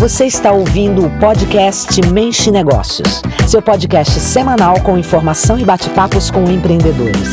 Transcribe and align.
Você 0.00 0.24
está 0.24 0.50
ouvindo 0.50 1.04
o 1.04 1.10
podcast 1.20 2.00
Mente 2.10 2.50
Negócios, 2.50 3.20
seu 3.46 3.60
podcast 3.60 4.18
semanal 4.18 4.80
com 4.80 4.96
informação 4.96 5.58
e 5.58 5.62
bate-papos 5.62 6.30
com 6.30 6.42
empreendedores. 6.50 7.28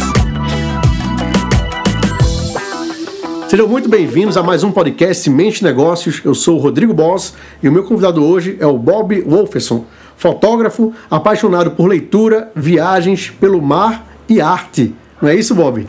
Sejam 3.47 3.69
muito 3.69 3.87
bem-vindos 3.87 4.35
a 4.35 4.43
mais 4.43 4.65
um 4.65 4.71
podcast 4.73 5.29
Mente 5.29 5.63
Negócios. 5.63 6.21
Eu 6.25 6.35
sou 6.35 6.57
o 6.57 6.59
Rodrigo 6.59 6.93
Boss 6.93 7.35
e 7.63 7.69
o 7.69 7.71
meu 7.71 7.85
convidado 7.85 8.21
hoje 8.21 8.57
é 8.59 8.67
o 8.67 8.77
Bob 8.77 9.21
Wolferson, 9.21 9.85
fotógrafo 10.17 10.93
apaixonado 11.09 11.71
por 11.71 11.87
leitura, 11.87 12.51
viagens 12.53 13.29
pelo 13.29 13.61
mar 13.61 14.05
e 14.27 14.41
arte. 14.41 14.93
Não 15.21 15.29
é 15.29 15.35
isso, 15.35 15.55
Bob? 15.55 15.87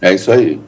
É 0.00 0.14
isso 0.14 0.30
aí. 0.30 0.60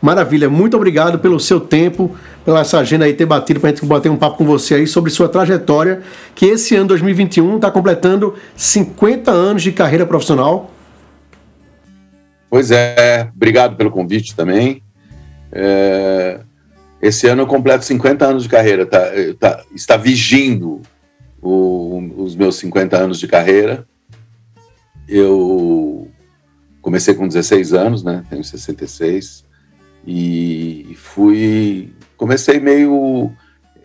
Maravilha, 0.00 0.48
muito 0.48 0.76
obrigado 0.76 1.18
pelo 1.18 1.40
seu 1.40 1.58
tempo, 1.58 2.14
pela 2.48 2.60
essa 2.60 2.78
agenda 2.78 3.04
aí 3.04 3.12
ter 3.12 3.26
batido 3.26 3.60
para 3.60 3.68
a 3.68 3.74
gente 3.74 3.84
bater 3.84 4.10
um 4.10 4.16
papo 4.16 4.38
com 4.38 4.44
você 4.46 4.76
aí 4.76 4.86
sobre 4.86 5.10
sua 5.10 5.28
trajetória, 5.28 6.00
que 6.34 6.46
esse 6.46 6.74
ano 6.74 6.88
2021 6.88 7.56
está 7.56 7.70
completando 7.70 8.36
50 8.56 9.30
anos 9.30 9.62
de 9.62 9.70
carreira 9.70 10.06
profissional. 10.06 10.70
Pois 12.48 12.70
é, 12.70 13.28
obrigado 13.36 13.76
pelo 13.76 13.90
convite 13.90 14.34
também. 14.34 14.82
É, 15.52 16.40
esse 17.02 17.26
ano 17.26 17.42
eu 17.42 17.46
completo 17.46 17.84
50 17.84 18.24
anos 18.24 18.44
de 18.44 18.48
carreira, 18.48 18.86
tá, 18.86 19.02
tá, 19.38 19.62
está 19.74 19.98
vigindo 19.98 20.80
o, 21.42 22.02
os 22.16 22.34
meus 22.34 22.56
50 22.56 22.96
anos 22.96 23.20
de 23.20 23.28
carreira. 23.28 23.86
Eu 25.06 26.08
comecei 26.80 27.12
com 27.12 27.28
16 27.28 27.74
anos, 27.74 28.02
né? 28.02 28.24
Tenho 28.30 28.42
66 28.42 29.44
e 30.06 30.96
fui 30.96 31.92
comecei 32.18 32.60
meio 32.60 33.32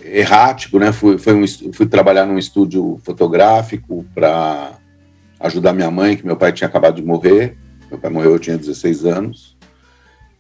errático, 0.03 0.77
né? 0.77 0.91
Fui, 0.91 1.15
um, 1.15 1.71
fui 1.71 1.85
trabalhar 1.85 2.25
num 2.25 2.37
estúdio 2.37 2.99
fotográfico 3.03 4.05
para 4.13 4.73
ajudar 5.39 5.71
minha 5.71 5.89
mãe, 5.89 6.17
que 6.17 6.25
meu 6.25 6.35
pai 6.35 6.51
tinha 6.51 6.67
acabado 6.67 6.95
de 6.95 7.03
morrer. 7.03 7.55
Meu 7.89 7.97
pai 7.97 8.11
morreu, 8.11 8.33
eu 8.33 8.39
tinha 8.39 8.57
16 8.57 9.05
anos. 9.05 9.55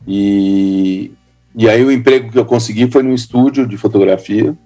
E, 0.05 1.11
e 1.55 1.69
aí 1.69 1.85
o 1.85 1.91
emprego 1.91 2.31
que 2.31 2.37
eu 2.37 2.45
consegui 2.45 2.91
foi 2.91 3.03
num 3.03 3.13
estúdio 3.13 3.65
de 3.65 3.77
fotografia. 3.77 4.57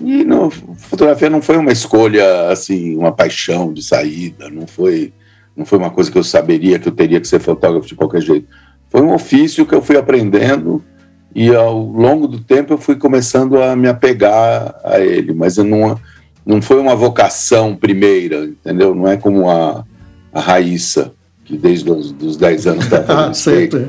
E 0.00 0.24
não, 0.24 0.50
fotografia 0.50 1.30
não 1.30 1.40
foi 1.40 1.56
uma 1.56 1.72
escolha 1.72 2.50
assim, 2.50 2.96
uma 2.96 3.12
paixão 3.12 3.72
de 3.72 3.82
saída, 3.82 4.50
não 4.50 4.66
foi 4.66 5.12
não 5.56 5.64
foi 5.64 5.78
uma 5.78 5.88
coisa 5.88 6.12
que 6.12 6.18
eu 6.18 6.24
saberia 6.24 6.78
que 6.78 6.86
eu 6.86 6.92
teria 6.92 7.18
que 7.18 7.26
ser 7.26 7.40
fotógrafo 7.40 7.88
de 7.88 7.94
qualquer 7.94 8.20
jeito. 8.20 8.46
Foi 8.90 9.00
um 9.00 9.14
ofício 9.14 9.64
que 9.64 9.74
eu 9.74 9.80
fui 9.80 9.96
aprendendo 9.96 10.84
e 11.36 11.54
ao 11.54 11.78
longo 11.78 12.26
do 12.26 12.40
tempo 12.40 12.72
eu 12.72 12.78
fui 12.78 12.96
começando 12.96 13.62
a 13.62 13.76
me 13.76 13.86
apegar 13.88 14.74
a 14.82 14.98
ele, 14.98 15.34
mas 15.34 15.58
eu 15.58 15.64
não 15.64 16.00
não 16.46 16.62
foi 16.62 16.80
uma 16.80 16.96
vocação 16.96 17.76
primeira, 17.76 18.44
entendeu? 18.44 18.94
Não 18.94 19.06
é 19.06 19.18
como 19.18 19.50
a, 19.50 19.84
a 20.32 20.40
Raíssa, 20.40 21.12
que 21.44 21.58
desde 21.58 21.90
os 21.90 22.10
dos 22.10 22.38
10 22.38 22.66
anos 22.68 22.84
está 22.84 23.02
fazendo 23.34 23.76
ah, 23.76 23.88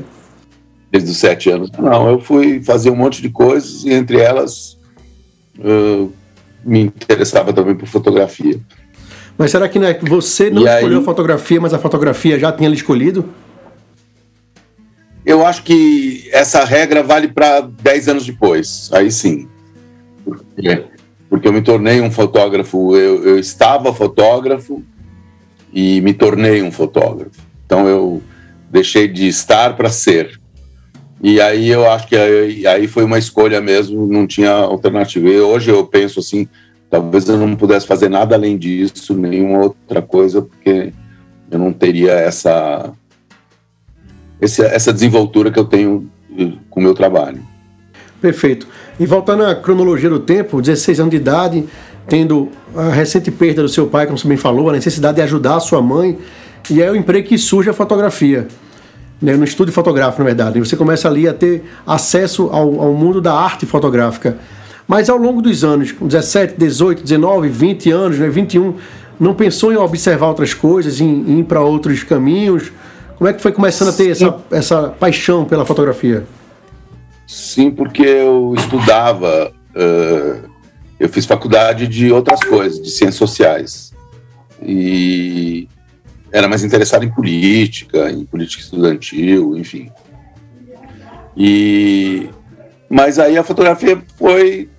desde 0.92 1.10
os 1.10 1.16
7 1.16 1.50
anos. 1.50 1.70
Não, 1.78 2.10
eu 2.10 2.20
fui 2.20 2.62
fazer 2.62 2.90
um 2.90 2.96
monte 2.96 3.22
de 3.22 3.30
coisas 3.30 3.82
e 3.82 3.94
entre 3.94 4.18
elas 4.18 4.76
uh, 5.58 6.12
me 6.62 6.80
interessava 6.80 7.50
também 7.54 7.74
por 7.74 7.88
fotografia. 7.88 8.60
Mas 9.38 9.52
será 9.52 9.70
que 9.70 9.78
é 9.78 9.94
que 9.94 10.06
você 10.06 10.50
não 10.50 10.66
e 10.66 10.68
escolheu 10.68 10.98
aí... 10.98 11.04
fotografia, 11.04 11.60
mas 11.62 11.72
a 11.72 11.78
fotografia 11.78 12.38
já 12.38 12.52
tinha 12.52 12.68
escolhido? 12.68 13.24
Eu 15.28 15.44
acho 15.44 15.62
que 15.62 16.28
essa 16.32 16.64
regra 16.64 17.02
vale 17.02 17.28
para 17.28 17.60
10 17.60 18.08
anos 18.08 18.26
depois, 18.26 18.88
aí 18.92 19.10
sim. 19.10 19.46
Porque, 20.24 20.84
porque 21.28 21.48
eu 21.48 21.52
me 21.52 21.60
tornei 21.60 22.00
um 22.00 22.10
fotógrafo, 22.10 22.96
eu, 22.96 23.22
eu 23.22 23.38
estava 23.38 23.92
fotógrafo 23.92 24.82
e 25.72 26.00
me 26.00 26.14
tornei 26.14 26.62
um 26.62 26.72
fotógrafo. 26.72 27.40
Então 27.66 27.86
eu 27.86 28.22
deixei 28.70 29.06
de 29.06 29.28
estar 29.28 29.76
para 29.76 29.90
ser. 29.90 30.40
E 31.22 31.40
aí 31.40 31.68
eu 31.68 31.90
acho 31.90 32.08
que 32.08 32.16
aí, 32.16 32.66
aí, 32.66 32.88
foi 32.88 33.04
uma 33.04 33.18
escolha 33.18 33.60
mesmo, 33.60 34.06
não 34.06 34.26
tinha 34.26 34.50
alternativa. 34.50 35.28
E 35.28 35.40
hoje 35.40 35.70
eu 35.70 35.84
penso 35.84 36.20
assim, 36.20 36.48
Talvez 36.90 37.28
eu 37.28 37.36
não 37.36 37.54
pudesse 37.54 37.86
fazer 37.86 38.08
nada 38.08 38.34
além 38.34 38.56
disso, 38.56 39.14
nenhuma 39.14 39.58
outra 39.58 40.00
coisa, 40.00 40.40
porque 40.40 40.92
eu 41.50 41.58
não 41.58 41.70
teria 41.70 42.12
essa, 42.12 42.92
essa 44.40 44.92
desenvoltura 44.92 45.50
que 45.50 45.58
eu 45.58 45.64
tenho 45.64 46.08
eh, 46.38 46.52
com 46.70 46.80
o 46.80 46.82
meu 46.82 46.94
trabalho. 46.94 47.40
Perfeito. 48.20 48.66
E 48.98 49.06
voltando 49.06 49.44
à 49.44 49.54
cronologia 49.54 50.10
do 50.10 50.18
tempo, 50.18 50.60
16 50.60 51.00
anos 51.00 51.10
de 51.10 51.16
idade, 51.16 51.64
tendo 52.08 52.48
a 52.74 52.88
recente 52.90 53.30
perda 53.30 53.62
do 53.62 53.68
seu 53.68 53.86
pai, 53.86 54.06
como 54.06 54.18
você 54.18 54.26
bem 54.26 54.36
falou, 54.36 54.68
a 54.70 54.72
necessidade 54.72 55.16
de 55.16 55.22
ajudar 55.22 55.56
a 55.56 55.60
sua 55.60 55.80
mãe, 55.80 56.18
e 56.70 56.82
é 56.82 56.90
o 56.90 56.96
emprego 56.96 57.28
que 57.28 57.38
surge 57.38 57.70
a 57.70 57.72
fotografia, 57.72 58.48
né, 59.20 59.36
no 59.36 59.44
estúdio 59.44 59.72
fotográfico, 59.72 60.20
na 60.20 60.26
verdade. 60.26 60.58
E 60.58 60.60
você 60.60 60.76
começa 60.76 61.08
ali 61.08 61.28
a 61.28 61.34
ter 61.34 61.64
acesso 61.86 62.48
ao, 62.50 62.80
ao 62.80 62.92
mundo 62.92 63.20
da 63.20 63.34
arte 63.34 63.66
fotográfica. 63.66 64.38
Mas 64.86 65.08
ao 65.08 65.18
longo 65.18 65.42
dos 65.42 65.62
anos, 65.62 65.92
com 65.92 66.06
17, 66.06 66.54
18, 66.56 67.02
19, 67.02 67.48
20 67.48 67.90
anos, 67.90 68.18
né, 68.18 68.28
21, 68.28 68.74
não 69.20 69.34
pensou 69.34 69.72
em 69.72 69.76
observar 69.76 70.28
outras 70.28 70.54
coisas, 70.54 71.00
em, 71.00 71.06
em 71.06 71.40
ir 71.40 71.44
para 71.44 71.60
outros 71.60 72.02
caminhos? 72.02 72.72
Como 73.18 73.28
é 73.28 73.32
que 73.32 73.42
foi 73.42 73.50
começando 73.50 73.88
a 73.88 73.92
ter 73.92 74.10
essa, 74.10 74.40
essa 74.52 74.88
paixão 74.90 75.44
pela 75.44 75.66
fotografia? 75.66 76.24
Sim, 77.26 77.68
porque 77.68 78.02
eu 78.02 78.54
estudava, 78.56 79.52
uh, 79.74 80.48
eu 81.00 81.08
fiz 81.08 81.26
faculdade 81.26 81.88
de 81.88 82.12
outras 82.12 82.38
coisas, 82.40 82.80
de 82.80 82.88
ciências 82.90 83.16
sociais. 83.16 83.92
E 84.62 85.68
era 86.30 86.46
mais 86.46 86.62
interessado 86.62 87.04
em 87.04 87.10
política, 87.10 88.08
em 88.08 88.24
política 88.24 88.62
estudantil, 88.62 89.56
enfim. 89.56 89.90
E 91.36 92.30
mas 92.88 93.18
aí 93.18 93.36
a 93.36 93.42
fotografia 93.42 94.00
foi 94.16 94.70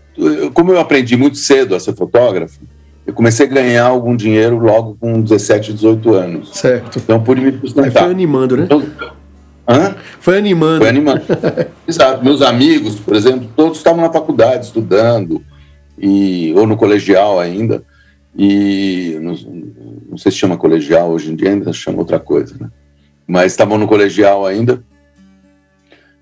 como 0.53 0.71
eu 0.71 0.79
aprendi 0.79 1.15
muito 1.15 1.37
cedo 1.37 1.75
a 1.75 1.79
ser 1.79 1.93
fotógrafo, 1.93 2.59
eu 3.09 3.13
comecei 3.13 3.47
a 3.47 3.49
ganhar 3.49 3.85
algum 3.85 4.15
dinheiro 4.15 4.59
logo 4.59 4.95
com 4.99 5.19
17, 5.19 5.73
18 5.73 6.13
anos. 6.13 6.49
Certo. 6.57 6.99
Então 6.99 7.21
pude 7.23 7.41
me 7.41 7.51
sustentar. 7.59 7.85
Aí 7.85 7.91
foi 7.91 8.11
animando, 8.11 8.55
né? 8.55 8.63
Então, 8.65 8.83
hã? 9.67 9.95
Foi 10.19 10.37
animando. 10.37 10.77
Foi 10.77 10.89
animando. 10.89 11.21
Exato. 11.87 12.23
Meus 12.23 12.43
amigos, 12.43 12.99
por 12.99 13.15
exemplo, 13.15 13.49
todos 13.55 13.79
estavam 13.79 14.01
na 14.01 14.13
faculdade 14.13 14.67
estudando, 14.67 15.43
e, 15.97 16.53
ou 16.55 16.67
no 16.67 16.77
colegial 16.77 17.39
ainda. 17.39 17.83
E 18.37 19.17
não, 19.21 19.33
não 20.11 20.17
sei 20.17 20.31
se 20.31 20.37
chama 20.37 20.55
colegial 20.55 21.09
hoje 21.09 21.31
em 21.31 21.35
dia, 21.35 21.49
ainda 21.49 21.73
chama 21.73 21.97
outra 21.97 22.19
coisa, 22.19 22.55
né? 22.59 22.69
Mas 23.27 23.51
estavam 23.51 23.77
no 23.77 23.87
colegial 23.87 24.45
ainda 24.45 24.83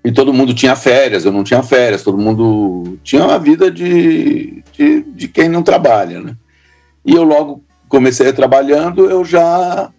e 0.04 0.10
todo 0.10 0.32
mundo 0.32 0.54
tinha 0.54 0.74
férias, 0.74 1.24
eu 1.26 1.32
não 1.32 1.44
tinha 1.44 1.62
férias, 1.62 2.02
todo 2.02 2.16
mundo 2.16 2.98
tinha 3.02 3.24
uma 3.24 3.38
vida 3.38 3.70
de, 3.70 4.62
de, 4.72 5.02
de 5.02 5.28
quem 5.28 5.50
não 5.50 5.62
trabalha, 5.62 6.20
né? 6.20 6.34
E 7.04 7.14
eu 7.14 7.24
logo 7.24 7.62
comecei 7.88 8.32
trabalhando, 8.32 9.08
eu 9.08 9.24
já 9.24 9.90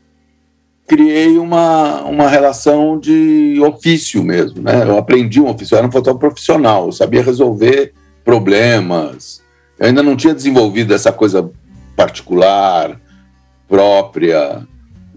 criei 0.88 1.38
uma, 1.38 2.02
uma 2.04 2.28
relação 2.28 3.00
de 3.00 3.60
ofício 3.62 4.24
mesmo, 4.24 4.62
né? 4.62 4.84
Eu 4.84 4.98
aprendi 4.98 5.40
um 5.40 5.48
ofício, 5.48 5.76
eu 5.76 5.80
era 5.80 5.88
um 5.88 5.92
fotógrafo 5.92 6.20
profissional, 6.20 6.88
eu 6.88 6.92
sabia 6.92 7.24
resolver 7.24 7.94
problemas, 8.24 9.42
eu 9.80 9.88
ainda 9.88 10.02
não 10.02 10.16
tinha 10.16 10.34
desenvolvido 10.34 10.94
essa 10.94 11.12
coisa 11.12 11.50
particular, 11.96 13.00
própria, 13.68 14.68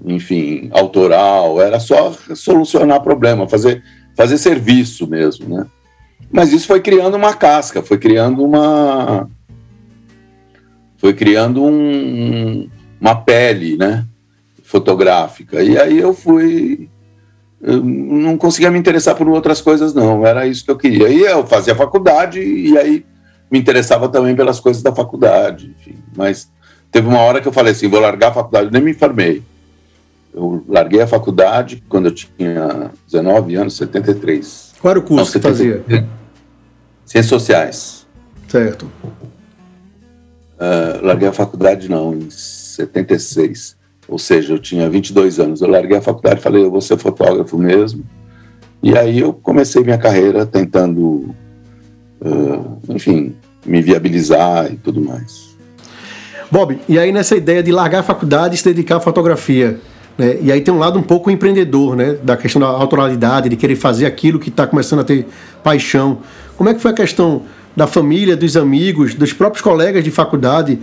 enfim, 0.04 0.68
autoral, 0.72 1.60
era 1.60 1.80
só 1.80 2.12
solucionar 2.34 3.00
problema, 3.02 3.48
fazer 3.48 3.82
fazer 4.14 4.36
serviço 4.36 5.06
mesmo, 5.06 5.56
né? 5.56 5.66
Mas 6.30 6.52
isso 6.52 6.66
foi 6.66 6.80
criando 6.80 7.16
uma 7.16 7.34
casca, 7.34 7.82
foi 7.82 7.98
criando 7.98 8.44
uma 8.44 9.28
foi 11.02 11.12
criando 11.12 11.64
um, 11.64 12.68
uma 13.00 13.16
pele, 13.16 13.76
né, 13.76 14.06
fotográfica. 14.62 15.60
E 15.60 15.76
aí 15.76 15.98
eu 15.98 16.14
fui 16.14 16.88
eu 17.60 17.82
não 17.82 18.36
conseguia 18.36 18.70
me 18.70 18.78
interessar 18.78 19.16
por 19.16 19.28
outras 19.28 19.60
coisas 19.60 19.92
não, 19.92 20.24
era 20.24 20.46
isso 20.46 20.64
que 20.64 20.70
eu 20.70 20.76
queria. 20.76 21.08
E 21.08 21.22
eu 21.22 21.44
fazia 21.44 21.74
faculdade 21.74 22.40
e 22.40 22.78
aí 22.78 23.04
me 23.50 23.58
interessava 23.58 24.08
também 24.08 24.36
pelas 24.36 24.60
coisas 24.60 24.80
da 24.80 24.94
faculdade, 24.94 25.74
enfim. 25.76 25.96
Mas 26.16 26.48
teve 26.92 27.08
uma 27.08 27.18
hora 27.18 27.40
que 27.40 27.48
eu 27.48 27.52
falei 27.52 27.72
assim, 27.72 27.88
vou 27.88 28.00
largar 28.00 28.28
a 28.28 28.34
faculdade, 28.34 28.66
eu 28.66 28.72
nem 28.72 28.82
me 28.82 28.92
informei. 28.92 29.42
Eu 30.32 30.64
larguei 30.68 31.02
a 31.02 31.06
faculdade 31.06 31.82
quando 31.88 32.06
eu 32.06 32.14
tinha 32.14 32.92
19 33.10 33.56
anos, 33.56 33.76
73. 33.76 34.74
Qual 34.80 34.92
era 34.92 35.00
o 35.00 35.02
curso 35.02 35.24
Não, 35.24 35.32
que 35.32 35.40
fazia? 35.40 35.84
Ciências 37.04 37.26
Sociais. 37.26 38.06
Certo. 38.48 38.88
Uh, 40.62 41.04
larguei 41.04 41.26
a 41.26 41.32
faculdade, 41.32 41.90
não, 41.90 42.14
em 42.14 42.30
76. 42.30 43.76
Ou 44.06 44.16
seja, 44.16 44.54
eu 44.54 44.60
tinha 44.60 44.88
22 44.88 45.40
anos. 45.40 45.60
Eu 45.60 45.68
larguei 45.68 45.96
a 45.96 46.02
faculdade 46.02 46.38
e 46.38 46.42
falei, 46.42 46.62
eu 46.62 46.70
vou 46.70 46.80
ser 46.80 46.96
fotógrafo 46.98 47.58
mesmo. 47.58 48.04
E 48.80 48.96
aí 48.96 49.18
eu 49.18 49.32
comecei 49.32 49.82
minha 49.82 49.98
carreira 49.98 50.46
tentando, 50.46 51.34
uh, 52.20 52.78
enfim, 52.88 53.34
me 53.66 53.82
viabilizar 53.82 54.72
e 54.72 54.76
tudo 54.76 55.00
mais. 55.00 55.56
Bob, 56.48 56.78
e 56.88 56.96
aí 56.96 57.10
nessa 57.10 57.34
ideia 57.34 57.62
de 57.62 57.72
largar 57.72 58.00
a 58.00 58.04
faculdade 58.04 58.54
e 58.54 58.58
se 58.58 58.64
dedicar 58.64 58.96
à 58.96 59.00
fotografia, 59.00 59.80
né? 60.16 60.38
E 60.40 60.52
aí 60.52 60.60
tem 60.60 60.72
um 60.72 60.78
lado 60.78 60.98
um 60.98 61.02
pouco 61.02 61.30
empreendedor, 61.30 61.96
né? 61.96 62.16
Da 62.22 62.36
questão 62.36 62.60
da 62.60 62.68
autoralidade, 62.68 63.48
de 63.48 63.56
querer 63.56 63.76
fazer 63.76 64.06
aquilo 64.06 64.38
que 64.38 64.48
está 64.48 64.66
começando 64.66 65.00
a 65.00 65.04
ter 65.04 65.26
paixão. 65.62 66.18
Como 66.56 66.68
é 66.68 66.74
que 66.74 66.80
foi 66.80 66.90
a 66.90 66.94
questão 66.94 67.42
da 67.76 67.86
família, 67.86 68.36
dos 68.36 68.56
amigos, 68.56 69.14
dos 69.14 69.32
próprios 69.32 69.62
colegas 69.62 70.04
de 70.04 70.10
faculdade? 70.10 70.78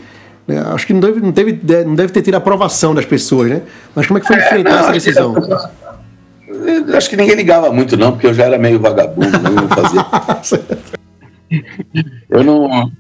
Né? 0.48 0.60
Acho 0.74 0.88
que 0.88 0.94
não 0.94 1.00
deve, 1.00 1.22
não, 1.22 1.32
teve, 1.32 1.60
não 1.86 1.96
deve 1.96 2.12
ter 2.12 2.22
tido 2.22 2.36
aprovação 2.36 2.96
das 2.96 3.06
pessoas, 3.06 3.50
né? 3.50 3.62
Mas 3.96 4.08
como 4.08 4.18
é 4.18 4.22
que 4.22 4.28
foi 4.28 4.38
enfrentar 4.38 4.70
é, 4.70 4.74
não, 4.74 4.80
essa 4.80 4.92
decisão? 4.92 5.36
Acho 6.96 7.10
que 7.10 7.16
ninguém 7.16 7.36
ligava 7.36 7.72
muito, 7.72 7.96
não, 7.96 8.14
porque 8.14 8.28
eu 8.28 8.34
já 8.34 8.46
era 8.46 8.58
meio 8.58 8.80
vagabundo, 8.80 9.28
eu 9.28 9.52
não 9.52 9.68
fazia. 9.70 10.06
eu 12.30 12.44
não. 12.44 12.92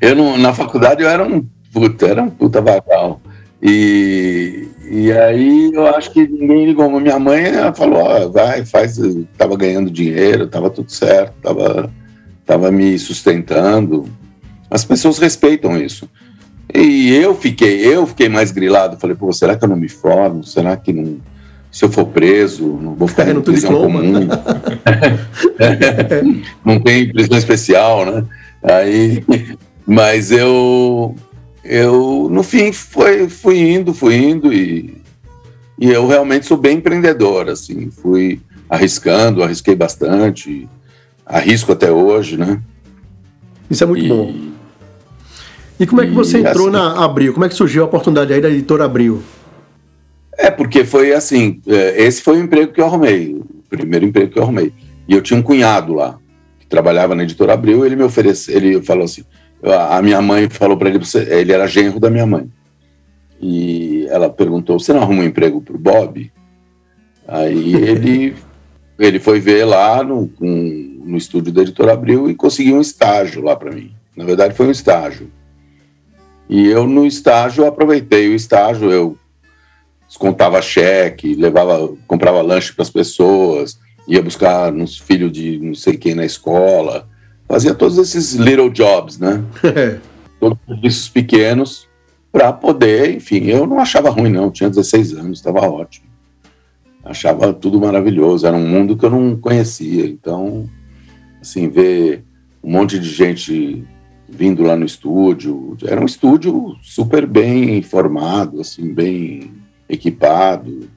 Eu 0.00 0.16
não. 0.16 0.38
Na 0.38 0.52
faculdade 0.52 1.02
eu 1.02 1.08
era 1.08 1.22
um 1.22 1.46
puta, 1.72 2.06
era 2.06 2.22
um 2.22 2.30
puta 2.30 2.60
vagal. 2.60 3.20
E, 3.62 4.66
e 4.92 5.12
aí 5.12 5.70
eu 5.72 5.86
acho 5.86 6.10
que 6.10 6.26
ninguém 6.26 6.66
ligou. 6.66 6.90
Minha 7.00 7.18
mãe 7.20 7.44
falou, 7.76 8.02
ó, 8.02 8.28
vai, 8.28 8.64
faz, 8.64 8.98
tava 9.38 9.56
ganhando 9.56 9.88
dinheiro, 9.88 10.48
tava 10.48 10.68
tudo 10.68 10.90
certo, 10.90 11.32
tava, 11.40 11.88
tava 12.44 12.72
me 12.72 12.98
sustentando. 12.98 14.08
As 14.68 14.84
pessoas 14.84 15.18
respeitam 15.18 15.80
isso. 15.80 16.10
E 16.74 17.14
eu 17.14 17.36
fiquei, 17.36 17.86
eu 17.86 18.04
fiquei 18.04 18.28
mais 18.28 18.50
grilado. 18.50 18.98
Falei, 18.98 19.14
pô, 19.14 19.32
será 19.32 19.54
que 19.54 19.64
eu 19.64 19.68
não 19.68 19.76
me 19.76 19.88
formo? 19.88 20.42
Será 20.42 20.76
que 20.76 20.92
não, 20.92 21.18
se 21.70 21.84
eu 21.84 21.92
for 21.92 22.06
preso, 22.06 22.66
não 22.66 22.96
vou 22.96 23.06
ficar 23.06 23.28
é, 23.28 23.30
em 23.30 23.40
prisão 23.40 23.72
comum? 23.72 24.02
não 26.66 26.80
tem 26.80 27.12
prisão 27.12 27.38
especial, 27.38 28.04
né? 28.04 28.24
Aí, 28.60 29.24
mas 29.86 30.32
eu 30.32 31.14
eu, 31.64 32.28
no 32.30 32.42
fim, 32.42 32.72
foi, 32.72 33.28
fui 33.28 33.58
indo, 33.58 33.92
fui 33.92 34.16
indo 34.16 34.52
e, 34.52 35.00
e 35.78 35.90
eu 35.90 36.06
realmente 36.06 36.46
sou 36.46 36.56
bem 36.56 36.78
empreendedor, 36.78 37.48
assim, 37.48 37.90
fui 37.90 38.40
arriscando, 38.68 39.42
arrisquei 39.42 39.74
bastante, 39.74 40.68
arrisco 41.26 41.72
até 41.72 41.90
hoje, 41.90 42.36
né? 42.36 42.60
Isso 43.70 43.84
é 43.84 43.86
muito 43.86 44.04
e, 44.04 44.08
bom. 44.08 44.34
E 45.78 45.86
como 45.86 46.02
é 46.02 46.06
que 46.06 46.12
você 46.12 46.38
entrou 46.38 46.68
assim, 46.68 46.76
na 46.76 47.04
Abril? 47.04 47.32
Como 47.32 47.44
é 47.44 47.48
que 47.48 47.54
surgiu 47.54 47.82
a 47.82 47.86
oportunidade 47.86 48.32
aí 48.32 48.40
da 48.40 48.50
editora 48.50 48.84
Abril? 48.84 49.22
É, 50.36 50.50
porque 50.50 50.84
foi 50.84 51.12
assim, 51.12 51.60
é, 51.66 52.02
esse 52.02 52.22
foi 52.22 52.38
o 52.38 52.42
emprego 52.42 52.72
que 52.72 52.80
eu 52.80 52.86
arrumei, 52.86 53.34
o 53.34 53.62
primeiro 53.68 54.06
emprego 54.06 54.32
que 54.32 54.38
eu 54.38 54.42
arrumei. 54.42 54.72
E 55.06 55.14
eu 55.14 55.22
tinha 55.22 55.38
um 55.38 55.42
cunhado 55.42 55.92
lá, 55.92 56.18
que 56.58 56.66
trabalhava 56.66 57.14
na 57.14 57.22
editora 57.22 57.54
Abril, 57.54 57.84
ele 57.84 57.96
me 57.96 58.02
ofereceu, 58.02 58.56
ele 58.56 58.80
falou 58.82 59.04
assim, 59.04 59.24
a 59.62 60.00
minha 60.00 60.22
mãe 60.22 60.48
falou 60.48 60.76
para 60.76 60.88
ele, 60.88 61.00
ele 61.28 61.52
era 61.52 61.66
genro 61.66 62.00
da 62.00 62.10
minha 62.10 62.26
mãe. 62.26 62.50
E 63.40 64.06
ela 64.08 64.30
perguntou: 64.30 64.78
Você 64.78 64.92
não 64.92 65.02
arruma 65.02 65.22
um 65.22 65.26
emprego 65.26 65.60
para 65.60 65.74
o 65.74 65.78
Bob? 65.78 66.32
Aí 67.26 67.74
ele, 67.74 68.34
ele 68.98 69.18
foi 69.18 69.40
ver 69.40 69.64
lá 69.64 70.02
no, 70.02 70.30
um, 70.40 71.02
no 71.04 71.16
estúdio 71.16 71.52
da 71.52 71.62
editora 71.62 71.92
Abril 71.92 72.30
e 72.30 72.34
conseguiu 72.34 72.76
um 72.76 72.80
estágio 72.80 73.42
lá 73.42 73.56
para 73.56 73.72
mim. 73.72 73.92
Na 74.16 74.24
verdade, 74.24 74.54
foi 74.54 74.66
um 74.66 74.70
estágio. 74.70 75.30
E 76.48 76.66
eu, 76.66 76.86
no 76.86 77.06
estágio, 77.06 77.66
aproveitei 77.66 78.28
o 78.28 78.34
estágio, 78.34 78.90
eu 78.90 79.16
descontava 80.08 80.60
cheque, 80.60 81.36
levava, 81.36 81.94
comprava 82.06 82.42
lanche 82.42 82.72
para 82.72 82.82
as 82.82 82.90
pessoas, 82.90 83.78
ia 84.08 84.20
buscar 84.20 84.72
uns 84.72 84.98
filhos 84.98 85.30
de 85.30 85.58
não 85.58 85.74
sei 85.74 85.96
quem 85.96 86.16
na 86.16 86.24
escola 86.24 87.08
fazia 87.50 87.74
todos 87.74 87.98
esses 87.98 88.34
little 88.34 88.70
jobs, 88.70 89.18
né? 89.18 89.42
todos 90.38 90.56
os 90.60 90.74
serviços 90.74 91.08
pequenos 91.08 91.88
para 92.30 92.52
poder, 92.52 93.16
enfim, 93.16 93.46
eu 93.46 93.66
não 93.66 93.80
achava 93.80 94.08
ruim 94.08 94.30
não, 94.30 94.52
tinha 94.52 94.70
16 94.70 95.14
anos, 95.14 95.38
estava 95.40 95.58
ótimo. 95.68 96.06
Achava 97.04 97.52
tudo 97.52 97.80
maravilhoso, 97.80 98.46
era 98.46 98.56
um 98.56 98.68
mundo 98.68 98.96
que 98.96 99.04
eu 99.04 99.10
não 99.10 99.36
conhecia, 99.36 100.06
então, 100.06 100.70
assim, 101.40 101.68
ver 101.68 102.22
um 102.62 102.70
monte 102.70 103.00
de 103.00 103.08
gente 103.08 103.84
vindo 104.28 104.62
lá 104.62 104.76
no 104.76 104.86
estúdio, 104.86 105.76
era 105.84 106.00
um 106.00 106.06
estúdio 106.06 106.76
super 106.80 107.26
bem 107.26 107.82
formado, 107.82 108.60
assim, 108.60 108.94
bem 108.94 109.50
equipado, 109.88 110.88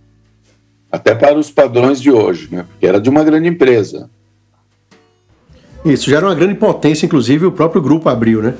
até 0.92 1.16
para 1.16 1.36
os 1.36 1.50
padrões 1.50 2.00
de 2.00 2.12
hoje, 2.12 2.48
né? 2.52 2.64
Porque 2.70 2.86
era 2.86 3.02
de 3.02 3.10
uma 3.10 3.24
grande 3.24 3.48
empresa. 3.48 4.08
Isso, 5.86 6.10
já 6.10 6.18
era 6.18 6.26
uma 6.26 6.36
grande 6.36 6.56
potência, 6.56 7.06
inclusive 7.06 7.46
o 7.46 7.52
próprio 7.52 7.82
grupo 7.82 8.08
abriu, 8.08 8.42
né? 8.42 8.54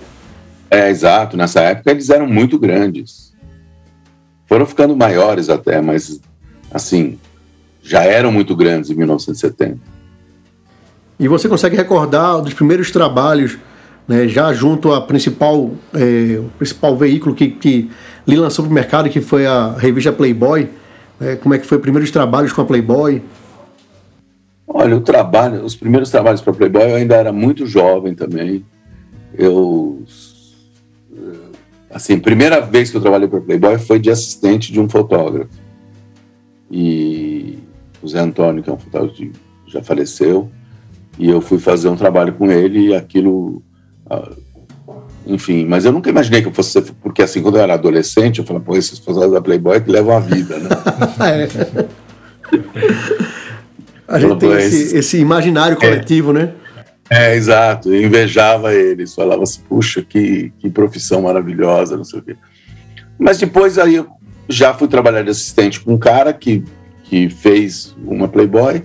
É, 0.70 0.90
exato. 0.90 1.38
Nessa 1.38 1.62
época 1.62 1.92
eles 1.92 2.10
eram 2.10 2.28
muito 2.28 2.58
grandes. 2.60 3.32
Foram 4.48 4.66
ficando 4.66 4.96
maiores 4.96 5.50
até, 5.50 5.82
mas, 5.82 6.20
assim, 6.72 7.18
já 7.82 8.04
eram 8.04 8.32
muito 8.32 8.56
grandes 8.56 8.90
em 8.90 8.96
1970. 8.96 9.80
E 11.20 11.28
você 11.28 11.48
consegue 11.48 11.76
recordar 11.76 12.42
dos 12.42 12.54
primeiros 12.54 12.92
trabalhos, 12.92 13.58
né, 14.08 14.28
já 14.28 14.52
junto 14.52 14.92
ao 14.92 15.06
principal, 15.08 15.72
é, 15.94 16.40
o 16.40 16.50
principal 16.58 16.98
veículo 16.98 17.34
que, 17.36 17.50
que 17.50 17.90
lhe 18.28 18.36
lançou 18.36 18.66
para 18.66 18.72
o 18.72 18.74
mercado, 18.74 19.10
que 19.10 19.22
foi 19.22 19.46
a 19.46 19.76
revista 19.78 20.12
Playboy? 20.12 20.70
Né, 21.20 21.36
como 21.38 21.54
é 21.54 21.60
que 21.60 21.66
foi 21.66 21.78
os 21.78 21.82
primeiros 21.82 22.12
trabalhos 22.12 22.52
com 22.52 22.62
a 22.62 22.66
Playboy? 22.66 23.22
Olha, 24.76 24.98
o 24.98 25.02
trabalho, 25.02 25.64
os 25.64 25.76
primeiros 25.76 26.10
trabalhos 26.10 26.42
para 26.42 26.52
Playboy 26.52 26.90
eu 26.90 26.96
ainda 26.96 27.16
era 27.16 27.32
muito 27.32 27.68
jovem 27.68 28.16
também. 28.16 28.66
Eu 29.38 30.04
assim, 31.92 32.20
primeira 32.20 32.60
vez 32.60 32.90
que 32.90 32.98
eu 32.98 33.02
trabalhei 33.02 33.28
para 33.28 33.40
Playboy 33.40 33.78
foi 33.78 34.00
de 34.00 34.10
assistente 34.10 34.74
de 34.74 34.80
um 34.80 34.90
fotógrafo. 34.90 35.52
E 36.72 37.60
o 38.02 38.08
Zé 38.08 38.20
Antônio, 38.20 38.64
que 38.64 38.70
é 38.70 38.74
um 38.74 38.80
fotógrafo 38.80 39.16
que 39.16 39.32
já 39.68 39.84
faleceu, 39.84 40.50
e 41.20 41.30
eu 41.30 41.40
fui 41.40 41.60
fazer 41.60 41.90
um 41.90 41.96
trabalho 41.96 42.34
com 42.34 42.52
ele 42.52 42.88
e 42.88 42.96
aquilo 42.96 43.62
ah, 44.10 44.32
enfim, 45.28 45.66
mas 45.66 45.86
eu 45.86 45.92
nunca 45.92 46.10
imaginei 46.10 46.42
que 46.42 46.48
eu 46.48 46.54
fosse 46.54 46.72
ser, 46.72 46.82
porque 47.00 47.22
assim, 47.22 47.44
quando 47.44 47.58
eu 47.58 47.62
era 47.62 47.76
adolescente, 47.76 48.40
eu 48.40 48.46
falava, 48.46 48.66
pô, 48.66 48.76
esses 48.76 48.98
fotógrafos 48.98 49.34
da 49.34 49.42
Playboy 49.42 49.80
que 49.80 49.92
levam 49.92 50.18
a 50.18 50.20
vida, 50.20 50.58
né? 50.58 50.70
é. 54.14 54.18
A 54.18 54.20
gente 54.20 54.38
tem 54.38 54.52
esse, 54.54 54.98
esse, 54.98 55.18
imaginário 55.18 55.78
coletivo, 55.78 56.32
é, 56.32 56.34
né? 56.34 56.54
É, 57.10 57.36
exato. 57.36 57.94
Eu 57.94 58.04
invejava 58.04 58.74
eles, 58.74 59.14
falava 59.14 59.44
assim, 59.44 59.62
puxa, 59.68 60.02
que, 60.02 60.54
que 60.60 60.70
profissão 60.70 61.24
maravilhosa, 61.24 61.98
não 61.98 62.04
sei 62.04 62.20
o 62.20 62.24
quê. 62.24 62.36
Mas 63.18 63.38
depois 63.38 63.78
aí 63.78 63.96
eu 63.96 64.08
já 64.48 64.74
fui 64.74 64.88
trabalhar 64.88 65.24
de 65.24 65.30
assistente 65.30 65.80
com 65.80 65.94
um 65.94 65.98
cara 65.98 66.34
que, 66.34 66.64
que 67.04 67.30
fez 67.30 67.96
uma 68.06 68.28
Playboy. 68.28 68.84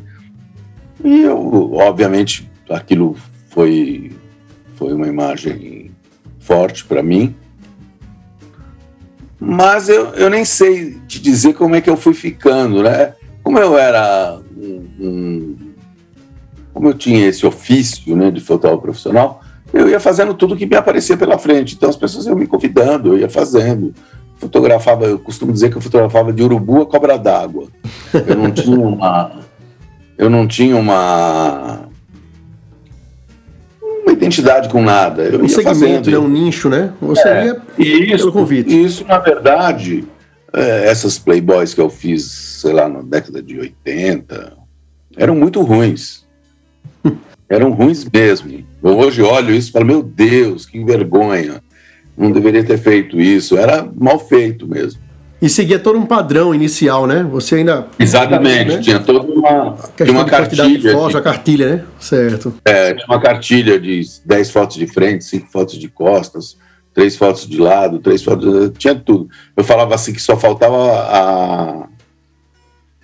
E 1.05 1.23
eu, 1.23 1.75
obviamente, 1.75 2.51
aquilo 2.69 3.17
foi, 3.51 4.13
foi 4.77 4.93
uma 4.93 5.07
imagem 5.07 5.91
forte 6.41 6.85
para 6.85 7.03
mim. 7.03 7.35
Mas 9.41 9.89
eu, 9.89 10.09
eu 10.15 10.29
nem 10.29 10.45
sei 10.45 10.99
te 11.07 11.21
dizer 11.21 11.55
como 11.55 11.77
é 11.77 11.81
que 11.81 11.89
eu 11.89 11.97
fui 11.97 12.15
ficando, 12.15 12.83
né? 12.83 13.15
Como 13.43 13.59
eu 13.59 13.79
era 13.79 14.41
um, 14.99 15.57
como 16.73 16.89
eu 16.89 16.95
tinha 16.95 17.27
esse 17.27 17.45
ofício 17.47 18.15
né, 18.15 18.31
de 18.31 18.41
fotógrafo 18.41 18.83
profissional, 18.83 19.41
eu 19.73 19.89
ia 19.89 20.01
fazendo 20.01 20.35
tudo 20.35 20.57
que 20.57 20.67
me 20.67 20.77
aparecia 20.77 21.17
pela 21.17 21.39
frente. 21.39 21.75
Então 21.75 21.89
as 21.89 21.97
pessoas 21.97 22.27
iam 22.27 22.37
me 22.37 22.47
convidando, 22.47 23.15
eu 23.15 23.19
ia 23.19 23.29
fazendo. 23.29 23.95
Fotografava, 24.37 25.05
eu 25.05 25.19
costumo 25.19 25.53
dizer 25.53 25.71
que 25.71 25.77
eu 25.77 25.83
fotografava 25.83 26.33
de 26.33 26.43
urubu 26.43 26.83
a 26.83 26.87
cobra 26.87 27.19
d'água. 27.19 27.67
Eu 28.27 28.37
não 28.37 28.51
tinha 28.53 28.79
uma. 28.79 29.33
Eu 30.17 30.31
não 30.31 30.47
tinha 30.47 30.77
uma. 30.77 31.89
Uma 33.83 34.13
identidade 34.13 34.69
com 34.69 34.81
nada. 34.81 35.25
Eu 35.25 35.41
um 35.41 35.43
ia 35.43 35.49
segmento, 35.49 35.81
fazendo. 35.81 36.11
Né, 36.11 36.19
um 36.19 36.29
nicho, 36.29 36.69
né? 36.69 36.93
Você 37.01 37.29
é, 37.29 37.57
ia 37.79 38.15
isso, 38.15 38.19
pelo 38.19 38.33
convite. 38.33 38.85
Isso, 38.85 39.05
na 39.05 39.19
verdade, 39.19 40.05
é, 40.53 40.89
essas 40.89 41.19
playboys 41.19 41.75
que 41.75 41.81
eu 41.81 41.91
fiz, 41.91 42.25
sei 42.63 42.73
lá, 42.73 42.89
na 42.89 43.03
década 43.03 43.43
de 43.43 43.59
80, 43.59 44.57
eram 45.19 45.35
muito 45.35 45.61
ruins. 45.61 46.25
eram 47.49 47.73
ruins 47.73 48.07
mesmo. 48.11 48.65
Eu 48.83 48.99
hoje 48.99 49.21
olho 49.21 49.55
isso 49.55 49.69
e 49.69 49.73
falo, 49.73 49.85
meu 49.85 50.03
Deus, 50.03 50.65
que 50.65 50.83
vergonha. 50.83 51.63
Não 52.17 52.31
deveria 52.31 52.65
ter 52.65 52.79
feito 52.79 53.21
isso. 53.21 53.59
Era 53.59 53.87
mal 53.95 54.19
feito 54.19 54.67
mesmo. 54.67 55.01
E 55.41 55.49
seguia 55.49 55.79
todo 55.79 55.97
um 55.97 56.07
padrão 56.07 56.53
inicial, 56.53 57.07
né? 57.07 57.23
Você 57.31 57.57
ainda. 57.57 57.87
Exatamente, 57.97 58.77
né? 58.77 58.81
tinha 58.81 58.99
toda 58.99 59.21
uma, 59.21 59.77
tinha 59.97 60.11
uma 60.11 60.25
cartilha. 60.25 60.65
De 60.67 61.11
de, 61.11 61.17
a 61.17 61.21
cartilha, 61.21 61.77
né? 61.77 61.85
Certo. 62.01 62.55
É, 62.65 62.95
tinha 62.95 63.07
uma 63.07 63.21
cartilha 63.21 63.79
de 63.79 64.03
10 64.25 64.51
fotos 64.51 64.77
de 64.77 64.87
frente, 64.89 65.25
5 65.25 65.47
fotos 65.47 65.79
de 65.79 65.89
costas, 65.89 66.57
três 66.93 67.15
fotos 67.15 67.47
de 67.47 67.57
lado, 67.57 68.01
três 68.01 68.25
fotos. 68.25 68.73
Tinha 68.77 68.97
tudo. 68.97 69.29
Eu 69.57 69.63
falava 69.63 69.95
assim 69.95 70.13
que 70.13 70.21
só 70.21 70.37
faltava 70.37 70.77
a, 70.77 71.89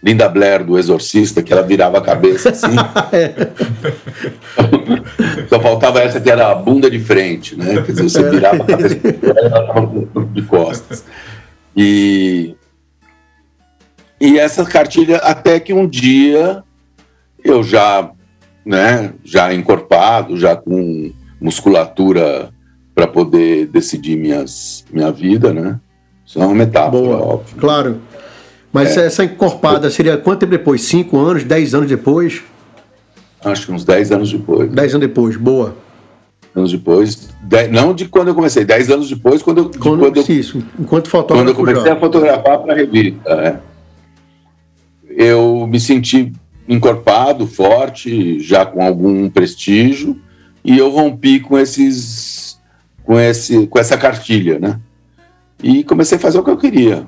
Linda 0.04 0.28
Blair 0.28 0.62
do 0.62 0.78
Exorcista, 0.78 1.42
que 1.42 1.50
ela 1.50 1.62
virava 1.62 1.96
a 1.96 2.02
cabeça 2.02 2.50
assim. 2.50 2.76
Só 5.49 5.58
faltava 5.58 6.00
essa 6.00 6.20
que 6.20 6.30
era 6.30 6.50
a 6.50 6.54
bunda 6.54 6.90
de 6.90 7.00
frente, 7.00 7.56
né? 7.56 7.80
Quer 7.80 7.92
dizer, 7.92 8.02
você 8.02 8.30
virava 8.30 8.64
a 8.64 8.66
cabeça 8.66 8.96
de 10.32 10.42
costas. 10.42 11.06
E, 11.75 12.54
e 14.20 14.38
essa 14.38 14.62
cartilha, 14.66 15.16
até 15.18 15.58
que 15.58 15.73
um 15.73 15.88
dia 15.88 16.62
eu 17.42 17.62
já, 17.62 18.11
né, 18.64 19.14
já 19.25 19.54
encorpado, 19.54 20.37
já 20.37 20.54
com 20.54 21.12
musculatura 21.40 22.50
para 22.94 23.06
poder 23.06 23.68
decidir 23.68 24.18
minhas, 24.18 24.84
minha 24.92 25.11
vida, 25.11 25.54
né? 25.54 25.80
Isso 26.26 26.42
é 26.42 26.44
uma 26.44 26.54
metáfora, 26.54 26.90
Boa, 26.90 27.23
óbvio. 27.23 27.56
Claro. 27.56 28.02
Mas 28.75 28.97
é. 28.97 29.07
essa 29.07 29.23
encorpada 29.23 29.88
seria 29.88 30.16
quanto 30.16 30.40
tempo 30.40 30.50
depois? 30.50 30.83
Cinco 30.83 31.16
anos, 31.16 31.45
dez 31.45 31.76
anos 31.76 31.88
depois? 31.88 32.43
Acho 33.45 33.66
que 33.66 33.73
uns 33.73 33.85
dez 33.85 34.11
anos 34.11 34.33
depois. 34.33 34.69
Dez 34.69 34.93
anos 34.93 35.07
depois, 35.07 35.37
boa. 35.37 35.76
Anos 36.52 36.73
depois, 36.73 37.28
dez, 37.40 37.71
não 37.71 37.95
de 37.95 38.09
quando 38.09 38.28
eu 38.28 38.35
comecei, 38.35 38.64
dez 38.64 38.90
anos 38.90 39.09
depois, 39.09 39.43
quando 39.43 39.59
eu. 39.59 39.71
Quando, 39.78 40.00
quando 40.00 40.16
eu, 40.16 40.25
isso, 40.28 40.61
enquanto 40.78 41.09
fotógrafo. 41.09 41.45
Quando 41.45 41.49
eu 41.49 41.54
comecei 41.54 41.90
já. 41.90 41.97
a 41.97 42.00
fotografar 42.00 42.59
para 42.59 42.73
a 42.73 42.76
revista, 42.76 43.37
né? 43.37 43.61
eu 45.09 45.66
me 45.69 45.78
senti 45.78 46.33
encorpado, 46.69 47.47
forte, 47.47 48.40
já 48.40 48.66
com 48.66 48.83
algum 48.83 49.31
prestígio, 49.31 50.19
e 50.64 50.76
eu 50.76 50.90
rompi 50.90 51.38
com 51.38 51.57
esses, 51.57 52.59
com 53.04 53.19
esse, 53.21 53.69
com 53.69 53.78
essa 53.78 53.97
cartilha, 53.97 54.59
né? 54.59 54.81
E 55.62 55.85
comecei 55.85 56.19
a 56.19 56.21
fazer 56.21 56.38
o 56.38 56.43
que 56.43 56.50
eu 56.50 56.57
queria. 56.57 57.07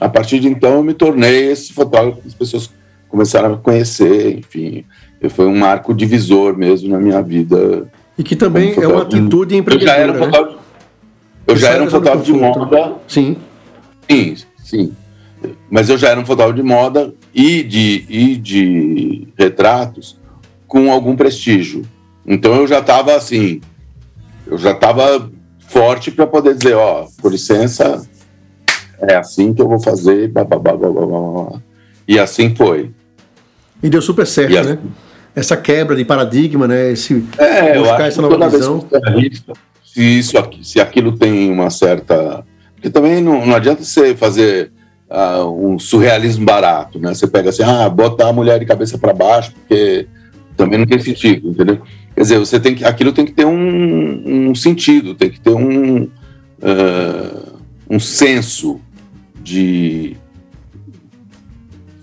A 0.00 0.08
partir 0.08 0.40
de 0.40 0.48
então, 0.48 0.74
eu 0.74 0.82
me 0.82 0.94
tornei 0.94 1.50
esse 1.50 1.72
fotógrafo 1.72 2.20
que 2.22 2.28
as 2.28 2.34
pessoas 2.34 2.70
começaram 3.08 3.54
a 3.54 3.56
conhecer, 3.58 4.38
enfim, 4.38 4.84
foi 5.30 5.46
um 5.46 5.56
marco 5.56 5.94
divisor 5.94 6.56
mesmo 6.56 6.88
na 6.88 6.98
minha 6.98 7.22
vida. 7.22 7.90
E 8.18 8.22
que 8.22 8.34
também 8.34 8.74
é 8.74 8.86
uma 8.86 9.02
atitude 9.02 9.56
empreendedora. 9.56 9.92
Eu 9.92 9.96
já 9.96 10.02
era 10.02 10.12
um 10.12 10.14
né? 10.14 10.24
fotógrafo, 10.24 10.58
eu 11.46 11.56
já 11.56 11.68
era 11.70 11.82
um 11.84 11.90
fotógrafo 11.90 12.24
de 12.24 12.32
moda. 12.32 12.94
Sim. 13.06 13.36
Sim, 14.08 14.36
sim. 14.64 14.92
Mas 15.70 15.88
eu 15.88 15.98
já 15.98 16.08
era 16.08 16.20
um 16.20 16.26
fotógrafo 16.26 16.56
de 16.56 16.62
moda 16.62 17.14
e 17.34 17.62
de, 17.62 18.04
e 18.08 18.36
de 18.36 19.28
retratos 19.38 20.18
com 20.66 20.90
algum 20.90 21.14
prestígio. 21.14 21.82
Então 22.26 22.54
eu 22.54 22.66
já 22.66 22.78
estava 22.78 23.14
assim, 23.14 23.60
eu 24.46 24.56
já 24.56 24.72
estava 24.72 25.30
forte 25.68 26.10
para 26.10 26.26
poder 26.26 26.54
dizer, 26.54 26.74
ó, 26.74 27.06
por 27.20 27.32
licença, 27.32 28.06
é 29.02 29.16
assim 29.16 29.52
que 29.52 29.60
eu 29.60 29.68
vou 29.68 29.80
fazer, 29.80 30.28
blá, 30.28 30.44
blá, 30.44 30.58
blá, 30.58 30.76
blá, 30.76 30.90
blá, 30.90 31.06
blá. 31.06 31.60
e 32.06 32.18
assim 32.18 32.54
foi. 32.54 32.90
E 33.82 33.90
deu 33.90 34.00
super 34.00 34.26
certo, 34.26 34.56
assim, 34.56 34.70
né? 34.70 34.78
Essa 35.34 35.56
quebra 35.56 35.96
de 35.96 36.04
paradigma, 36.04 36.68
né? 36.68 36.92
Esse, 36.92 37.24
é, 37.38 37.78
buscar 37.78 38.06
essa 38.06 38.22
nova 38.22 38.48
visão. 38.48 38.86
se, 39.84 40.18
isso, 40.18 40.36
se 40.62 40.80
aquilo 40.80 41.12
tem 41.12 41.50
uma 41.50 41.70
certa... 41.70 42.44
Porque 42.74 42.90
também 42.90 43.20
não, 43.20 43.44
não 43.46 43.54
adianta 43.54 43.82
você 43.82 44.14
fazer 44.14 44.70
uh, 45.10 45.46
um 45.48 45.78
surrealismo 45.78 46.44
barato, 46.44 46.98
né? 46.98 47.14
Você 47.14 47.26
pega 47.26 47.50
assim, 47.50 47.62
ah, 47.62 47.88
botar 47.88 48.28
a 48.28 48.32
mulher 48.32 48.58
de 48.58 48.66
cabeça 48.66 48.98
para 48.98 49.12
baixo, 49.12 49.52
porque 49.52 50.06
também 50.56 50.78
não 50.78 50.86
tem 50.86 50.98
sentido, 50.98 51.50
entendeu? 51.50 51.80
Quer 52.14 52.20
dizer, 52.20 52.38
você 52.38 52.60
tem 52.60 52.74
que, 52.74 52.84
aquilo 52.84 53.12
tem 53.12 53.24
que 53.24 53.32
ter 53.32 53.44
um, 53.44 54.50
um 54.50 54.54
sentido, 54.54 55.14
tem 55.14 55.30
que 55.30 55.40
ter 55.40 55.50
um, 55.50 56.04
uh, 56.04 57.58
um 57.88 57.98
senso 57.98 58.80
de. 59.42 60.16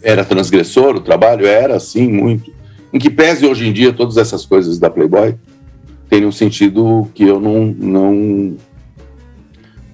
Era 0.02 0.24
transgressor 0.24 0.96
o 0.96 1.02
trabalho? 1.02 1.46
Era, 1.46 1.80
sim, 1.80 2.08
muito. 2.08 2.54
Em 2.92 3.00
que 3.00 3.10
pese 3.10 3.46
hoje 3.46 3.68
em 3.68 3.74
dia 3.74 3.94
todas 3.94 4.18
essas 4.18 4.46
coisas 4.46 4.80
da 4.80 4.90
Playboy 4.90 5.36
tem 6.10 6.26
um 6.26 6.32
sentido 6.32 7.08
que 7.14 7.24
eu 7.24 7.40
não, 7.40 7.66
não, 7.66 8.58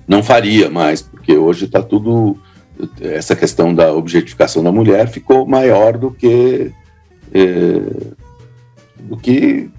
não 0.08 0.24
faria 0.24 0.70
mais, 0.70 1.02
porque 1.02 1.36
hoje 1.36 1.66
está 1.66 1.82
tudo. 1.82 2.38
Essa 3.00 3.36
questão 3.36 3.74
da 3.74 3.94
objetificação 3.94 4.64
da 4.64 4.72
mulher 4.72 5.08
ficou 5.08 5.46
maior 5.46 5.98
do 5.98 6.12
que. 6.12 6.72
É, 7.34 7.80
do 9.00 9.18
que 9.18 9.70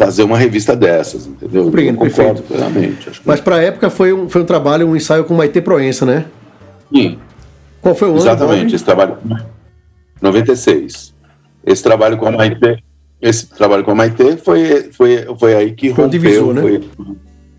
fazer 0.00 0.22
uma 0.22 0.38
revista 0.38 0.74
dessas, 0.74 1.26
entendeu? 1.26 1.64
Compreendo, 1.64 1.98
perfeito. 1.98 2.42
Plenamente, 2.44 3.20
Mas 3.22 3.38
para 3.38 3.56
a 3.56 3.62
época 3.62 3.90
foi 3.90 4.14
um, 4.14 4.30
foi 4.30 4.40
um 4.40 4.46
trabalho, 4.46 4.88
um 4.88 4.96
ensaio 4.96 5.24
com 5.24 5.34
Maite 5.34 5.60
Proença, 5.60 6.06
né? 6.06 6.24
Sim. 6.90 7.18
Qual 7.82 7.94
foi 7.94 8.08
o 8.08 8.12
ano? 8.12 8.20
Exatamente, 8.20 8.74
esse 8.74 8.82
trabalho. 8.82 9.18
96. 10.22 11.14
Esse 11.66 11.82
trabalho 11.82 12.16
com 12.16 12.26
a 12.26 12.30
Maite, 12.30 12.82
esse 13.20 13.46
trabalho 13.46 13.84
com 13.84 13.90
a 13.90 13.94
Maite 13.94 14.38
foi, 14.38 14.90
foi, 14.90 15.26
foi 15.38 15.54
aí 15.54 15.72
que 15.72 15.92
foi 15.92 16.04
rompeu, 16.04 16.18
divisor, 16.18 16.54
né? 16.54 16.62
foi, 16.62 16.88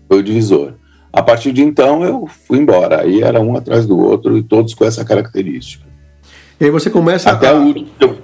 foi 0.08 0.18
o 0.18 0.22
divisor. 0.22 0.72
A 1.12 1.22
partir 1.22 1.52
de 1.52 1.62
então 1.62 2.02
eu 2.02 2.26
fui 2.26 2.58
embora. 2.58 3.02
Aí 3.02 3.22
era 3.22 3.40
um 3.40 3.56
atrás 3.56 3.86
do 3.86 3.96
outro 3.96 4.36
e 4.36 4.42
todos 4.42 4.74
com 4.74 4.84
essa 4.84 5.04
característica. 5.04 5.86
E 6.60 6.64
aí 6.64 6.70
você 6.72 6.90
começa 6.90 7.30
até 7.30 7.50
a... 7.50 7.54
o 7.54 7.66
último, 7.66 8.18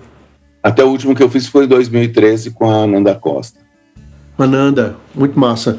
até 0.61 0.83
o 0.83 0.89
último 0.89 1.15
que 1.15 1.23
eu 1.23 1.31
fiz 1.31 1.47
foi 1.47 1.67
em 1.67 1.69
2013 1.69 2.51
com 2.51 2.69
a 2.69 2.85
Nanda 2.85 3.15
Costa. 3.15 3.68
Ananda, 4.45 4.97
muito 5.15 5.39
massa. 5.39 5.79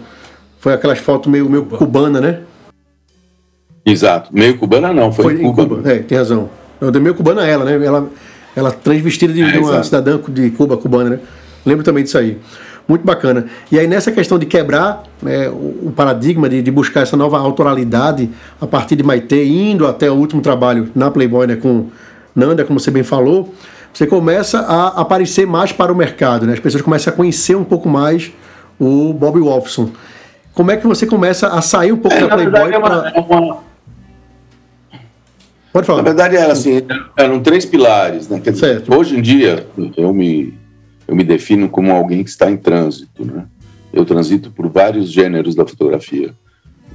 Foi 0.59 0.73
aquelas 0.73 0.99
fotos 0.99 1.31
meio, 1.31 1.49
meio 1.49 1.65
cubana, 1.65 2.19
né? 2.19 2.41
Exato. 3.85 4.29
Meio 4.33 4.57
cubana 4.57 4.93
não, 4.93 5.11
foi, 5.11 5.23
foi 5.23 5.33
em 5.35 5.53
Cuba. 5.53 5.77
Cuba. 5.77 5.91
É, 5.91 5.99
tem 5.99 6.17
razão. 6.17 6.49
Dei 6.91 7.01
meio 7.01 7.15
cubana 7.15 7.45
ela, 7.45 7.65
né? 7.65 7.85
Ela, 7.85 8.09
ela 8.55 8.71
transvestida 8.71 9.33
de, 9.33 9.41
é, 9.41 9.51
de 9.51 9.57
uma 9.57 9.69
exato. 9.69 9.85
cidadã 9.85 10.19
de 10.27 10.49
Cuba, 10.51 10.77
cubana, 10.77 11.11
né? 11.11 11.19
Lembro 11.65 11.83
também 11.83 12.03
disso 12.03 12.17
aí. 12.17 12.37
Muito 12.87 13.05
bacana. 13.05 13.45
E 13.71 13.77
aí 13.77 13.87
nessa 13.87 14.11
questão 14.11 14.39
de 14.39 14.45
quebrar 14.45 15.03
né, 15.21 15.47
o, 15.49 15.87
o, 15.87 15.93
paradigma, 15.95 16.49
de, 16.49 16.61
de, 16.61 16.71
buscar 16.71 17.01
essa 17.01 17.15
nova 17.15 17.37
autoralidade 17.37 18.29
a 18.59 18.65
partir 18.65 18.95
de 18.95 19.03
Maite, 19.03 19.35
indo 19.35 19.85
até 19.85 20.09
o 20.09 20.15
último 20.15 20.41
trabalho 20.41 20.89
na 20.95 21.11
Playboy, 21.11 21.47
né? 21.47 21.55
Com 21.55 21.87
Nanda, 22.35 22.65
como 22.65 22.79
você 22.79 22.89
bem 22.89 23.03
falou, 23.03 23.53
você 23.93 24.07
começa 24.07 24.59
a 24.59 25.01
aparecer 25.01 25.45
mais 25.45 25.71
para 25.71 25.91
o 25.91 25.95
mercado, 25.95 26.45
né? 26.45 26.53
As 26.53 26.59
pessoas 26.59 26.81
começam 26.81 27.13
a 27.13 27.15
conhecer 27.15 27.55
um 27.55 27.63
pouco 27.63 27.87
mais 27.87 28.31
o 28.79 29.13
Bob 29.13 29.39
Wolfson. 29.39 29.91
Como 30.53 30.71
é 30.71 30.77
que 30.77 30.87
você 30.87 31.05
começa 31.05 31.47
a 31.47 31.61
sair 31.61 31.91
um 31.91 31.97
pouco 31.97 32.15
é, 32.17 32.21
da 32.21 32.35
Playboy 32.35 32.71
para... 32.81 33.09
É 33.09 33.19
uma... 33.19 33.57
Pode 35.71 35.85
falar. 35.85 35.99
Na 35.99 36.03
verdade 36.03 36.35
era 36.35 36.51
assim, 36.51 36.81
eram 37.15 37.39
três 37.41 37.65
pilares, 37.65 38.27
né? 38.27 38.39
Quer 38.39 38.51
dizer, 38.53 38.83
hoje 38.87 39.17
em 39.17 39.21
dia 39.21 39.67
eu 39.95 40.13
me 40.13 40.57
eu 41.07 41.15
me 41.15 41.23
defino 41.23 41.67
como 41.67 41.91
alguém 41.91 42.23
que 42.23 42.29
está 42.29 42.51
em 42.51 42.57
trânsito, 42.57 43.25
né? 43.25 43.45
Eu 43.91 44.05
transito 44.05 44.51
por 44.51 44.67
vários 44.69 45.11
gêneros 45.11 45.55
da 45.55 45.65
fotografia, 45.65 46.35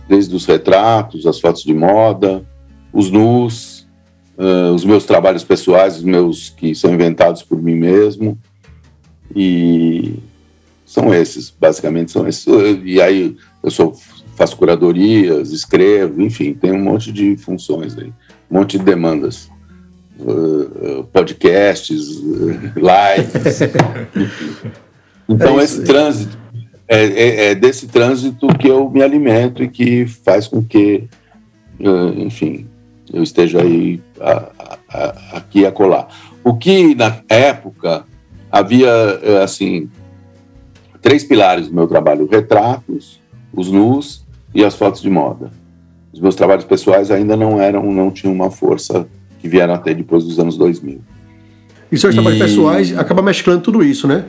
desde 0.08 0.34
os 0.36 0.46
retratos, 0.46 1.26
as 1.26 1.40
fotos 1.40 1.64
de 1.64 1.74
moda, 1.74 2.44
os 2.92 3.10
nus, 3.10 3.88
uh, 4.38 4.72
os 4.72 4.84
meus 4.84 5.04
trabalhos 5.04 5.42
pessoais, 5.42 5.96
os 5.96 6.04
meus 6.04 6.50
que 6.50 6.76
são 6.76 6.94
inventados 6.94 7.42
por 7.42 7.60
mim 7.60 7.74
mesmo, 7.74 8.38
e 9.34 10.14
são 10.84 11.12
esses, 11.12 11.50
basicamente 11.50 12.10
são 12.10 12.26
esses. 12.26 12.46
E 12.84 13.00
aí 13.00 13.36
eu 13.62 13.70
sou, 13.70 13.94
faço 14.36 14.56
curadorias, 14.56 15.50
escrevo, 15.50 16.20
enfim, 16.20 16.54
tem 16.54 16.72
um 16.72 16.82
monte 16.82 17.12
de 17.12 17.36
funções 17.36 17.96
aí, 17.96 18.12
um 18.50 18.58
monte 18.58 18.78
de 18.78 18.84
demandas. 18.84 19.52
Uh, 20.16 21.02
podcasts, 21.12 22.20
lives, 22.76 23.60
enfim. 24.14 24.70
Então, 25.28 25.58
é 25.58 25.64
esse 25.64 25.82
trânsito, 25.82 26.36
é, 26.86 27.04
é, 27.04 27.44
é, 27.46 27.54
desse 27.54 27.86
trânsito 27.86 28.46
que 28.58 28.68
eu 28.68 28.90
me 28.90 29.02
alimento 29.02 29.62
e 29.62 29.68
que 29.68 30.06
faz 30.06 30.46
com 30.46 30.62
que, 30.62 31.04
uh, 31.80 32.20
enfim, 32.20 32.66
eu 33.12 33.22
esteja 33.22 33.62
aí 33.62 34.02
a, 34.20 34.32
a, 34.58 34.78
a, 34.88 35.36
aqui 35.38 35.64
a 35.64 35.72
colar. 35.72 36.08
O 36.44 36.54
que 36.54 36.94
na 36.94 37.22
época 37.28 38.04
havia, 38.52 38.92
assim, 39.42 39.88
três 41.04 41.22
pilares 41.22 41.68
do 41.68 41.74
meu 41.74 41.86
trabalho: 41.86 42.26
retratos, 42.26 43.20
os 43.52 43.70
nus 43.70 44.24
e 44.54 44.64
as 44.64 44.74
fotos 44.74 45.02
de 45.02 45.10
moda. 45.10 45.52
Os 46.12 46.18
meus 46.18 46.34
trabalhos 46.34 46.64
pessoais 46.64 47.10
ainda 47.10 47.36
não 47.36 47.60
eram, 47.60 47.92
não 47.92 48.10
tinham 48.10 48.32
uma 48.32 48.50
força 48.50 49.06
que 49.40 49.48
vieram 49.48 49.74
até 49.74 49.92
depois 49.92 50.24
dos 50.24 50.38
anos 50.38 50.56
2000. 50.56 51.00
E 51.92 51.98
seus 51.98 52.14
e... 52.14 52.16
trabalhos 52.16 52.38
pessoais 52.38 52.96
acaba 52.96 53.20
mesclando 53.20 53.60
tudo 53.60 53.84
isso, 53.84 54.08
né? 54.08 54.24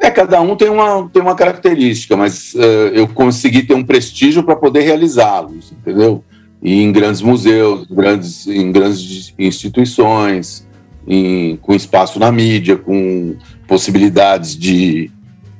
É, 0.00 0.10
cada 0.10 0.40
um 0.40 0.56
tem 0.56 0.68
uma, 0.68 1.08
tem 1.08 1.22
uma 1.22 1.34
característica, 1.34 2.16
mas 2.16 2.54
uh, 2.54 2.58
eu 2.92 3.08
consegui 3.08 3.62
ter 3.62 3.74
um 3.74 3.84
prestígio 3.84 4.42
para 4.42 4.56
poder 4.56 4.80
realizá-los, 4.80 5.72
entendeu? 5.72 6.24
E 6.62 6.82
em 6.82 6.90
grandes 6.90 7.20
museus, 7.20 7.86
grandes, 7.90 8.46
em 8.46 8.72
grandes 8.72 9.34
instituições, 9.38 10.66
em, 11.06 11.56
com 11.56 11.74
espaço 11.74 12.18
na 12.18 12.32
mídia, 12.32 12.76
com 12.76 13.36
possibilidades 13.66 14.56
de, 14.56 15.10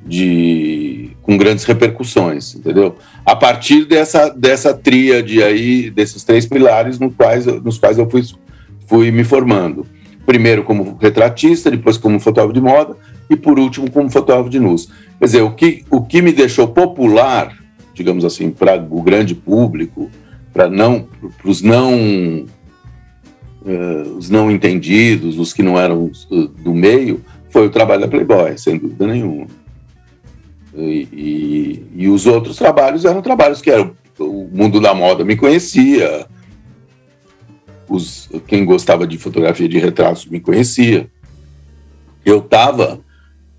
de 0.05 1.11
com 1.21 1.37
grandes 1.37 1.65
repercussões, 1.65 2.55
entendeu? 2.55 2.95
A 3.25 3.35
partir 3.35 3.85
dessa, 3.85 4.29
dessa 4.29 4.73
tríade 4.73 5.43
aí, 5.43 5.89
desses 5.89 6.23
três 6.23 6.45
pilares 6.45 6.99
nos 6.99 7.13
quais, 7.15 7.45
nos 7.45 7.77
quais 7.77 7.97
eu 7.97 8.09
fui, 8.09 8.23
fui 8.87 9.11
me 9.11 9.23
formando. 9.23 9.85
Primeiro 10.25 10.63
como 10.63 10.97
retratista, 10.99 11.71
depois 11.71 11.97
como 11.97 12.19
fotógrafo 12.19 12.53
de 12.53 12.61
moda 12.61 12.95
e 13.29 13.35
por 13.35 13.59
último 13.59 13.91
como 13.91 14.09
fotógrafo 14.09 14.49
de 14.49 14.59
nus. 14.59 14.89
Quer 15.19 15.25
dizer, 15.25 15.41
o 15.41 15.51
que, 15.51 15.83
o 15.89 16.01
que 16.01 16.21
me 16.21 16.31
deixou 16.31 16.67
popular, 16.67 17.57
digamos 17.93 18.23
assim, 18.23 18.49
para 18.49 18.75
o 18.89 19.01
grande 19.01 19.35
público, 19.35 20.09
para 20.53 20.69
não, 20.69 21.07
para 21.37 21.49
os 21.49 21.61
não, 21.61 22.45
uh, 23.67 24.17
os 24.17 24.29
não 24.29 24.49
entendidos, 24.49 25.37
os 25.37 25.53
que 25.53 25.61
não 25.61 25.77
eram 25.77 26.09
do 26.59 26.73
meio, 26.73 27.21
foi 27.49 27.67
o 27.67 27.69
trabalho 27.69 28.01
da 28.01 28.07
Playboy, 28.07 28.57
sem 28.57 28.77
dúvida 28.77 29.05
nenhuma. 29.05 29.47
E, 30.75 31.07
e, 31.11 31.83
e, 31.95 32.07
os 32.07 32.25
outros 32.25 32.55
trabalhos 32.55 33.03
eram 33.03 33.21
trabalhos 33.21 33.61
que 33.61 33.71
eram, 33.71 33.91
o 34.19 34.47
mundo 34.51 34.79
da 34.79 34.93
moda 34.93 35.25
me 35.25 35.35
conhecia, 35.35 36.27
os, 37.89 38.29
quem 38.47 38.63
gostava 38.63 39.07
de 39.07 39.17
fotografia 39.17 39.67
de 39.67 39.79
retratos 39.79 40.25
me 40.25 40.39
conhecia. 40.39 41.09
Eu 42.23 42.39
estava 42.39 42.99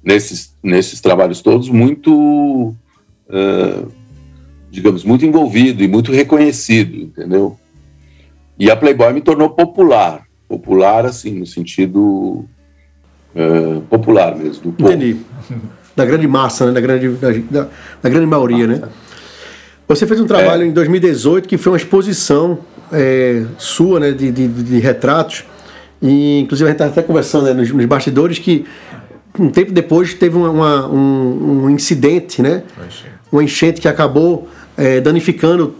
nesses, 0.03 0.55
nesses 0.63 1.01
trabalhos 1.01 1.41
todos 1.41 1.69
muito, 1.69 2.69
uh, 3.29 3.93
digamos, 4.71 5.03
muito 5.03 5.25
envolvido 5.25 5.83
e 5.83 5.89
muito 5.89 6.13
reconhecido, 6.13 6.97
entendeu? 6.97 7.59
E 8.59 8.71
a 8.71 8.77
Playboy 8.77 9.13
me 9.13 9.21
tornou 9.21 9.51
popular, 9.51 10.27
popular 10.49 11.07
assim, 11.07 11.39
no 11.39 11.47
sentido 11.47 12.45
uh, 13.35 13.81
popular 13.89 14.37
mesmo. 14.37 14.65
Do 14.65 14.73
povo. 14.73 14.93
Entendi 14.93 15.17
da 15.99 16.05
grande 16.05 16.29
massa, 16.29 16.67
né? 16.67 16.73
da, 16.73 16.81
grande, 16.81 17.09
da, 17.51 17.67
da 18.01 18.09
grande 18.09 18.27
maioria, 18.27 18.69
né? 18.69 18.83
Você 19.89 20.07
fez 20.07 20.21
um 20.21 20.27
trabalho 20.27 20.63
é. 20.63 20.67
em 20.67 20.71
2018 20.71 21.49
que 21.49 21.59
foi 21.59 21.73
uma 21.73 21.77
exposição 21.77 22.59
é, 22.93 23.45
sua, 23.59 23.99
né, 23.99 24.13
de, 24.13 24.31
de, 24.31 24.47
de, 24.47 24.79
retratos. 24.79 25.45
E, 26.01 26.39
inclusive, 26.41 26.69
a 26.69 26.71
gente 26.71 26.77
estava 26.77 26.93
até 26.93 27.03
conversando 27.03 27.47
né, 27.47 27.53
nos, 27.53 27.73
nos, 27.73 27.87
bastidores 27.87 28.39
que 28.39 28.65
um 29.37 29.51
tempo 29.51 29.73
depois 29.73 30.15
teve 30.15 30.37
uma, 30.37 30.51
uma, 30.51 30.89
um, 30.89 31.65
um, 31.65 31.71
incidente, 31.71 32.43
né? 32.43 32.63
Uma 33.33 33.43
enchente 33.43 33.81
que 33.81 33.89
acabou 33.89 34.49
é, 34.77 35.01
danificando 35.01 35.75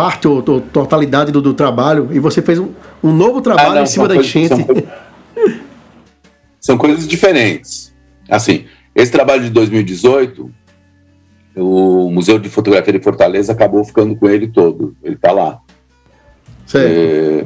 parte 0.00 0.26
ou, 0.26 0.36
ou 0.36 0.60
totalidade 0.62 1.30
do, 1.30 1.42
do, 1.42 1.52
trabalho. 1.52 2.08
E 2.10 2.18
você 2.18 2.40
fez 2.40 2.58
um, 2.58 2.70
um 3.04 3.12
novo 3.12 3.42
trabalho 3.42 3.72
ah, 3.72 3.74
não, 3.74 3.82
em 3.82 3.86
cima 3.86 4.08
da 4.08 4.16
enchente. 4.16 4.48
São, 4.48 4.66
são 6.58 6.78
coisas 6.78 7.06
diferentes. 7.06 7.94
Assim, 8.26 8.64
esse 8.94 9.12
trabalho 9.12 9.42
de 9.42 9.50
2018, 9.50 10.50
o 11.54 12.10
Museu 12.10 12.38
de 12.38 12.48
Fotografia 12.48 12.94
de 12.94 13.04
Fortaleza 13.04 13.52
acabou 13.52 13.84
ficando 13.84 14.16
com 14.16 14.26
ele 14.26 14.48
todo. 14.48 14.96
Ele 15.04 15.16
está 15.16 15.32
lá. 15.32 15.60
É, 16.74 17.44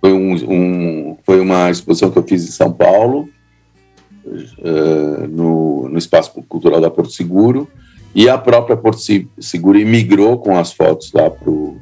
foi, 0.00 0.12
um, 0.14 0.32
um, 0.32 1.18
foi 1.26 1.40
uma 1.40 1.70
exposição 1.70 2.10
que 2.10 2.18
eu 2.18 2.22
fiz 2.22 2.42
em 2.42 2.52
São 2.52 2.72
Paulo, 2.72 3.28
é, 4.24 5.26
no, 5.26 5.90
no 5.90 5.98
Espaço 5.98 6.32
Cultural 6.48 6.80
da 6.80 6.90
Porto 6.90 7.12
Seguro, 7.12 7.68
e 8.16 8.28
a 8.28 8.36
própria 8.36 8.76
Porto 8.76 8.98
Seguro 9.38 9.78
migrou 9.78 10.38
com 10.38 10.58
as 10.58 10.72
fotos 10.72 11.12
lá 11.12 11.30
para 11.30 11.50
o 11.50 11.78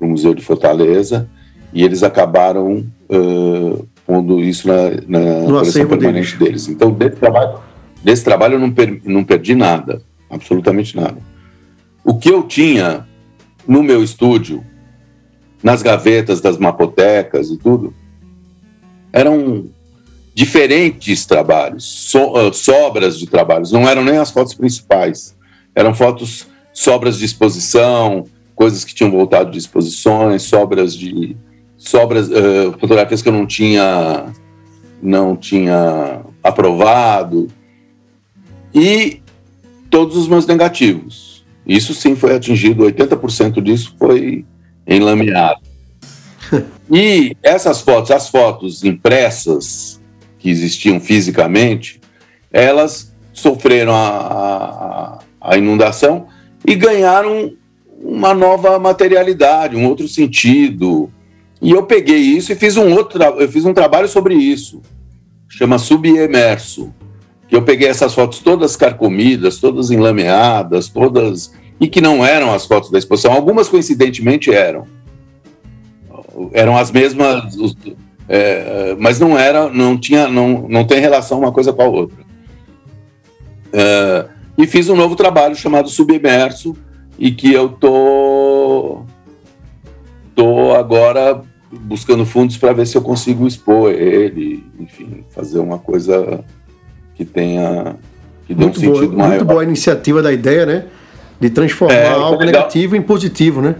Museu 0.00 0.34
de 0.34 0.42
Fortaleza, 0.42 1.28
e 1.72 1.84
eles 1.84 2.02
acabaram 2.02 2.86
uh, 3.10 3.86
pondo 4.06 4.40
isso 4.40 4.66
na, 4.66 4.90
na 5.06 5.44
coleção 5.44 5.86
permanente 5.86 6.36
deles. 6.36 6.38
deles. 6.38 6.68
Então, 6.68 6.90
desse 6.90 7.16
trabalho, 7.16 7.58
Desse 8.02 8.24
trabalho 8.24 8.54
eu 8.54 8.60
não, 8.60 8.70
per, 8.70 9.00
não 9.04 9.24
perdi 9.24 9.54
nada, 9.54 10.00
absolutamente 10.30 10.96
nada. 10.96 11.18
O 12.04 12.16
que 12.16 12.30
eu 12.30 12.44
tinha 12.44 13.06
no 13.66 13.82
meu 13.82 14.02
estúdio, 14.02 14.64
nas 15.60 15.82
gavetas 15.82 16.40
das 16.40 16.56
mapotecas 16.56 17.50
e 17.50 17.58
tudo, 17.58 17.92
eram 19.12 19.66
diferentes 20.36 21.24
trabalhos, 21.24 21.82
so, 21.82 22.34
uh, 22.36 22.52
sobras 22.52 23.18
de 23.18 23.26
trabalhos, 23.26 23.72
não 23.72 23.88
eram 23.88 24.04
nem 24.04 24.18
as 24.18 24.30
fotos 24.30 24.52
principais, 24.52 25.34
eram 25.74 25.94
fotos, 25.94 26.46
sobras 26.74 27.16
de 27.16 27.24
exposição, 27.24 28.26
coisas 28.54 28.84
que 28.84 28.94
tinham 28.94 29.10
voltado 29.10 29.50
de 29.50 29.56
exposições, 29.56 30.42
sobras 30.42 30.94
de 30.94 31.34
sobras, 31.78 32.28
uh, 32.28 32.76
fotografias 32.78 33.22
que 33.22 33.30
eu 33.30 33.32
não 33.32 33.46
tinha 33.46 34.26
não 35.00 35.34
tinha 35.34 36.20
aprovado, 36.44 37.48
e 38.74 39.22
todos 39.88 40.18
os 40.18 40.28
meus 40.28 40.46
negativos. 40.46 41.46
Isso 41.66 41.94
sim 41.94 42.14
foi 42.14 42.34
atingido, 42.34 42.84
80% 42.84 43.62
disso 43.62 43.94
foi 43.98 44.44
enlameado. 44.86 45.62
e 46.92 47.34
essas 47.42 47.80
fotos, 47.80 48.10
as 48.10 48.28
fotos 48.28 48.84
impressas 48.84 49.95
que 50.46 50.50
existiam 50.50 51.00
fisicamente, 51.00 52.00
elas 52.52 53.12
sofreram 53.32 53.92
a, 53.92 54.08
a, 54.08 55.18
a 55.40 55.58
inundação 55.58 56.28
e 56.64 56.76
ganharam 56.76 57.52
uma 58.00 58.32
nova 58.32 58.78
materialidade, 58.78 59.74
um 59.74 59.88
outro 59.88 60.06
sentido. 60.06 61.10
E 61.60 61.72
eu 61.72 61.82
peguei 61.82 62.18
isso 62.18 62.52
e 62.52 62.54
fiz 62.54 62.76
um 62.76 62.94
outro, 62.94 63.20
eu 63.20 63.48
fiz 63.48 63.64
um 63.64 63.74
trabalho 63.74 64.06
sobre 64.06 64.34
isso, 64.34 64.80
chama 65.48 65.78
Subemerso 65.78 66.94
que 67.48 67.56
eu 67.56 67.62
peguei 67.62 67.88
essas 67.88 68.14
fotos 68.14 68.38
todas 68.38 68.76
carcomidas, 68.76 69.58
todas 69.58 69.90
enlameadas, 69.90 70.88
todas. 70.88 71.52
e 71.80 71.88
que 71.88 72.00
não 72.00 72.24
eram 72.24 72.52
as 72.54 72.66
fotos 72.66 72.90
da 72.90 72.98
exposição. 72.98 73.32
Algumas, 73.32 73.68
coincidentemente, 73.68 74.52
eram. 74.52 74.86
Eram 76.52 76.76
as 76.76 76.90
mesmas, 76.90 77.56
é, 78.28 78.96
mas 78.98 79.18
não 79.18 79.38
era, 79.38 79.68
não 79.68 79.98
tinha, 79.98 80.28
não, 80.28 80.66
não 80.68 80.84
tem 80.84 81.00
relação 81.00 81.38
uma 81.38 81.52
coisa 81.52 81.72
com 81.72 81.82
a 81.82 81.86
outra. 81.86 82.18
É, 83.72 84.26
e 84.58 84.66
fiz 84.66 84.88
um 84.88 84.96
novo 84.96 85.16
trabalho 85.16 85.54
chamado 85.54 85.88
Submerso, 85.88 86.76
e 87.18 87.30
que 87.30 87.52
eu 87.52 87.68
tô, 87.70 89.02
tô 90.34 90.72
agora 90.72 91.42
buscando 91.72 92.24
fundos 92.24 92.56
para 92.56 92.72
ver 92.72 92.86
se 92.86 92.96
eu 92.96 93.02
consigo 93.02 93.46
expor 93.46 93.90
ele, 93.90 94.64
enfim, 94.78 95.24
fazer 95.30 95.58
uma 95.58 95.78
coisa 95.78 96.44
que 97.14 97.24
tenha 97.24 97.96
que 98.46 98.54
dê 98.54 98.62
muito 98.62 98.78
um 98.78 98.80
sentido 98.80 99.08
boa, 99.08 99.18
maior. 99.18 99.30
Muito 99.30 99.44
boa 99.44 99.60
a 99.62 99.64
iniciativa 99.64 100.22
da 100.22 100.32
ideia, 100.32 100.64
né? 100.64 100.84
De 101.40 101.50
transformar 101.50 101.94
é, 101.94 102.08
algo 102.08 102.42
negativo 102.44 102.96
em 102.96 103.02
positivo, 103.02 103.60
né? 103.60 103.74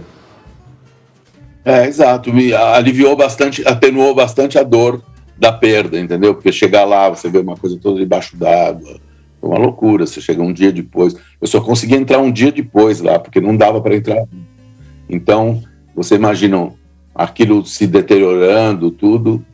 É, 1.67 1.85
exato. 1.85 2.33
Me 2.33 2.53
aliviou 2.53 3.13
bastante, 3.13 3.61
atenuou 3.67 4.15
bastante 4.15 4.57
a 4.57 4.63
dor 4.63 5.01
da 5.37 5.51
perda, 5.51 5.99
entendeu? 5.99 6.33
Porque 6.33 6.49
chegar 6.49 6.85
lá, 6.85 7.09
você 7.09 7.29
vê 7.29 7.39
uma 7.39 7.57
coisa 7.57 7.77
toda 7.77 7.99
debaixo 7.99 8.37
d'água, 8.37 9.01
é 9.43 9.45
uma 9.45 9.57
loucura. 9.57 10.05
Você 10.05 10.21
chega 10.21 10.41
um 10.41 10.53
dia 10.53 10.71
depois. 10.71 11.13
Eu 11.41 11.45
só 11.45 11.59
consegui 11.59 11.95
entrar 11.95 12.19
um 12.19 12.31
dia 12.31 12.53
depois 12.53 13.01
lá, 13.01 13.19
porque 13.19 13.41
não 13.41 13.53
dava 13.53 13.81
para 13.81 13.97
entrar. 13.97 14.23
Então, 15.09 15.61
você 15.93 16.15
imagina 16.15 16.71
aquilo 17.13 17.65
se 17.65 17.85
deteriorando, 17.85 18.89
tudo. 18.89 19.45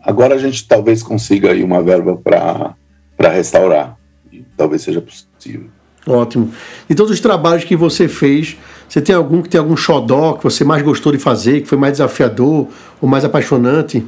Agora 0.00 0.36
a 0.36 0.38
gente 0.38 0.66
talvez 0.66 1.02
consiga 1.02 1.52
aí 1.52 1.62
uma 1.62 1.82
verba 1.82 2.16
para 2.16 3.28
restaurar. 3.28 3.98
E 4.32 4.42
talvez 4.56 4.80
seja 4.80 5.02
possível. 5.02 5.68
Ótimo. 6.06 6.50
De 6.88 6.94
todos 6.94 7.12
os 7.12 7.20
trabalhos 7.20 7.64
que 7.64 7.76
você 7.76 8.08
fez, 8.08 8.56
você 8.92 9.00
tem 9.00 9.14
algum 9.14 9.40
que 9.40 9.48
tem 9.48 9.58
algum 9.58 9.74
xodó 9.74 10.34
que 10.34 10.44
você 10.44 10.64
mais 10.64 10.82
gostou 10.82 11.12
de 11.12 11.16
fazer, 11.16 11.62
que 11.62 11.66
foi 11.66 11.78
mais 11.78 11.92
desafiador 11.92 12.68
ou 13.00 13.08
mais 13.08 13.24
apaixonante? 13.24 14.04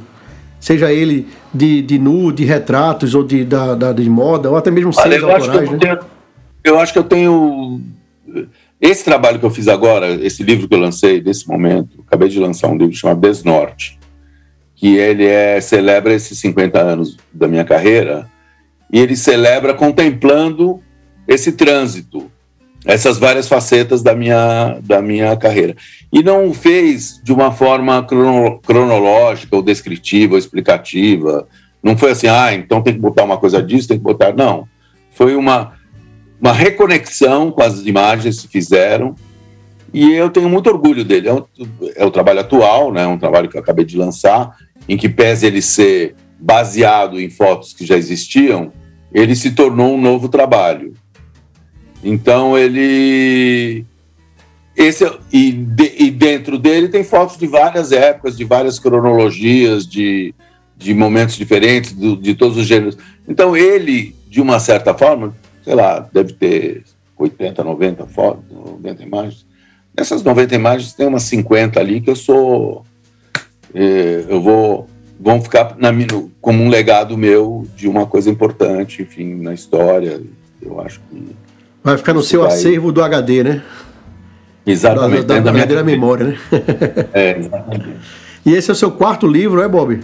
Seja 0.59 0.93
ele 0.93 1.27
de, 1.51 1.81
de 1.81 1.97
nu, 1.97 2.31
de 2.31 2.45
retratos 2.45 3.15
ou 3.15 3.23
de, 3.23 3.43
da, 3.43 3.73
da 3.73 3.91
de 3.91 4.07
moda, 4.07 4.47
ou 4.47 4.55
até 4.55 4.69
mesmo 4.69 4.93
seres 4.93 5.23
autorais, 5.23 5.71
né? 5.71 5.77
Tenho, 5.79 5.99
eu 6.63 6.77
acho 6.77 6.93
que 6.93 6.99
eu 6.99 7.03
tenho... 7.03 7.81
Esse 8.79 9.03
trabalho 9.03 9.39
que 9.39 9.45
eu 9.47 9.49
fiz 9.49 9.67
agora, 9.67 10.07
esse 10.23 10.43
livro 10.43 10.67
que 10.67 10.75
eu 10.75 10.79
lancei, 10.79 11.19
nesse 11.19 11.47
momento, 11.47 12.05
acabei 12.05 12.29
de 12.29 12.39
lançar 12.39 12.67
um 12.67 12.77
livro 12.77 12.95
chamado 12.95 13.21
Desnorte, 13.21 13.97
que 14.75 14.97
ele 14.97 15.25
é, 15.25 15.59
celebra 15.61 16.13
esses 16.13 16.37
50 16.37 16.79
anos 16.79 17.17
da 17.33 17.47
minha 17.47 17.65
carreira, 17.65 18.29
e 18.93 18.99
ele 18.99 19.15
celebra 19.15 19.73
contemplando 19.73 20.79
esse 21.27 21.53
trânsito, 21.53 22.29
essas 22.85 23.17
várias 23.17 23.47
facetas 23.47 24.03
da 24.03 24.15
minha, 24.15 24.77
da 24.83 25.01
minha 25.01 25.35
carreira. 25.35 25.75
E 26.13 26.21
não 26.21 26.47
o 26.47 26.53
fez 26.53 27.19
de 27.23 27.33
uma 27.33 27.51
forma 27.51 28.03
crono, 28.03 28.59
cronológica, 28.59 29.55
ou 29.55 29.63
descritiva, 29.63 30.33
ou 30.33 30.39
explicativa. 30.39 31.47
Não 31.81 31.97
foi 31.97 32.11
assim, 32.11 32.27
ah, 32.27 32.53
então 32.53 32.81
tem 32.81 32.93
que 32.93 32.99
botar 32.99 33.23
uma 33.23 33.37
coisa 33.37 33.61
disso, 33.61 33.87
tem 33.87 33.97
que 33.97 34.03
botar. 34.03 34.33
Não. 34.33 34.67
Foi 35.11 35.35
uma, 35.35 35.73
uma 36.39 36.53
reconexão 36.53 37.51
com 37.51 37.63
as 37.63 37.79
imagens 37.85 38.41
que 38.41 38.47
fizeram. 38.47 39.15
E 39.91 40.11
eu 40.11 40.29
tenho 40.29 40.49
muito 40.49 40.69
orgulho 40.69 41.03
dele. 41.03 41.29
É, 41.29 41.33
um, 41.33 41.43
é 41.95 42.05
o 42.05 42.11
trabalho 42.11 42.41
atual, 42.41 42.93
né? 42.93 43.07
um 43.07 43.17
trabalho 43.17 43.49
que 43.49 43.57
eu 43.57 43.61
acabei 43.61 43.85
de 43.85 43.97
lançar, 43.97 44.55
em 44.87 44.95
que 44.95 45.09
pese 45.09 45.47
ele 45.47 45.61
ser 45.61 46.15
baseado 46.39 47.19
em 47.19 47.29
fotos 47.29 47.73
que 47.73 47.85
já 47.85 47.97
existiam, 47.97 48.71
ele 49.11 49.35
se 49.35 49.51
tornou 49.51 49.95
um 49.95 50.01
novo 50.01 50.29
trabalho. 50.29 50.93
Então 52.05 52.55
ele 52.55 53.83
esse 54.77 55.09
e, 55.33 55.51
de, 55.51 55.93
e, 55.97 56.11
dentro 56.11 56.59
dele 56.59 56.87
tem 56.87 57.03
fotos 57.03 57.37
de 57.37 57.47
várias 57.47 57.91
épocas, 57.91 58.37
de 58.37 58.43
várias 58.43 58.77
cronologias, 58.77 59.87
de, 59.87 60.35
de 60.77 60.93
momentos 60.93 61.35
diferentes, 61.35 61.93
do, 61.93 62.15
de 62.15 62.35
todos 62.35 62.57
os 62.57 62.67
gêneros. 62.67 62.97
Então 63.27 63.57
ele, 63.57 64.15
de 64.29 64.39
uma 64.39 64.59
certa 64.59 64.93
forma, 64.93 65.35
sei 65.63 65.73
lá, 65.73 66.07
deve 66.13 66.33
ter 66.33 66.83
80, 67.17 67.63
90 67.63 68.05
fotos, 68.05 68.43
90 68.51 69.01
imagens. 69.01 69.45
Nessas 69.97 70.21
90 70.21 70.53
imagens 70.53 70.93
tem 70.93 71.07
umas 71.07 71.23
50 71.23 71.79
ali 71.79 72.01
que 72.01 72.09
eu 72.09 72.15
sou. 72.15 72.85
Eh, 73.73 74.25
eu 74.27 74.41
vou. 74.41 74.89
Vão 75.17 75.41
ficar 75.41 75.77
na, 75.77 75.89
como 76.41 76.61
um 76.61 76.67
legado 76.67 77.17
meu 77.17 77.65
de 77.73 77.87
uma 77.87 78.05
coisa 78.05 78.29
importante, 78.29 79.01
enfim, 79.01 79.35
na 79.35 79.53
história. 79.53 80.21
Eu 80.61 80.81
acho 80.81 80.99
que. 81.09 81.44
Vai 81.85 81.97
ficar 81.97 82.13
no 82.15 82.23
seu 82.23 82.41
vai... 82.41 82.51
acervo 82.51 82.91
do 82.91 83.03
HD, 83.03 83.43
né? 83.43 83.61
Exatamente. 84.65 85.23
Da, 85.23 85.35
da, 85.35 85.39
da 85.39 85.51
verdadeira 85.51 85.83
memória, 85.83 86.25
né? 86.25 86.37
é, 87.13 87.37
exatamente. 87.37 87.85
E 88.43 88.53
esse 88.55 88.71
é 88.71 88.73
o 88.73 88.75
seu 88.75 88.89
quarto 88.89 89.27
livro, 89.27 89.61
é, 89.61 89.67
Bob? 89.67 90.01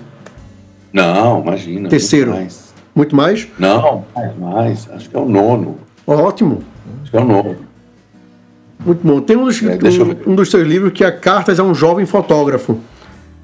Não, 0.93 1.41
imagina. 1.41 1.89
Terceiro. 1.89 2.29
Muito 2.29 2.43
mais? 2.43 2.73
Muito 2.93 3.15
mais? 3.15 3.47
Não, 3.57 4.05
mais, 4.15 4.37
mais. 4.37 4.89
Acho 4.91 5.09
que 5.09 5.15
é 5.15 5.19
o 5.19 5.27
nono. 5.27 5.79
Ótimo. 6.05 6.63
Acho 7.01 7.09
que 7.09 7.17
é 7.17 7.19
o 7.19 7.25
nono. 7.25 7.57
Muito 8.85 9.07
bom. 9.07 9.19
Tem 9.19 9.35
um 9.35 9.45
dos, 9.45 9.59
é, 9.63 9.73
um, 10.27 10.33
um, 10.33 10.35
dos 10.35 10.51
seus 10.51 10.67
livros 10.67 10.91
que 10.91 11.03
é 11.03 11.09
Cartas 11.09 11.59
a 11.59 11.63
um 11.63 11.73
Jovem 11.73 12.05
Fotógrafo. 12.05 12.79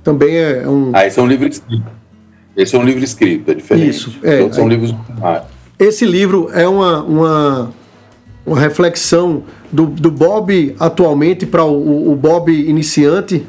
Também 0.03 0.37
é 0.37 0.67
um. 0.67 0.91
Ah, 0.93 1.07
esse 1.07 1.19
é 1.19 1.23
um 1.23 1.27
livro 1.27 1.47
escrito. 1.47 1.85
Esse 2.55 2.75
é 2.75 2.79
um 2.79 2.83
livro 2.83 3.03
escrito, 3.03 3.49
é 3.49 3.55
diferente. 3.55 3.89
Isso. 3.89 4.15
É, 4.21 4.41
Todos 4.41 4.55
são 4.55 4.67
livros. 4.67 4.93
Esse 5.79 6.05
livro 6.05 6.49
é 6.53 6.67
uma, 6.67 7.03
uma, 7.03 7.73
uma 8.47 8.59
reflexão 8.59 9.43
do, 9.71 9.85
do 9.85 10.09
Bob 10.09 10.73
atualmente 10.79 11.45
para 11.45 11.65
o, 11.65 12.11
o 12.11 12.15
Bob 12.15 12.49
iniciante? 12.49 13.45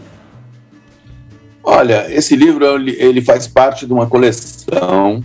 Olha, 1.63 2.13
esse 2.13 2.35
livro 2.35 2.65
ele 2.89 3.23
faz 3.23 3.47
parte 3.47 3.87
de 3.87 3.93
uma 3.93 4.09
coleção 4.09 5.23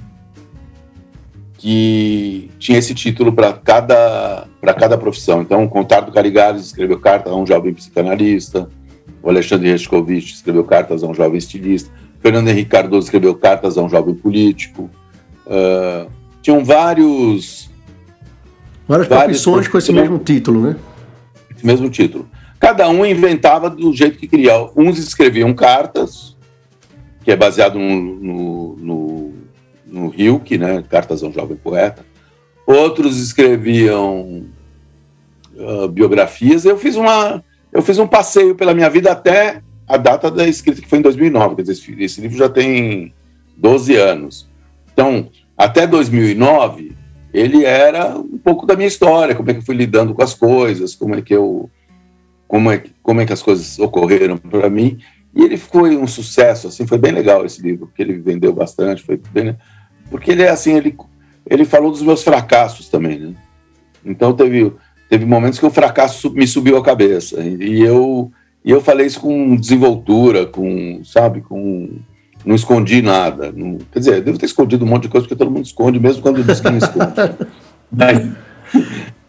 que 1.58 2.52
tinha 2.60 2.78
esse 2.78 2.94
título 2.94 3.34
para 3.34 3.54
cada, 3.54 4.48
cada 4.78 4.98
profissão. 4.98 5.42
Então, 5.42 5.64
o 5.64 5.70
Contardo 5.70 6.12
Carigares 6.12 6.66
escreveu 6.66 7.00
carta 7.00 7.30
a 7.30 7.36
um 7.36 7.46
jovem 7.46 7.74
psicanalista, 7.74 8.70
o 9.24 9.30
Alexandre 9.30 9.72
Rescovich 9.72 10.34
escreveu 10.36 10.66
cartas 10.66 11.02
a 11.02 11.08
um 11.08 11.14
jovem 11.14 11.38
estilista, 11.38 11.90
Fernando 12.20 12.50
Henrique 12.50 12.70
Cardoso 12.70 13.08
escreveu 13.08 13.34
cartas 13.36 13.78
a 13.78 13.82
um 13.82 13.90
jovem 13.90 14.14
político. 14.14 14.90
Uh, 15.46 16.10
tinham 16.42 16.64
vários. 16.64 17.70
Várias, 18.88 19.08
várias 19.08 19.26
profissões 19.26 19.67
com 19.67 19.78
esse 19.78 19.91
mesmo 19.93 20.19
título, 20.19 20.62
né? 20.62 20.76
Esse 21.56 21.65
mesmo 21.65 21.89
título. 21.89 22.28
Cada 22.60 22.89
um 22.89 23.06
inventava 23.06 23.69
do 23.69 23.93
jeito 23.93 24.17
que 24.17 24.28
queria. 24.28 24.54
Uns 24.76 24.98
escreviam 24.98 25.54
cartas, 25.54 26.36
que 27.24 27.32
é 27.32 27.36
baseado 27.36 27.80
no, 27.80 27.96
no, 27.96 28.76
no 28.78 29.34
no 29.93 30.12
Hilke, 30.17 30.58
né, 30.58 30.84
Cartas 30.89 31.22
a 31.22 31.28
um 31.28 31.32
Jovem 31.32 31.56
Poeta. 31.56 32.04
Outros 32.65 33.19
escreviam 33.22 34.46
uh, 35.56 35.88
biografias. 35.88 36.65
Eu 36.65 36.78
fiz, 36.80 36.96
uma, 36.96 37.43
eu 37.72 37.84
fiz 37.84 38.00
um 38.00 38.08
passeio 38.08 38.56
pela 38.56 38.74
minha 38.74 38.89
vida 38.89 39.12
até 39.12 39.62
a 39.88 39.96
data 39.96 40.32
da 40.32 40.48
escrita, 40.48 40.82
que 40.82 40.89
foi 40.89 40.98
em 40.98 41.04
2009. 41.04 41.58
Quer 41.58 41.62
dizer, 41.62 41.74
esse, 41.74 42.04
esse 42.04 42.22
livro 42.22 42.36
já 42.36 42.50
tem 42.50 43.13
12 43.56 43.96
anos. 43.96 44.50
Então, 44.91 45.30
até 45.56 45.86
2009, 45.86 46.96
ele 47.34 47.65
era 47.65 48.17
um 48.17 48.38
pouco 48.38 48.65
da 48.65 48.76
minha 48.76 48.88
história, 48.88 49.34
como 49.34 49.50
é 49.50 49.54
que 49.54 49.60
eu 49.60 49.65
fui 49.65 49.76
lidando 49.76 50.13
com 50.13 50.22
as 50.22 50.34
coisas, 50.34 50.96
como 50.96 51.15
é 51.15 51.22
que 51.22 51.34
eu 51.34 51.69
como 52.48 52.72
é, 52.72 52.84
como 53.02 53.19
é 53.19 53.26
que 53.26 53.34
as 53.34 53.41
coisas 53.41 53.80
ocorreram 53.80 54.38
para 54.38 54.69
mim. 54.69 55.00
E 55.36 55.43
ele 55.43 55.58
foi 55.58 55.98
um 55.98 56.06
sucesso, 56.06 56.67
assim, 56.67 56.86
foi 56.86 57.00
bem 57.00 57.12
legal 57.12 57.43
esse 57.43 57.60
livro, 57.60 57.88
porque 57.88 58.04
ele 58.04 58.19
vendeu 58.19 58.54
bastante, 58.54 59.02
foi 59.02 59.19
bem, 59.32 59.58
porque 60.12 60.32
ele 60.32 60.43
é 60.43 60.50
assim, 60.50 60.74
ele, 60.74 60.96
ele 61.50 61.65
falou 61.65 61.89
dos 61.89 62.04
meus 62.04 62.24
fracassos 62.24 62.89
também, 62.89 63.17
né? 63.17 63.34
Então 64.06 64.34
teve, 64.34 64.72
teve 65.10 65.26
momentos 65.26 65.58
que 65.58 65.65
o 65.65 65.72
fracasso 65.72 66.32
me 66.32 66.46
subiu 66.46 66.78
a 66.78 66.84
cabeça 66.84 67.41
e 67.41 67.82
eu 67.82 68.32
e 68.65 68.72
eu 68.72 68.80
falei 68.80 69.08
isso 69.08 69.19
com 69.19 69.58
desenvoltura, 69.58 70.46
com, 70.46 71.02
sabe, 71.04 71.41
com 71.41 72.00
não 72.46 72.56
escondi 72.56 73.02
nada. 73.02 73.52
Não, 73.56 73.78
quer 73.92 74.00
dizer, 74.00 74.22
devo 74.22 74.38
ter 74.38 74.46
escondido 74.46 74.86
um 74.86 74.88
monte 74.88 75.04
de 75.04 75.10
coisa 75.10 75.26
porque 75.26 75.36
todo 75.36 75.52
mundo 75.52 75.66
esconde, 75.66 76.00
mesmo 76.00 76.22
quando 76.22 76.44
diz 76.44 76.60
que 76.60 76.70
não 76.70 76.78
esconde. 76.78 77.14
mas, 77.92 78.28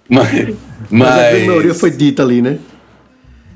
mas, 0.09 0.55
mas, 0.91 1.11
a 1.11 1.47
maioria 1.47 1.75
foi 1.75 1.91
dita 1.91 2.23
ali, 2.23 2.43
né? 2.43 2.59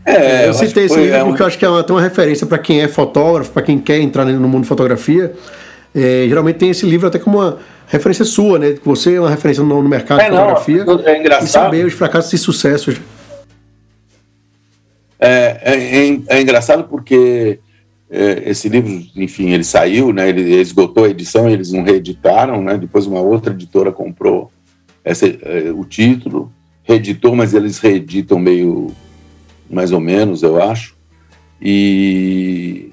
É, 0.04 0.48
eu, 0.48 0.54
citei 0.54 0.86
esse 0.86 0.96
livro 0.98 1.14
é 1.14 1.24
porque 1.24 1.42
um... 1.42 1.44
eu 1.44 1.46
acho 1.46 1.58
que 1.58 1.64
é 1.64 1.68
uma, 1.68 1.84
tem 1.84 1.94
uma 1.94 2.00
referência 2.00 2.46
para 2.46 2.58
quem 2.58 2.80
é 2.80 2.88
fotógrafo, 2.88 3.50
para 3.50 3.62
quem 3.62 3.78
quer 3.78 4.00
entrar 4.00 4.24
no 4.24 4.48
mundo 4.48 4.62
de 4.62 4.68
fotografia. 4.68 5.34
É, 5.94 6.24
geralmente 6.26 6.56
tem 6.56 6.70
esse 6.70 6.86
livro 6.86 7.06
até 7.08 7.18
como 7.18 7.38
uma 7.38 7.58
referência 7.86 8.24
sua, 8.24 8.58
né? 8.58 8.74
Você 8.84 9.14
é 9.14 9.20
uma 9.20 9.28
referência 9.28 9.62
no, 9.62 9.82
no 9.82 9.88
mercado 9.88 10.20
é, 10.20 10.24
de 10.24 10.30
fotografia. 10.30 10.84
Não, 10.84 11.00
é 11.00 11.18
engraçado. 11.18 11.46
E 11.46 11.48
saber 11.48 11.86
os 11.86 11.92
fracassos 11.92 12.32
e 12.32 12.38
sucessos. 12.38 12.96
É, 15.20 15.60
é, 15.62 16.08
é, 16.08 16.20
é 16.28 16.40
engraçado 16.40 16.84
porque 16.84 17.58
esse 18.10 18.68
livro, 18.68 18.90
enfim, 19.16 19.50
ele 19.50 19.64
saiu, 19.64 20.12
né? 20.12 20.28
Ele 20.28 20.54
esgotou 20.54 21.04
a 21.04 21.08
edição, 21.10 21.48
eles 21.48 21.72
não 21.72 21.82
reeditaram, 21.82 22.62
né? 22.62 22.76
Depois 22.76 23.06
uma 23.06 23.20
outra 23.20 23.52
editora 23.52 23.92
comprou 23.92 24.50
essa, 25.04 25.26
é, 25.26 25.72
o 25.74 25.84
título, 25.84 26.52
reeditou, 26.82 27.36
mas 27.36 27.54
eles 27.54 27.78
reeditam 27.78 28.38
meio 28.38 28.90
mais 29.70 29.92
ou 29.92 30.00
menos, 30.00 30.42
eu 30.42 30.62
acho. 30.62 30.96
E 31.60 32.90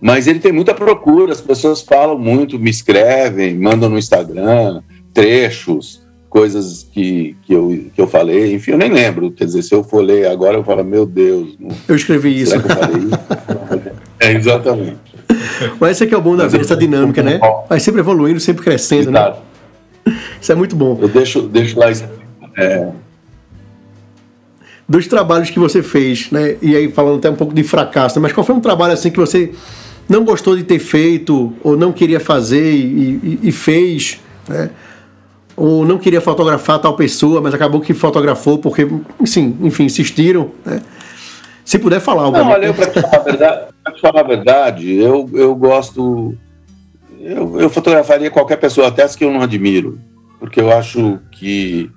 mas 0.00 0.26
ele 0.26 0.38
tem 0.38 0.52
muita 0.52 0.74
procura, 0.74 1.32
as 1.32 1.40
pessoas 1.40 1.80
falam 1.80 2.18
muito, 2.18 2.58
me 2.58 2.68
escrevem, 2.68 3.58
mandam 3.58 3.88
no 3.88 3.98
Instagram 3.98 4.82
trechos, 5.14 6.02
coisas 6.28 6.86
que, 6.92 7.36
que, 7.42 7.54
eu, 7.54 7.86
que 7.94 8.00
eu 8.00 8.06
falei, 8.06 8.54
enfim, 8.54 8.72
eu 8.72 8.78
nem 8.78 8.92
lembro. 8.92 9.30
Quer 9.30 9.44
dizer, 9.44 9.62
se 9.62 9.74
eu 9.74 9.84
for 9.84 10.04
ler 10.04 10.26
agora, 10.26 10.58
eu 10.58 10.64
falo, 10.64 10.84
meu 10.84 11.06
Deus. 11.06 11.56
Não, 11.58 11.70
eu 11.88 11.94
escrevi 11.94 12.38
isso. 12.38 12.54
Eu 12.54 12.60
isso? 12.60 12.68
é, 14.20 14.32
exatamente. 14.32 14.98
Mas 15.80 15.92
esse 15.92 16.04
aqui 16.04 16.14
é 16.14 16.16
o 16.16 16.22
bom 16.22 16.36
da 16.36 16.46
vida, 16.46 16.62
essa 16.62 16.76
dinâmica, 16.76 17.22
né? 17.22 17.40
Vai 17.68 17.80
sempre 17.80 18.00
evoluindo, 18.00 18.40
sempre 18.40 18.62
crescendo, 18.62 19.10
né? 19.10 19.20
Exato. 19.20 19.40
né? 20.06 20.16
Isso 20.40 20.52
é 20.52 20.54
muito 20.54 20.76
bom. 20.76 20.98
Eu 21.00 21.08
deixo, 21.08 21.42
deixo 21.42 21.78
lá 21.78 21.90
isso. 21.90 22.04
É, 22.56 22.88
dos 24.88 25.06
trabalhos 25.06 25.50
que 25.50 25.58
você 25.58 25.82
fez, 25.82 26.30
né? 26.30 26.56
E 26.60 26.76
aí 26.76 26.90
falando 26.90 27.18
até 27.18 27.30
um 27.30 27.34
pouco 27.34 27.54
de 27.54 27.62
fracasso, 27.62 28.20
mas 28.20 28.32
qual 28.32 28.44
foi 28.44 28.54
um 28.54 28.60
trabalho 28.60 28.92
assim 28.92 29.10
que 29.10 29.18
você 29.18 29.52
não 30.08 30.24
gostou 30.24 30.56
de 30.56 30.62
ter 30.62 30.78
feito, 30.78 31.52
ou 31.62 31.76
não 31.76 31.92
queria 31.92 32.20
fazer 32.20 32.72
e, 32.72 33.38
e, 33.42 33.48
e 33.48 33.52
fez, 33.52 34.20
né? 34.46 34.70
ou 35.56 35.86
não 35.86 35.98
queria 35.98 36.20
fotografar 36.20 36.80
tal 36.80 36.94
pessoa, 36.96 37.40
mas 37.40 37.54
acabou 37.54 37.80
que 37.80 37.94
fotografou 37.94 38.58
porque, 38.58 38.86
sim, 39.24 39.56
enfim, 39.62 39.84
insistiram. 39.84 40.50
Né? 40.64 40.82
Se 41.64 41.78
puder 41.78 42.00
falar, 42.00 42.30
Não, 42.30 42.50
olha, 42.50 42.72
para 42.74 42.90
te 42.90 43.00
falar 43.00 43.16
a 43.16 43.20
verdade, 43.20 43.66
te 43.94 44.00
falar 44.00 44.20
a 44.20 44.24
verdade 44.24 44.94
eu, 44.94 45.28
eu 45.32 45.54
gosto. 45.54 46.36
Eu, 47.20 47.58
eu 47.58 47.70
fotografaria 47.70 48.30
qualquer 48.30 48.56
pessoa, 48.56 48.88
até 48.88 49.02
as 49.02 49.16
que 49.16 49.24
eu 49.24 49.32
não 49.32 49.40
admiro, 49.40 49.98
porque 50.38 50.60
eu 50.60 50.70
acho 50.70 51.18
que 51.32 51.90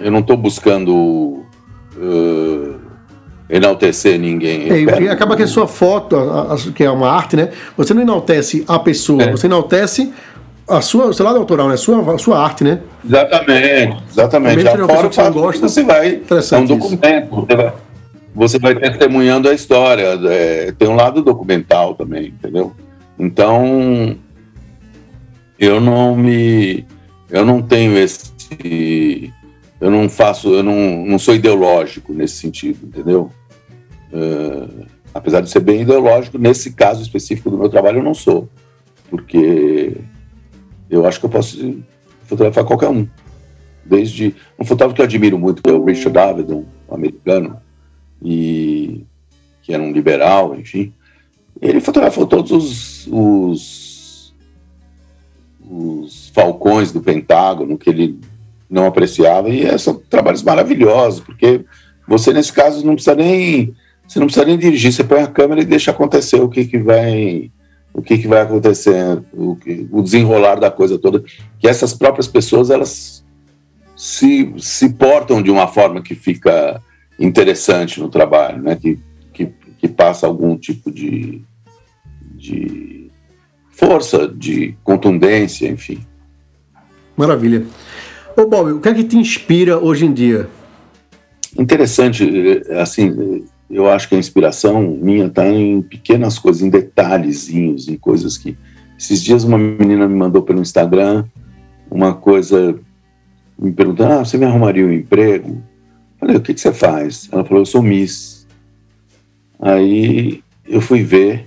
eu 0.00 0.10
não 0.10 0.20
estou 0.20 0.36
buscando. 0.36 1.44
Uh, 1.96 2.88
enaltecer 3.50 4.18
ninguém. 4.18 4.70
É, 4.70 5.02
e 5.02 5.08
acaba 5.08 5.34
que 5.36 5.42
a 5.42 5.46
sua 5.46 5.66
foto, 5.66 6.16
a, 6.16 6.54
a, 6.54 6.56
que 6.72 6.84
é 6.84 6.90
uma 6.90 7.10
arte, 7.10 7.34
né? 7.34 7.50
Você 7.76 7.94
não 7.94 8.02
enaltece 8.02 8.64
a 8.68 8.78
pessoa, 8.78 9.22
é. 9.22 9.30
você 9.30 9.46
enaltece 9.46 10.12
a 10.68 10.82
sua, 10.82 11.06
o 11.06 11.14
seu 11.14 11.24
lado 11.24 11.38
autoral, 11.38 11.68
né? 11.68 11.74
A 11.74 11.78
sua, 11.78 12.14
a 12.14 12.18
sua 12.18 12.38
arte, 12.38 12.62
né? 12.62 12.80
Exatamente, 13.04 14.02
exatamente. 14.10 14.56
Mesmo 14.56 14.70
a 14.70 14.88
fora, 14.88 15.08
que 15.08 15.14
você 15.14 15.30
gosta, 15.30 15.68
você 15.68 15.82
vai. 15.82 16.20
É 16.52 16.56
um 16.56 16.64
documento. 16.66 17.46
Você 17.46 17.56
vai, 17.56 17.72
você 18.34 18.58
vai 18.58 18.74
testemunhando 18.74 19.48
a 19.48 19.54
história. 19.54 20.18
É, 20.30 20.72
tem 20.72 20.88
um 20.88 20.96
lado 20.96 21.22
documental 21.22 21.94
também, 21.94 22.28
entendeu? 22.28 22.74
Então, 23.18 24.16
eu 25.58 25.80
não 25.80 26.16
me. 26.16 26.86
Eu 27.28 27.44
não 27.44 27.60
tenho 27.60 27.96
esse. 27.96 29.32
Eu 29.80 29.90
não 29.90 30.08
faço. 30.08 30.54
Eu 30.54 30.62
não, 30.62 31.04
não 31.04 31.18
sou 31.18 31.34
ideológico 31.34 32.12
nesse 32.12 32.36
sentido, 32.36 32.86
entendeu? 32.86 33.30
Uh, 34.12 34.86
apesar 35.12 35.40
de 35.40 35.50
ser 35.50 35.60
bem 35.60 35.82
ideológico, 35.82 36.38
nesse 36.38 36.72
caso 36.72 37.02
específico 37.02 37.50
do 37.50 37.58
meu 37.58 37.68
trabalho 37.68 37.98
eu 37.98 38.02
não 38.02 38.14
sou, 38.14 38.48
porque 39.10 39.96
eu 40.88 41.06
acho 41.06 41.20
que 41.20 41.26
eu 41.26 41.30
posso 41.30 41.82
fotografar 42.24 42.64
qualquer 42.64 42.88
um. 42.88 43.06
Desde 43.84 44.34
um 44.58 44.64
fotógrafo 44.64 44.94
que 44.94 45.00
eu 45.00 45.06
admiro 45.06 45.38
muito, 45.38 45.62
que 45.62 45.70
é 45.70 45.72
o 45.72 45.84
Richard 45.84 46.18
Avedon, 46.18 46.64
um 46.88 46.94
americano, 46.94 47.58
e 48.22 49.04
que 49.62 49.72
era 49.72 49.82
um 49.82 49.92
liberal, 49.92 50.54
enfim. 50.54 50.92
Ele 51.60 51.80
fotografou 51.80 52.26
todos 52.26 52.50
os, 52.50 53.06
os, 53.06 54.34
os 55.68 56.28
falcões 56.34 56.92
do 56.92 57.00
Pentágono, 57.00 57.76
que 57.76 57.90
ele 57.90 58.18
não 58.70 58.86
apreciava. 58.86 59.48
E 59.48 59.78
são 59.78 59.94
trabalhos 60.08 60.42
maravilhosos, 60.42 61.20
porque 61.20 61.64
você, 62.06 62.32
nesse 62.32 62.52
caso, 62.52 62.86
não 62.86 62.94
precisa 62.94 63.14
nem. 63.14 63.74
Você 64.06 64.18
não 64.18 64.26
precisa 64.26 64.46
nem 64.46 64.56
dirigir, 64.56 64.92
você 64.92 65.04
põe 65.04 65.20
a 65.20 65.26
câmera 65.26 65.60
e 65.60 65.66
deixa 65.66 65.90
acontecer 65.90 66.40
o 66.40 66.48
que, 66.48 66.64
que 66.64 66.78
vai 66.78 67.50
o 67.92 68.02
que, 68.02 68.16
que 68.16 68.28
vai 68.28 68.42
acontecer, 68.42 69.22
o, 69.32 69.56
que, 69.56 69.88
o 69.90 70.02
desenrolar 70.02 70.54
da 70.60 70.70
coisa 70.70 70.98
toda, 70.98 71.22
que 71.58 71.66
essas 71.66 71.92
próprias 71.92 72.28
pessoas 72.28 72.70
elas 72.70 73.24
se, 73.96 74.54
se 74.56 74.90
portam 74.90 75.42
de 75.42 75.50
uma 75.50 75.66
forma 75.66 76.00
que 76.00 76.14
fica 76.14 76.80
interessante 77.18 78.00
no 78.00 78.08
trabalho, 78.08 78.62
né? 78.62 78.76
que, 78.76 78.98
que, 79.32 79.52
que 79.78 79.88
passa 79.88 80.26
algum 80.26 80.56
tipo 80.56 80.90
de, 80.90 81.42
de 82.34 83.10
força, 83.70 84.28
de 84.28 84.76
contundência, 84.84 85.68
enfim. 85.68 86.00
Maravilha. 87.16 87.64
Ô 88.36 88.46
Bob, 88.46 88.72
o 88.72 88.80
que 88.80 88.88
é 88.88 88.94
que 88.94 89.04
te 89.04 89.16
inspira 89.16 89.78
hoje 89.78 90.06
em 90.06 90.12
dia? 90.12 90.48
Interessante, 91.58 92.62
assim, 92.80 93.44
eu 93.70 93.88
acho 93.88 94.08
que 94.08 94.14
a 94.14 94.18
inspiração 94.18 94.82
minha 94.82 95.26
está 95.26 95.46
em 95.46 95.82
pequenas 95.82 96.38
coisas, 96.38 96.62
em 96.62 96.70
detalhezinhos, 96.70 97.88
em 97.88 97.96
coisas 97.96 98.38
que. 98.38 98.56
Esses 98.98 99.22
dias 99.22 99.44
uma 99.44 99.56
menina 99.56 100.08
me 100.08 100.16
mandou 100.16 100.42
pelo 100.42 100.60
Instagram 100.60 101.24
uma 101.90 102.14
coisa, 102.14 102.78
me 103.58 103.72
perguntando: 103.72 104.14
ah, 104.14 104.24
você 104.24 104.36
me 104.36 104.44
arrumaria 104.44 104.84
um 104.84 104.92
emprego? 104.92 105.62
Falei: 106.18 106.36
o 106.36 106.40
que, 106.40 106.54
que 106.54 106.60
você 106.60 106.72
faz? 106.72 107.28
Ela 107.30 107.44
falou: 107.44 107.62
eu 107.62 107.66
sou 107.66 107.82
Miss. 107.82 108.46
Aí 109.60 110.42
eu 110.66 110.80
fui 110.80 111.02
ver, 111.02 111.46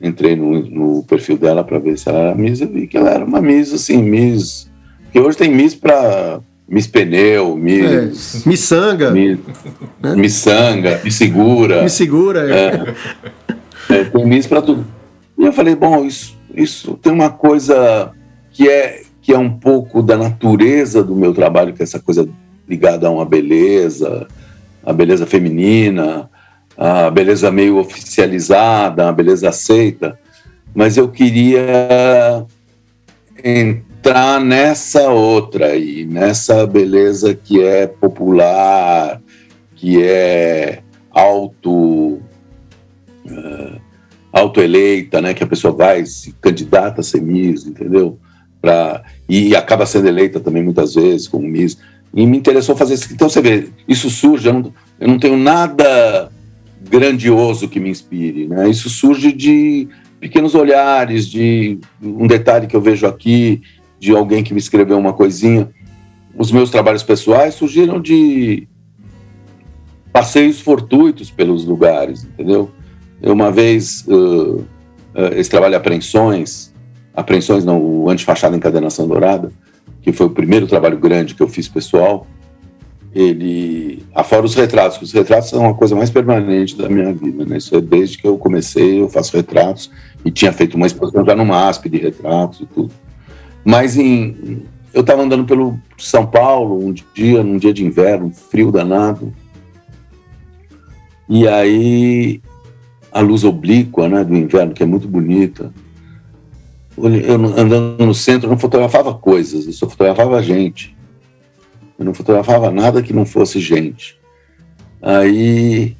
entrei 0.00 0.36
no, 0.36 0.60
no 0.62 1.02
perfil 1.04 1.36
dela 1.36 1.64
para 1.64 1.78
ver 1.78 1.98
se 1.98 2.08
ela 2.08 2.18
era 2.18 2.34
Miss, 2.34 2.60
eu 2.60 2.68
vi 2.68 2.86
que 2.86 2.96
ela 2.96 3.10
era 3.10 3.24
uma 3.24 3.40
Miss, 3.40 3.72
assim, 3.72 4.02
Miss. 4.02 4.68
Porque 5.04 5.18
hoje 5.18 5.36
tem 5.36 5.52
Miss 5.52 5.74
para 5.74 6.40
Miss 6.68 6.86
Pneu, 6.86 7.56
Miss. 7.56 8.46
É, 8.46 8.48
Missanga. 8.48 9.10
Miss, 9.10 9.38
né? 10.00 10.14
Missanga, 10.14 11.00
Me 11.02 11.10
Segura. 11.10 11.82
Me 11.82 11.90
Segura, 11.90 12.48
é. 12.48 12.94
é. 13.88 13.96
é 13.96 14.04
tem 14.04 14.26
Miss 14.26 14.46
para 14.46 14.62
tudo. 14.62 14.86
E 15.36 15.44
eu 15.44 15.52
falei, 15.52 15.74
bom, 15.74 16.04
isso, 16.04 16.36
isso 16.54 16.94
tem 17.02 17.12
uma 17.12 17.30
coisa 17.30 18.12
que 18.52 18.68
é, 18.68 19.02
que 19.20 19.32
é 19.32 19.38
um 19.38 19.50
pouco 19.50 20.02
da 20.02 20.16
natureza 20.16 21.02
do 21.02 21.16
meu 21.16 21.34
trabalho, 21.34 21.72
que 21.72 21.82
é 21.82 21.84
essa 21.84 21.98
coisa 21.98 22.28
ligada 22.70 23.08
a 23.08 23.10
uma 23.10 23.24
beleza, 23.24 24.28
a 24.86 24.92
beleza 24.92 25.26
feminina, 25.26 26.30
a 26.78 27.10
beleza 27.10 27.50
meio 27.50 27.78
oficializada, 27.78 29.08
a 29.08 29.12
beleza 29.12 29.48
aceita. 29.48 30.16
Mas 30.72 30.96
eu 30.96 31.08
queria 31.08 32.46
entrar 33.42 34.40
nessa 34.40 35.10
outra 35.10 35.66
aí, 35.66 36.06
nessa 36.06 36.64
beleza 36.64 37.34
que 37.34 37.60
é 37.60 37.88
popular, 37.88 39.20
que 39.74 40.00
é 40.00 40.80
auto 41.10 42.20
uh, 43.26 43.80
autoeleita, 44.32 45.20
né, 45.20 45.34
que 45.34 45.42
a 45.42 45.46
pessoa 45.46 45.74
vai 45.74 46.06
se 46.06 46.32
candidata 46.40 47.00
a 47.00 47.04
ser 47.04 47.20
Miss, 47.20 47.66
entendeu? 47.66 48.16
Pra, 48.60 49.02
e 49.28 49.56
acaba 49.56 49.86
sendo 49.86 50.06
eleita 50.06 50.38
também 50.38 50.62
muitas 50.62 50.94
vezes 50.94 51.26
como 51.26 51.48
Miss. 51.48 51.78
E 52.12 52.26
me 52.26 52.36
interessou 52.36 52.76
fazer 52.76 52.94
isso. 52.94 53.12
Então 53.12 53.28
você 53.28 53.40
vê, 53.40 53.68
isso 53.86 54.10
surge, 54.10 54.48
eu 54.48 54.54
não, 54.54 54.74
eu 54.98 55.08
não 55.08 55.18
tenho 55.18 55.36
nada 55.36 56.30
grandioso 56.88 57.68
que 57.68 57.78
me 57.78 57.90
inspire, 57.90 58.48
né? 58.48 58.68
Isso 58.68 58.88
surge 58.90 59.32
de 59.32 59.88
pequenos 60.18 60.54
olhares, 60.54 61.26
de 61.26 61.78
um 62.02 62.26
detalhe 62.26 62.66
que 62.66 62.76
eu 62.76 62.80
vejo 62.80 63.06
aqui, 63.06 63.62
de 63.98 64.12
alguém 64.12 64.42
que 64.42 64.52
me 64.52 64.60
escreveu 64.60 64.98
uma 64.98 65.12
coisinha. 65.12 65.70
Os 66.36 66.50
meus 66.50 66.70
trabalhos 66.70 67.02
pessoais 67.02 67.54
surgiram 67.54 68.00
de 68.00 68.68
passeios 70.12 70.60
fortuitos 70.60 71.30
pelos 71.30 71.64
lugares, 71.64 72.24
entendeu? 72.24 72.70
Eu 73.22 73.32
uma 73.32 73.50
vez, 73.50 74.04
uh, 74.08 74.56
uh, 74.56 74.66
esse 75.36 75.48
trabalho 75.48 75.72
de 75.72 75.76
apreensões, 75.76 76.72
apreensões 77.14 77.64
não, 77.64 77.80
o 77.80 78.10
Antifachada 78.10 78.56
Encadenação 78.56 79.06
Dourada, 79.06 79.52
que 80.02 80.12
foi 80.12 80.26
o 80.26 80.30
primeiro 80.30 80.66
trabalho 80.66 80.98
grande 80.98 81.34
que 81.34 81.42
eu 81.42 81.48
fiz 81.48 81.68
pessoal, 81.68 82.26
ele, 83.12 84.04
afora 84.14 84.46
os 84.46 84.54
retratos, 84.54 85.00
os 85.02 85.12
retratos 85.12 85.50
são 85.50 85.60
uma 85.60 85.74
coisa 85.74 85.96
mais 85.96 86.10
permanente 86.10 86.76
da 86.76 86.88
minha 86.88 87.12
vida, 87.12 87.44
né? 87.44 87.56
Isso 87.56 87.74
é 87.74 87.80
desde 87.80 88.18
que 88.18 88.26
eu 88.26 88.38
comecei, 88.38 89.00
eu 89.00 89.08
faço 89.08 89.36
retratos, 89.36 89.90
e 90.24 90.30
tinha 90.30 90.52
feito 90.52 90.76
uma 90.76 90.86
exposição 90.86 91.24
já 91.24 91.34
no 91.34 91.44
MASP 91.44 91.88
de 91.88 91.98
retratos 91.98 92.60
e 92.60 92.66
tudo. 92.66 92.92
Mas 93.64 93.96
em, 93.96 94.62
eu 94.94 95.00
estava 95.00 95.22
andando 95.22 95.44
pelo 95.44 95.78
São 95.98 96.24
Paulo 96.24 96.84
um 96.84 96.92
dia, 96.92 97.42
num 97.42 97.58
dia 97.58 97.72
de 97.72 97.84
inverno, 97.84 98.30
frio 98.30 98.70
danado. 98.70 99.32
E 101.28 101.46
aí 101.48 102.40
a 103.12 103.20
luz 103.20 103.44
oblíqua 103.44 104.08
né, 104.08 104.24
do 104.24 104.36
inverno, 104.36 104.72
que 104.72 104.82
é 104.82 104.86
muito 104.86 105.08
bonita. 105.08 105.72
Eu 107.02 107.34
andando 107.34 108.04
no 108.04 108.14
centro, 108.14 108.46
eu 108.46 108.50
não 108.50 108.58
fotografava 108.58 109.14
coisas, 109.14 109.66
eu 109.66 109.72
só 109.72 109.88
fotografava 109.88 110.42
gente. 110.42 110.96
Eu 111.98 112.04
não 112.04 112.14
fotografava 112.14 112.70
nada 112.70 113.02
que 113.02 113.12
não 113.12 113.26
fosse 113.26 113.60
gente. 113.60 114.18
Aí, 115.02 115.96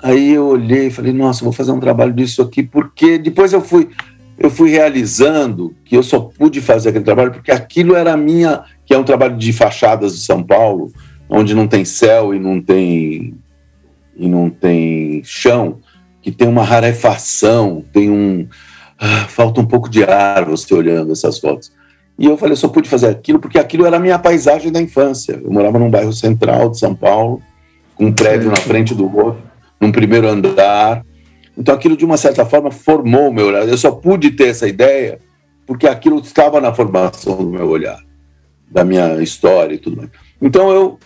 aí 0.00 0.32
eu 0.32 0.46
olhei 0.46 0.86
e 0.86 0.90
falei, 0.90 1.12
nossa, 1.12 1.44
vou 1.44 1.52
fazer 1.52 1.72
um 1.72 1.80
trabalho 1.80 2.12
disso 2.12 2.42
aqui, 2.42 2.62
porque 2.62 3.18
depois 3.18 3.52
eu 3.52 3.60
fui, 3.60 3.88
eu 4.38 4.50
fui 4.50 4.70
realizando 4.70 5.74
que 5.84 5.96
eu 5.96 6.02
só 6.02 6.20
pude 6.20 6.60
fazer 6.60 6.90
aquele 6.90 7.04
trabalho 7.04 7.32
porque 7.32 7.50
aquilo 7.50 7.94
era 7.94 8.16
minha, 8.16 8.62
que 8.86 8.94
é 8.94 8.98
um 8.98 9.04
trabalho 9.04 9.36
de 9.36 9.52
fachadas 9.52 10.14
de 10.14 10.20
São 10.20 10.42
Paulo, 10.42 10.92
onde 11.28 11.54
não 11.54 11.66
tem 11.66 11.84
céu 11.84 12.34
e 12.34 12.38
não 12.38 12.60
tem 12.60 13.34
e 14.16 14.28
não 14.28 14.50
tem 14.50 15.22
chão, 15.22 15.78
que 16.20 16.32
tem 16.32 16.48
uma 16.48 16.64
rarefação, 16.64 17.84
tem 17.92 18.10
um 18.10 18.48
ah, 18.98 19.26
falta 19.28 19.60
um 19.60 19.66
pouco 19.66 19.88
de 19.88 20.02
ar 20.04 20.44
você 20.44 20.74
olhando 20.74 21.12
essas 21.12 21.38
fotos. 21.38 21.72
E 22.18 22.26
eu 22.26 22.36
falei, 22.36 22.52
eu 22.52 22.56
só 22.56 22.68
pude 22.68 22.88
fazer 22.88 23.08
aquilo 23.08 23.38
porque 23.38 23.58
aquilo 23.58 23.86
era 23.86 23.96
a 23.96 24.00
minha 24.00 24.18
paisagem 24.18 24.72
da 24.72 24.80
infância. 24.80 25.40
Eu 25.42 25.52
morava 25.52 25.78
num 25.78 25.90
bairro 25.90 26.12
central 26.12 26.70
de 26.70 26.78
São 26.78 26.94
Paulo, 26.94 27.40
com 27.94 28.06
um 28.06 28.12
prédio 28.12 28.50
na 28.50 28.56
frente 28.56 28.94
do 28.94 29.04
outro, 29.04 29.42
num 29.80 29.92
primeiro 29.92 30.26
andar, 30.26 31.04
então 31.58 31.74
aquilo, 31.74 31.96
de 31.96 32.04
uma 32.04 32.16
certa 32.16 32.46
forma, 32.46 32.70
formou 32.70 33.28
o 33.28 33.34
meu 33.34 33.48
olhar. 33.48 33.68
Eu 33.68 33.76
só 33.76 33.90
pude 33.90 34.30
ter 34.30 34.48
essa 34.48 34.68
ideia 34.68 35.18
porque 35.66 35.88
aquilo 35.88 36.20
estava 36.20 36.60
na 36.60 36.72
formação 36.72 37.36
do 37.36 37.50
meu 37.50 37.68
olhar, 37.68 37.98
da 38.70 38.84
minha 38.84 39.20
história 39.20 39.74
e 39.74 39.78
tudo 39.78 39.96
mais. 39.96 40.10
Então 40.40 40.70
eu, 40.70 40.98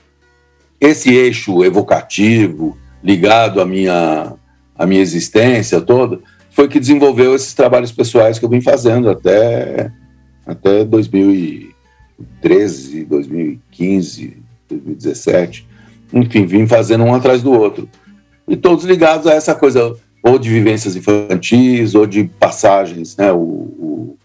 esse 0.79 1.13
eixo 1.13 1.65
evocativo, 1.65 2.77
ligado 3.03 3.63
à 3.63 3.65
minha, 3.65 4.35
à 4.77 4.87
minha 4.87 5.01
existência 5.01 5.81
toda, 5.81 6.21
foi 6.53 6.69
que 6.69 6.79
desenvolveu 6.79 7.35
esses 7.35 7.53
trabalhos 7.55 7.91
pessoais 7.91 8.38
que 8.38 8.45
eu 8.45 8.49
vim 8.49 8.61
fazendo 8.61 9.11
até, 9.11 9.91
até 10.47 10.85
2013, 10.85 13.05
2015, 13.05 14.37
2017. 14.69 15.67
Enfim, 16.12 16.45
vim 16.45 16.67
fazendo 16.67 17.05
um 17.05 17.15
atrás 17.15 17.43
do 17.43 17.53
outro. 17.53 17.88
E 18.47 18.55
todos 18.55 18.85
ligados 18.85 19.27
a 19.27 19.33
essa 19.33 19.55
coisa 19.55 19.97
ou 20.23 20.38
de 20.38 20.51
vivências 20.51 20.95
infantis, 20.95 21.95
ou 21.95 22.07
de 22.07 22.25
passagens, 22.25 23.17
né? 23.17 23.33
O, 23.33 23.38
o, 23.38 24.19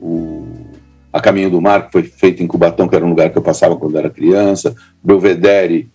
o, 0.00 0.48
a 1.12 1.20
Caminho 1.20 1.48
do 1.48 1.62
Mar, 1.62 1.86
que 1.86 1.92
foi 1.92 2.02
feito 2.02 2.42
em 2.42 2.46
Cubatão, 2.46 2.88
que 2.88 2.96
era 2.96 3.04
um 3.04 3.10
lugar 3.10 3.30
que 3.30 3.38
eu 3.38 3.42
passava 3.42 3.76
quando 3.76 3.96
era 3.96 4.10
criança, 4.10 4.74
Belvedere, 5.02 5.88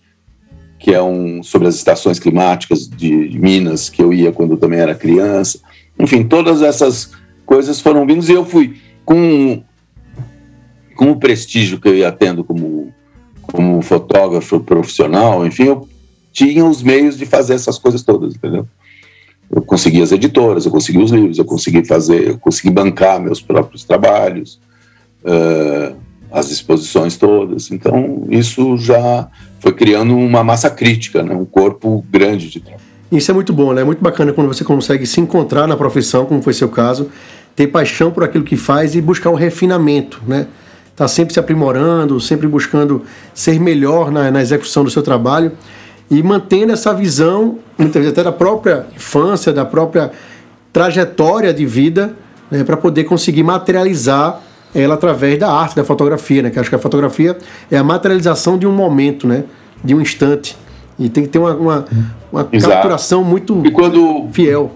que 0.82 0.92
é 0.92 1.00
um 1.00 1.44
sobre 1.44 1.68
as 1.68 1.76
estações 1.76 2.18
climáticas 2.18 2.88
de 2.88 3.38
Minas, 3.38 3.88
que 3.88 4.02
eu 4.02 4.12
ia 4.12 4.32
quando 4.32 4.56
também 4.56 4.80
era 4.80 4.96
criança. 4.96 5.60
Enfim, 5.96 6.24
todas 6.24 6.60
essas 6.60 7.12
coisas 7.46 7.80
foram 7.80 8.04
vindas 8.04 8.28
e 8.28 8.32
eu 8.32 8.44
fui 8.44 8.76
com, 9.04 9.62
com 10.96 11.12
o 11.12 11.16
prestígio 11.20 11.80
que 11.80 11.88
eu 11.88 11.94
ia 11.94 12.10
tendo 12.10 12.42
como, 12.42 12.92
como 13.42 13.80
fotógrafo 13.80 14.58
profissional, 14.58 15.46
enfim, 15.46 15.64
eu 15.64 15.88
tinha 16.32 16.64
os 16.64 16.82
meios 16.82 17.16
de 17.16 17.26
fazer 17.26 17.54
essas 17.54 17.78
coisas 17.78 18.02
todas, 18.02 18.34
entendeu? 18.34 18.66
eu 19.54 19.60
consegui 19.60 20.00
as 20.02 20.10
editoras, 20.10 20.64
eu 20.64 20.72
consegui 20.72 20.98
os 20.98 21.10
livros, 21.10 21.38
eu 21.38 21.44
consegui 21.44 21.84
fazer, 21.84 22.30
eu 22.30 22.38
consegui 22.38 22.70
bancar 22.70 23.20
meus 23.20 23.40
próprios 23.40 23.84
trabalhos, 23.84 24.58
uh, 25.22 25.94
as 26.30 26.50
exposições 26.50 27.18
todas. 27.18 27.70
Então, 27.70 28.26
isso 28.30 28.78
já 28.78 29.30
foi 29.62 29.72
criando 29.72 30.16
uma 30.16 30.42
massa 30.42 30.68
crítica, 30.68 31.22
né? 31.22 31.32
um 31.32 31.44
corpo 31.44 32.04
grande 32.10 32.50
de 32.50 32.58
trabalho. 32.58 32.82
Isso 33.12 33.30
é 33.30 33.34
muito 33.34 33.52
bom, 33.52 33.72
né? 33.72 33.82
É 33.82 33.84
muito 33.84 34.02
bacana 34.02 34.32
quando 34.32 34.48
você 34.48 34.64
consegue 34.64 35.06
se 35.06 35.20
encontrar 35.20 35.68
na 35.68 35.76
profissão, 35.76 36.26
como 36.26 36.42
foi 36.42 36.52
seu 36.52 36.68
caso, 36.68 37.08
ter 37.54 37.68
paixão 37.68 38.10
por 38.10 38.24
aquilo 38.24 38.42
que 38.42 38.56
faz 38.56 38.96
e 38.96 39.00
buscar 39.00 39.30
o 39.30 39.34
refinamento, 39.34 40.20
né? 40.26 40.48
Tá 40.96 41.06
sempre 41.06 41.32
se 41.32 41.38
aprimorando, 41.38 42.18
sempre 42.20 42.48
buscando 42.48 43.02
ser 43.32 43.60
melhor 43.60 44.10
na, 44.10 44.30
na 44.30 44.42
execução 44.42 44.82
do 44.82 44.90
seu 44.90 45.02
trabalho 45.02 45.52
e 46.10 46.22
mantendo 46.22 46.72
essa 46.72 46.92
visão, 46.92 47.58
muitas 47.78 48.02
vezes 48.02 48.12
até 48.12 48.24
da 48.24 48.32
própria 48.32 48.86
infância, 48.96 49.52
da 49.52 49.64
própria 49.64 50.10
trajetória 50.72 51.54
de 51.54 51.64
vida, 51.64 52.14
né, 52.50 52.64
para 52.64 52.76
poder 52.76 53.04
conseguir 53.04 53.42
materializar 53.42 54.40
ela 54.74 54.94
através 54.94 55.38
da 55.38 55.50
arte, 55.50 55.76
da 55.76 55.84
fotografia, 55.84 56.42
né? 56.42 56.50
Que 56.50 56.58
acho 56.58 56.68
que 56.68 56.76
a 56.76 56.78
fotografia 56.78 57.36
é 57.70 57.76
a 57.76 57.84
materialização 57.84 58.58
de 58.58 58.66
um 58.66 58.72
momento, 58.72 59.26
né? 59.26 59.44
De 59.82 59.94
um 59.94 60.00
instante. 60.00 60.56
E 60.98 61.08
tem 61.08 61.24
que 61.24 61.30
ter 61.30 61.38
uma, 61.38 61.54
uma, 61.54 61.86
uma 62.30 62.44
capturação 62.44 63.24
muito 63.24 63.64
e 63.66 63.70
quando, 63.70 64.28
fiel. 64.32 64.72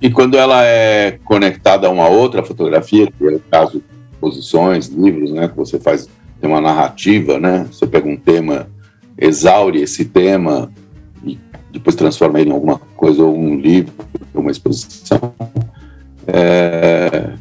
E 0.00 0.10
quando 0.10 0.36
ela 0.36 0.64
é 0.64 1.18
conectada 1.24 1.86
a 1.86 1.90
uma 1.90 2.08
outra 2.08 2.42
fotografia, 2.42 3.06
que 3.06 3.24
é 3.24 3.36
o 3.36 3.40
caso 3.50 3.78
de 3.78 3.84
posições, 4.20 4.88
livros, 4.88 5.30
né? 5.30 5.48
Que 5.48 5.56
você 5.56 5.78
faz, 5.78 6.08
tem 6.40 6.50
uma 6.50 6.60
narrativa, 6.60 7.38
né? 7.38 7.66
Você 7.70 7.86
pega 7.86 8.08
um 8.08 8.16
tema, 8.16 8.68
exaure 9.16 9.80
esse 9.80 10.04
tema 10.04 10.70
e 11.24 11.38
depois 11.72 11.94
transforma 11.94 12.40
ele 12.40 12.50
em 12.50 12.52
alguma 12.52 12.78
coisa, 12.96 13.22
ou 13.22 13.36
um 13.36 13.56
livro, 13.56 13.92
uma 14.34 14.50
exposição. 14.50 15.34
É, 16.26 17.31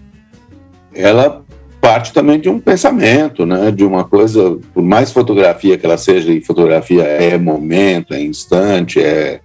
ela 1.02 1.44
parte 1.82 2.14
também 2.14 2.40
de 2.40 2.48
um 2.48 2.60
pensamento, 2.60 3.46
né? 3.46 3.72
De 3.72 3.84
uma 3.84 4.04
coisa, 4.04 4.58
por 4.74 4.84
mais 4.84 5.12
fotografia 5.12 5.78
que 5.78 5.86
ela 5.86 5.98
seja, 5.98 6.32
e 6.32 6.40
fotografia 6.40 7.04
é 7.04 7.38
momento, 7.38 8.14
é 8.14 8.22
instante, 8.22 9.02
é, 9.02 9.42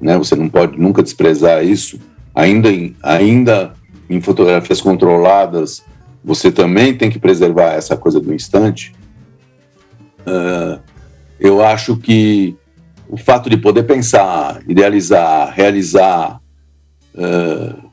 né? 0.00 0.18
Você 0.18 0.34
não 0.34 0.48
pode 0.48 0.78
nunca 0.78 1.02
desprezar 1.02 1.64
isso. 1.64 2.00
Ainda 2.34 2.70
em, 2.70 2.96
ainda 3.02 3.72
em 4.10 4.20
fotografias 4.20 4.80
controladas, 4.80 5.84
você 6.24 6.50
também 6.50 6.96
tem 6.96 7.10
que 7.10 7.18
preservar 7.18 7.74
essa 7.74 7.96
coisa 7.96 8.20
do 8.20 8.34
instante. 8.34 8.92
Uh, 10.26 10.80
eu 11.38 11.62
acho 11.62 11.96
que 11.96 12.56
o 13.08 13.16
fato 13.16 13.48
de 13.48 13.56
poder 13.56 13.84
pensar, 13.84 14.60
idealizar, 14.68 15.54
realizar, 15.54 16.40
uh, 17.14 17.88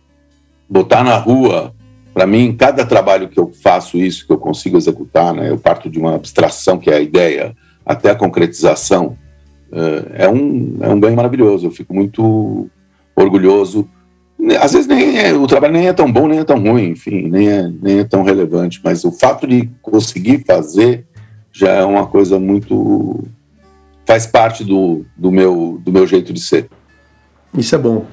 botar 0.67 1.03
na 1.03 1.15
rua 1.15 1.74
para 2.15 2.25
mim, 2.25 2.55
cada 2.57 2.85
trabalho 2.85 3.27
que 3.27 3.37
eu 3.37 3.51
faço 3.61 3.97
isso, 3.97 4.25
que 4.25 4.31
eu 4.31 4.37
consigo 4.37 4.77
executar, 4.77 5.33
né, 5.33 5.49
eu 5.49 5.57
parto 5.57 5.89
de 5.89 5.99
uma 5.99 6.15
abstração 6.15 6.77
que 6.77 6.89
é 6.89 6.95
a 6.95 7.01
ideia 7.01 7.53
até 7.85 8.09
a 8.09 8.15
concretização, 8.15 9.17
uh, 9.69 10.11
é, 10.13 10.29
um, 10.29 10.77
é 10.79 10.87
um 10.87 10.97
ganho 10.97 11.15
maravilhoso. 11.17 11.67
Eu 11.67 11.71
fico 11.71 11.93
muito 11.93 12.69
orgulhoso. 13.13 13.85
Às 14.61 14.71
vezes 14.71 14.87
nem 14.87 15.19
é, 15.19 15.33
o 15.33 15.45
trabalho 15.45 15.73
nem 15.73 15.89
é 15.89 15.93
tão 15.93 16.09
bom, 16.09 16.29
nem 16.29 16.39
é 16.39 16.45
tão 16.45 16.57
ruim, 16.57 16.91
enfim, 16.91 17.27
nem 17.27 17.49
é, 17.49 17.69
nem 17.81 17.99
é 17.99 18.03
tão 18.05 18.23
relevante, 18.23 18.79
mas 18.81 19.03
o 19.03 19.11
fato 19.11 19.45
de 19.45 19.69
conseguir 19.81 20.45
fazer 20.47 21.05
já 21.51 21.71
é 21.71 21.83
uma 21.83 22.07
coisa 22.07 22.39
muito. 22.39 23.25
faz 24.05 24.25
parte 24.25 24.63
do, 24.63 25.05
do, 25.17 25.33
meu, 25.33 25.81
do 25.83 25.91
meu 25.91 26.07
jeito 26.07 26.31
de 26.31 26.39
ser. 26.39 26.69
Isso 27.57 27.75
é 27.75 27.77
bom. 27.77 28.05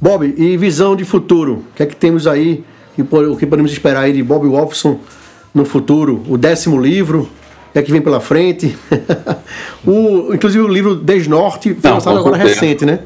Bob, 0.00 0.32
e 0.38 0.56
visão 0.56 0.94
de 0.94 1.04
futuro? 1.04 1.64
O 1.72 1.74
que 1.74 1.82
é 1.82 1.86
que 1.86 1.96
temos 1.96 2.24
aí? 2.28 2.64
O 3.02 3.36
que 3.36 3.46
podemos 3.46 3.70
esperar 3.72 4.02
aí 4.02 4.12
de 4.12 4.22
Bob 4.22 4.46
Wolfson 4.46 4.98
no 5.54 5.64
futuro? 5.64 6.22
O 6.28 6.36
décimo 6.36 6.80
livro, 6.80 7.28
é 7.74 7.82
que 7.82 7.92
vem 7.92 8.00
pela 8.00 8.20
frente? 8.20 8.76
o, 9.86 10.34
inclusive 10.34 10.62
o 10.62 10.68
livro 10.68 10.94
Desnorte 10.94 11.74
foi 11.74 11.90
Não, 11.90 11.96
lançado 11.96 12.18
agora 12.18 12.36
recente, 12.36 12.84
né? 12.84 13.00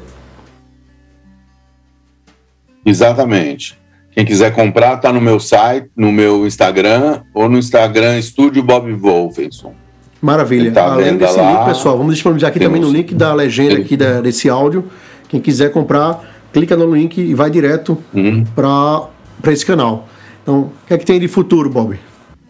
Exatamente. 2.85 3.77
Quem 4.11 4.25
quiser 4.25 4.53
comprar, 4.53 4.97
tá 4.97 5.11
no 5.11 5.19
meu 5.19 5.39
site, 5.39 5.89
no 5.95 6.11
meu 6.11 6.45
Instagram 6.45 7.21
ou 7.33 7.49
no 7.49 7.57
Instagram 7.57 8.19
Estúdio 8.19 8.61
Bob 8.61 8.91
Wolfenson. 8.93 9.73
Maravilha. 10.21 10.71
Tá 10.71 10.93
Além 10.93 11.17
desse 11.17 11.37
lá, 11.37 11.51
link, 11.51 11.65
pessoal, 11.65 11.97
vamos 11.97 12.13
disponibilizar 12.13 12.49
aqui 12.49 12.59
também 12.59 12.81
no 12.81 12.89
link 12.89 13.13
da 13.13 13.33
legenda 13.33 13.77
aqui 13.77 13.97
da, 13.97 14.21
desse 14.21 14.49
áudio. 14.49 14.85
Quem 15.27 15.41
quiser 15.41 15.71
comprar, 15.71 16.23
clica 16.53 16.77
no 16.77 16.93
link 16.93 17.17
e 17.19 17.33
vai 17.33 17.49
direto 17.49 17.97
uhum. 18.13 18.45
para 18.55 19.09
para 19.43 19.51
esse 19.51 19.65
canal. 19.65 20.07
Então, 20.41 20.61
o 20.61 20.87
que 20.87 20.93
é 20.93 20.97
que 20.97 21.05
tem 21.05 21.19
de 21.19 21.27
futuro, 21.27 21.69
Bob? 21.69 21.99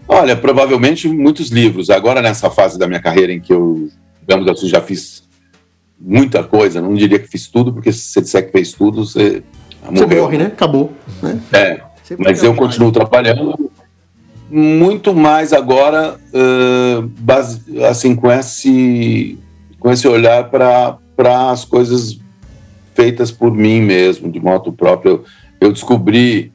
Olha, 0.07 0.35
provavelmente 0.35 1.07
muitos 1.07 1.49
livros. 1.49 1.89
Agora, 1.89 2.21
nessa 2.21 2.51
fase 2.51 2.77
da 2.77 2.87
minha 2.87 3.01
carreira 3.01 3.33
em 3.33 3.41
que 3.41 3.51
eu, 3.51 3.89
digamos 4.21 4.47
assim, 4.47 4.67
já 4.67 4.79
fiz 4.79 5.23
muita 5.99 6.43
coisa, 6.43 6.81
não 6.81 6.93
diria 6.93 7.17
que 7.17 7.27
fiz 7.27 7.47
tudo, 7.47 7.73
porque 7.73 7.91
se 7.91 7.99
você 7.99 8.21
disser 8.21 8.45
que 8.45 8.51
fez 8.51 8.73
tudo, 8.73 9.05
você. 9.05 9.41
Você 9.91 10.05
morre, 10.05 10.37
né? 10.37 10.45
Acabou. 10.45 10.93
Né? 11.21 11.41
É, 11.51 11.81
mas 12.19 12.43
eu 12.43 12.53
continuo 12.53 12.91
trabalhando 12.91 13.71
muito 14.51 15.15
mais 15.15 15.51
agora, 15.51 16.15
uh, 16.29 17.01
base, 17.19 17.83
assim, 17.85 18.15
com 18.15 18.31
esse, 18.31 19.39
com 19.79 19.91
esse 19.91 20.07
olhar 20.07 20.47
para 20.49 20.99
as 21.49 21.65
coisas 21.65 22.19
feitas 22.93 23.31
por 23.31 23.51
mim 23.51 23.81
mesmo, 23.81 24.31
de 24.31 24.39
moto 24.39 24.71
próprio. 24.71 25.11
Eu, 25.11 25.25
eu 25.59 25.71
descobri 25.71 26.52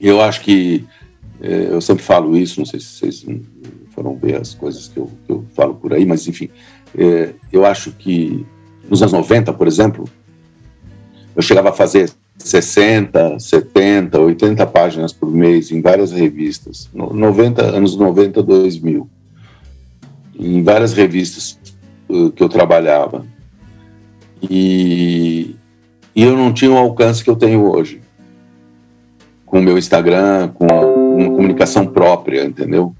eu 0.00 0.20
acho 0.20 0.40
que, 0.42 0.84
é, 1.40 1.68
eu 1.70 1.80
sempre 1.80 2.02
falo 2.02 2.36
isso, 2.36 2.60
não 2.60 2.66
sei 2.66 2.80
se 2.80 2.86
vocês 2.86 3.26
foram 3.90 4.16
ver 4.16 4.36
as 4.36 4.54
coisas 4.54 4.88
que 4.88 4.98
eu, 4.98 5.10
que 5.24 5.32
eu 5.32 5.44
falo 5.54 5.74
por 5.74 5.92
aí, 5.92 6.04
mas 6.04 6.26
enfim, 6.28 6.50
é, 6.96 7.30
eu 7.52 7.64
acho 7.64 7.92
que 7.92 8.46
nos 8.88 9.02
anos 9.02 9.12
90, 9.12 9.52
por 9.52 9.66
exemplo, 9.66 10.08
eu 11.34 11.42
chegava 11.42 11.70
a 11.70 11.72
fazer 11.72 12.10
60, 12.38 13.38
70, 13.38 14.18
80 14.20 14.66
páginas 14.66 15.12
por 15.12 15.30
mês 15.30 15.70
em 15.70 15.80
várias 15.80 16.12
revistas, 16.12 16.88
90, 16.92 17.62
anos 17.62 17.96
90, 17.96 18.42
2000, 18.42 19.08
em 20.38 20.62
várias 20.62 20.92
revistas 20.92 21.58
uh, 22.08 22.30
que 22.30 22.42
eu 22.42 22.48
trabalhava. 22.48 23.26
E, 24.42 25.56
e 26.14 26.22
eu 26.22 26.36
não 26.36 26.52
tinha 26.52 26.70
o 26.70 26.76
alcance 26.76 27.24
que 27.24 27.30
eu 27.30 27.36
tenho 27.36 27.64
hoje 27.64 28.02
com 29.56 29.60
o 29.60 29.62
meu 29.62 29.78
Instagram, 29.78 30.48
com 30.48 30.66
uma 30.66 31.30
comunicação 31.30 31.86
própria, 31.86 32.44
entendeu? 32.44 32.94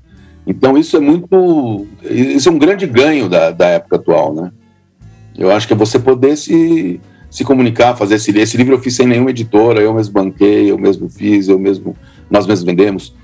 Então 0.47 0.79
isso 0.79 0.97
é 0.97 1.01
muito, 1.01 1.87
isso 2.03 2.49
é 2.49 2.53
um 2.53 2.59
grande 2.59 2.87
ganho 2.87 3.29
da, 3.29 3.51
da 3.51 3.67
época 3.67 3.97
atual, 3.97 4.35
né? 4.35 4.51
Eu 5.37 5.51
acho 5.51 5.67
que 5.67 5.75
é 5.75 5.77
você 5.77 5.99
poder 5.99 6.35
se, 6.35 6.99
se 7.31 7.45
comunicar, 7.45 7.95
fazer 7.95 8.15
esse, 8.15 8.31
esse 8.39 8.57
livro 8.57 8.75
eu 8.75 8.79
fiz 8.79 8.95
sem 8.95 9.07
nenhuma 9.07 9.29
editora, 9.29 9.83
eu 9.83 9.93
mesmo 9.93 10.15
banquei, 10.15 10.71
eu 10.71 10.79
mesmo 10.79 11.11
fiz, 11.11 11.47
eu 11.49 11.59
mesmo, 11.59 11.95
nós 12.31 12.47
mesmos 12.47 12.65
vendemos. 12.65 13.15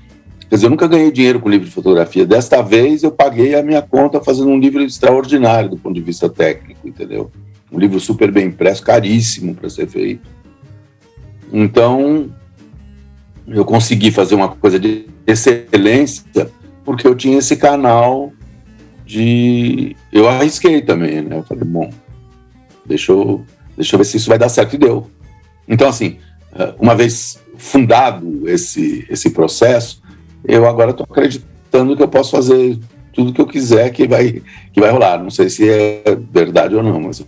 Quer 0.47 0.55
dizer, 0.57 0.67
eu 0.67 0.69
nunca 0.69 0.87
ganhei 0.87 1.11
dinheiro 1.11 1.39
com 1.39 1.49
livro 1.49 1.65
de 1.65 1.73
fotografia. 1.73 2.27
Desta 2.27 2.61
vez 2.61 3.01
eu 3.01 3.09
paguei 3.09 3.55
a 3.55 3.63
minha 3.63 3.81
conta 3.81 4.21
fazendo 4.21 4.49
um 4.49 4.59
livro 4.59 4.83
extraordinário 4.83 5.71
do 5.71 5.77
ponto 5.77 5.95
de 5.95 6.01
vista 6.01 6.29
técnico, 6.29 6.87
entendeu? 6.87 7.31
Um 7.71 7.79
livro 7.79 7.99
super 7.99 8.31
bem 8.31 8.49
impresso, 8.49 8.83
caríssimo 8.83 9.55
para 9.55 9.71
ser 9.71 9.87
feito. 9.87 10.29
Então, 11.51 12.29
eu 13.47 13.65
consegui 13.65 14.11
fazer 14.11 14.35
uma 14.35 14.49
coisa 14.49 14.79
de 14.79 15.05
excelência 15.27 16.49
porque 16.83 17.07
eu 17.07 17.15
tinha 17.15 17.37
esse 17.37 17.55
canal 17.55 18.31
de. 19.05 19.95
Eu 20.11 20.27
arrisquei 20.27 20.81
também, 20.81 21.21
né? 21.21 21.37
Eu 21.37 21.43
falei, 21.43 21.63
bom, 21.63 21.89
deixa 22.85 23.11
eu, 23.11 23.45
deixa 23.75 23.95
eu 23.95 23.97
ver 23.97 24.05
se 24.05 24.17
isso 24.17 24.29
vai 24.29 24.37
dar 24.37 24.49
certo 24.49 24.75
e 24.75 24.77
deu. 24.77 25.09
Então, 25.67 25.87
assim, 25.87 26.17
eh, 26.55 26.73
uma 26.79 26.95
vez 26.95 27.39
fundado 27.57 28.49
esse, 28.49 29.05
esse 29.09 29.29
processo, 29.29 30.01
eu 30.43 30.67
agora 30.67 30.91
estou 30.91 31.05
acreditando 31.09 31.95
que 31.95 32.03
eu 32.03 32.07
posso 32.07 32.31
fazer 32.31 32.79
tudo 33.13 33.31
que 33.31 33.39
eu 33.39 33.47
quiser 33.47 33.91
que 33.91 34.07
vai, 34.07 34.41
que 34.73 34.79
vai 34.79 34.91
rolar. 34.91 35.21
Não 35.21 35.29
sei 35.29 35.49
se 35.49 35.69
é 35.69 36.03
verdade 36.31 36.75
ou 36.75 36.83
não, 36.83 36.99
mas 36.99 37.19
eu 37.19 37.27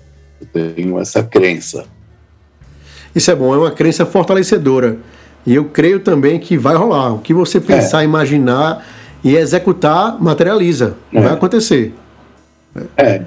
tenho 0.52 1.00
essa 1.00 1.24
crença. 1.24 1.86
Isso 3.16 3.32
é 3.32 3.36
bom, 3.36 3.54
é 3.54 3.58
uma 3.58 3.72
crença 3.72 4.06
fortalecedora. 4.06 5.00
E 5.46 5.54
eu 5.54 5.66
creio 5.66 6.00
também 6.00 6.40
que 6.40 6.58
vai 6.58 6.76
rolar. 6.76 7.14
O 7.14 7.20
que 7.20 7.34
você 7.34 7.62
pensar, 7.62 8.02
é. 8.02 8.06
imaginar 8.06 8.86
e 9.24 9.36
executar, 9.36 10.22
materializa. 10.22 10.96
É. 11.14 11.22
Vai 11.22 11.34
acontecer. 11.34 11.94
É, 12.98 13.24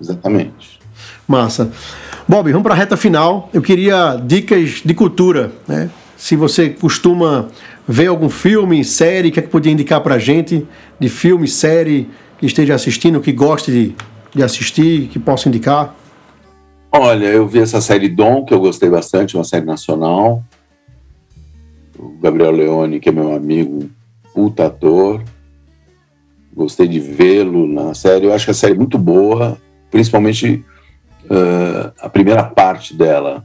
exatamente. 0.00 0.80
Massa. 1.26 1.70
Bob, 2.28 2.50
vamos 2.50 2.64
para 2.64 2.74
a 2.74 2.76
reta 2.76 2.96
final. 2.96 3.48
Eu 3.54 3.62
queria 3.62 4.20
dicas 4.22 4.82
de 4.84 4.94
cultura. 4.94 5.52
Né? 5.68 5.88
Se 6.16 6.34
você 6.34 6.70
costuma 6.70 7.48
ver 7.86 8.08
algum 8.08 8.28
filme, 8.28 8.84
série, 8.84 9.30
que 9.30 9.38
é 9.38 9.42
que 9.42 9.48
podia 9.48 9.72
indicar 9.72 10.00
para 10.00 10.16
a 10.16 10.18
gente 10.18 10.66
de 10.98 11.08
filme, 11.08 11.46
série 11.46 12.10
que 12.38 12.46
esteja 12.46 12.74
assistindo, 12.74 13.20
que 13.20 13.32
goste 13.32 13.70
de, 13.70 13.94
de 14.34 14.42
assistir, 14.42 15.08
que 15.08 15.18
possa 15.18 15.48
indicar? 15.48 15.94
Olha, 16.90 17.26
eu 17.26 17.46
vi 17.46 17.60
essa 17.60 17.80
série 17.80 18.08
Dom, 18.08 18.44
que 18.44 18.52
eu 18.52 18.60
gostei 18.60 18.90
bastante, 18.90 19.36
uma 19.36 19.44
série 19.44 19.64
nacional 19.64 20.42
o 21.98 22.16
Gabriel 22.20 22.50
Leone, 22.50 23.00
que 23.00 23.08
é 23.08 23.12
meu 23.12 23.34
amigo, 23.34 23.90
puta 24.34 24.66
ator. 24.66 25.22
Gostei 26.54 26.88
de 26.88 27.00
vê-lo 27.00 27.66
na 27.66 27.94
série. 27.94 28.26
Eu 28.26 28.32
acho 28.32 28.44
que 28.44 28.50
a 28.50 28.54
série 28.54 28.74
é 28.74 28.76
muito 28.76 28.98
boa, 28.98 29.58
principalmente 29.90 30.64
uh, 31.24 31.92
a 32.00 32.08
primeira 32.08 32.42
parte 32.44 32.94
dela. 32.94 33.44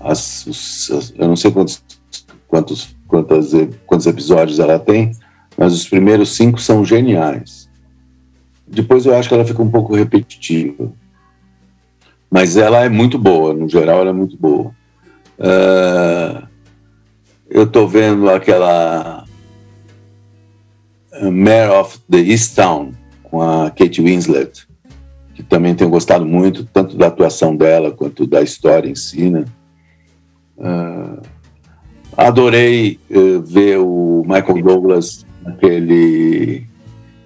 As, 0.00 0.46
os, 0.46 0.90
as, 0.90 1.14
eu 1.16 1.26
não 1.26 1.36
sei 1.36 1.50
quantos, 1.50 1.82
quantos, 2.46 2.96
quantos, 3.86 4.06
episódios 4.06 4.58
ela 4.58 4.78
tem, 4.78 5.12
mas 5.56 5.72
os 5.72 5.88
primeiros 5.88 6.36
cinco 6.36 6.60
são 6.60 6.84
geniais. 6.84 7.68
Depois 8.66 9.06
eu 9.06 9.14
acho 9.14 9.28
que 9.28 9.34
ela 9.34 9.44
fica 9.44 9.62
um 9.62 9.70
pouco 9.70 9.94
repetitiva. 9.94 10.92
Mas 12.30 12.56
ela 12.56 12.84
é 12.84 12.88
muito 12.88 13.18
boa, 13.18 13.54
no 13.54 13.68
geral 13.68 14.00
ela 14.00 14.10
é 14.10 14.12
muito 14.12 14.36
boa. 14.36 14.74
Uh, 15.38 16.53
eu 17.54 17.68
tô 17.68 17.86
vendo 17.86 18.28
aquela 18.28 19.24
Mayor 21.22 21.80
of 21.80 22.00
the 22.10 22.18
East 22.18 22.56
Town 22.56 22.90
com 23.22 23.40
a 23.40 23.70
Kate 23.70 24.02
Winslet, 24.02 24.66
que 25.36 25.42
também 25.44 25.72
tenho 25.72 25.88
gostado 25.88 26.26
muito, 26.26 26.64
tanto 26.64 26.96
da 26.96 27.06
atuação 27.06 27.54
dela 27.54 27.92
quanto 27.92 28.26
da 28.26 28.42
história 28.42 28.90
em 28.90 28.96
si, 28.96 29.30
né? 29.30 29.44
Uh, 30.58 31.22
adorei 32.16 32.98
uh, 33.08 33.40
ver 33.40 33.78
o 33.78 34.24
Michael 34.26 34.60
Douglas 34.60 35.24
naquele 35.40 36.66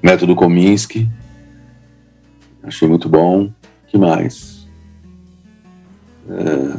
Método 0.02 0.36
Kominsky. 0.36 1.08
Achei 2.62 2.86
muito 2.86 3.08
bom. 3.08 3.50
que 3.86 3.96
mais? 3.96 4.68
Uh, 6.28 6.78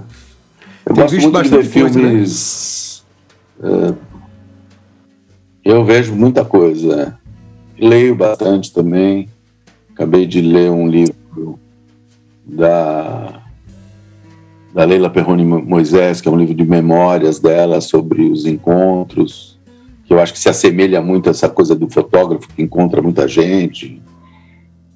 eu 0.86 0.94
Tem 0.94 1.04
gosto 1.04 1.20
muito 1.20 1.42
de 1.42 1.50
ver 1.50 1.66
filmes. 1.66 2.89
Né? 3.60 3.96
eu 5.64 5.84
vejo 5.84 6.16
muita 6.16 6.44
coisa. 6.44 7.18
Leio 7.78 8.16
bastante 8.16 8.74
também. 8.74 9.30
Acabei 9.92 10.26
de 10.26 10.42
ler 10.42 10.72
um 10.72 10.88
livro 10.88 11.60
da, 12.46 13.44
da 14.74 14.84
Leila 14.84 15.10
Perrone 15.10 15.44
Moisés, 15.44 16.22
que 16.22 16.28
é 16.28 16.32
um 16.32 16.38
livro 16.38 16.56
de 16.56 16.66
memórias 16.66 17.40
dela 17.40 17.82
sobre 17.82 18.24
os 18.24 18.46
encontros, 18.46 19.60
que 20.06 20.14
eu 20.14 20.20
acho 20.20 20.34
que 20.34 20.40
se 20.40 20.50
assemelha 20.50 21.02
muito 21.02 21.28
a 21.28 21.32
essa 21.32 21.50
coisa 21.50 21.76
do 21.76 21.90
fotógrafo 21.90 22.48
que 22.48 22.62
encontra 22.62 23.02
muita 23.02 23.28
gente, 23.28 24.02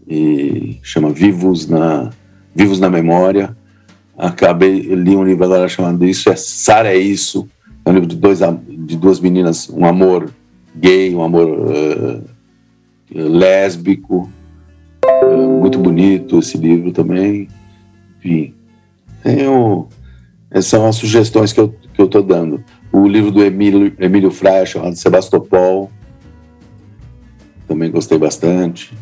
e 0.08 0.80
chama 0.82 1.10
Vivos 1.10 1.68
na, 1.68 2.10
Vivos 2.56 2.80
na 2.80 2.90
Memória. 2.90 3.56
Acabei, 4.18 4.80
li 4.80 5.16
um 5.16 5.24
livro 5.24 5.44
agora 5.44 5.68
chamado 5.68 6.06
Isso 6.06 6.30
é 6.30 6.36
Sara 6.36 6.94
é 6.94 6.98
Isso, 6.98 7.48
um 7.94 7.96
livro 7.96 8.08
de, 8.08 8.16
dois, 8.16 8.40
de 8.40 8.98
duas 8.98 9.20
meninas, 9.20 9.70
um 9.70 9.86
amor 9.86 10.34
gay, 10.76 11.14
um 11.14 11.24
amor 11.24 11.48
uh, 11.48 12.24
lésbico, 13.14 14.30
uh, 15.06 15.60
muito 15.62 15.78
bonito 15.78 16.40
esse 16.40 16.58
livro 16.58 16.92
também. 16.92 17.48
Enfim, 18.18 18.56
tenho, 19.22 19.88
são 20.62 20.88
as 20.88 20.96
sugestões 20.96 21.54
que 21.54 21.60
eu 21.60 21.76
que 21.94 22.02
eu 22.02 22.06
estou 22.06 22.24
dando. 22.24 22.64
O 22.92 23.08
livro 23.08 23.32
do 23.32 23.44
Emílio, 23.44 23.94
Emílio 24.00 24.32
Fraia, 24.32 24.66
chamado 24.66 24.96
Sebastopol, 24.96 25.92
também 27.68 27.92
gostei 27.92 28.18
bastante. 28.18 28.94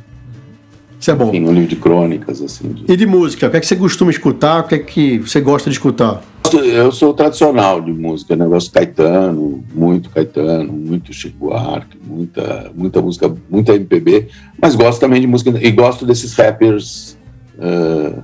Isso 1.01 1.09
é 1.09 1.15
bom. 1.15 1.29
Enfim, 1.29 1.45
um 1.45 1.51
livro 1.51 1.67
de 1.67 1.75
crônicas, 1.75 2.43
assim. 2.43 2.73
De... 2.73 2.93
E 2.93 2.95
de 2.95 3.07
música? 3.07 3.47
O 3.47 3.49
que 3.49 3.57
é 3.57 3.59
que 3.59 3.65
você 3.65 3.75
costuma 3.75 4.11
escutar? 4.11 4.59
O 4.59 4.67
que 4.67 4.75
é 4.75 4.79
que 4.79 5.17
você 5.17 5.41
gosta 5.41 5.67
de 5.67 5.75
escutar? 5.75 6.21
Eu 6.53 6.91
sou 6.91 7.11
tradicional 7.11 7.81
de 7.81 7.91
música, 7.91 8.35
negócio 8.35 8.69
né? 8.75 8.81
Caetano, 8.85 9.63
muito 9.73 10.11
Caetano, 10.11 10.71
muito 10.71 11.11
Chico 11.11 11.47
Buarque, 11.47 11.97
muita, 12.05 12.71
muita 12.75 13.01
música, 13.01 13.33
muita 13.49 13.73
MPB, 13.73 14.27
mas 14.61 14.75
gosto 14.75 14.99
também 14.99 15.21
de 15.21 15.27
música, 15.27 15.51
e 15.59 15.71
gosto 15.71 16.05
desses 16.05 16.33
rappers, 16.33 17.17
uh, 17.57 18.21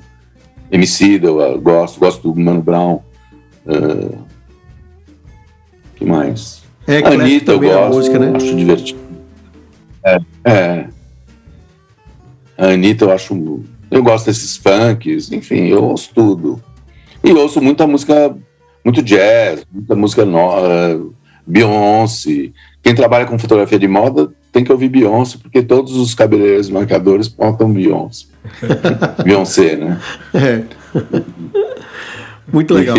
MC, 0.70 1.22
eu 1.24 1.60
gosto, 1.62 2.00
gosto 2.02 2.34
do 2.34 2.40
Mano 2.40 2.62
Brown, 2.62 3.00
uh, 3.66 4.18
que 5.96 6.04
mais? 6.06 6.62
É, 6.86 6.98
Anitta 6.98 7.54
eu 7.54 7.60
gosto, 7.60 7.96
música, 7.96 8.20
né? 8.20 8.34
acho 8.36 8.56
divertido. 8.56 9.00
É, 10.04 10.20
é. 10.44 10.97
A 12.58 12.68
Anitta 12.68 13.06
eu 13.06 13.12
acho, 13.12 13.62
eu 13.92 14.04
gosto 14.04 14.26
desses 14.26 14.58
funks, 14.58 15.32
enfim, 15.32 15.68
eu 15.68 15.84
ouço 15.84 16.12
tudo. 16.14 16.62
E 17.24 17.32
ouço 17.32 17.62
muita 17.62 17.86
música, 17.86 18.36
muito 18.84 19.02
jazz, 19.02 19.66
muita 19.72 19.96
música 19.96 20.26
nova, 20.26 21.00
Beyoncé. 21.46 22.52
Quem 22.82 22.96
trabalha 22.96 23.26
com 23.26 23.38
fotografia 23.38 23.78
de 23.78 23.88
moda 23.88 24.32
tem 24.52 24.64
que 24.64 24.72
ouvir 24.72 24.90
Beyoncé, 24.90 25.38
porque 25.42 25.62
todos 25.62 25.96
os 25.96 26.16
cabeleireiros 26.16 26.70
marcadores 26.70 27.28
pontam 27.28 27.72
Beyoncé. 27.72 28.26
Beyoncé, 29.24 29.76
né? 29.76 30.00
É. 30.34 30.64
Muito 32.52 32.74
legal. 32.74 32.98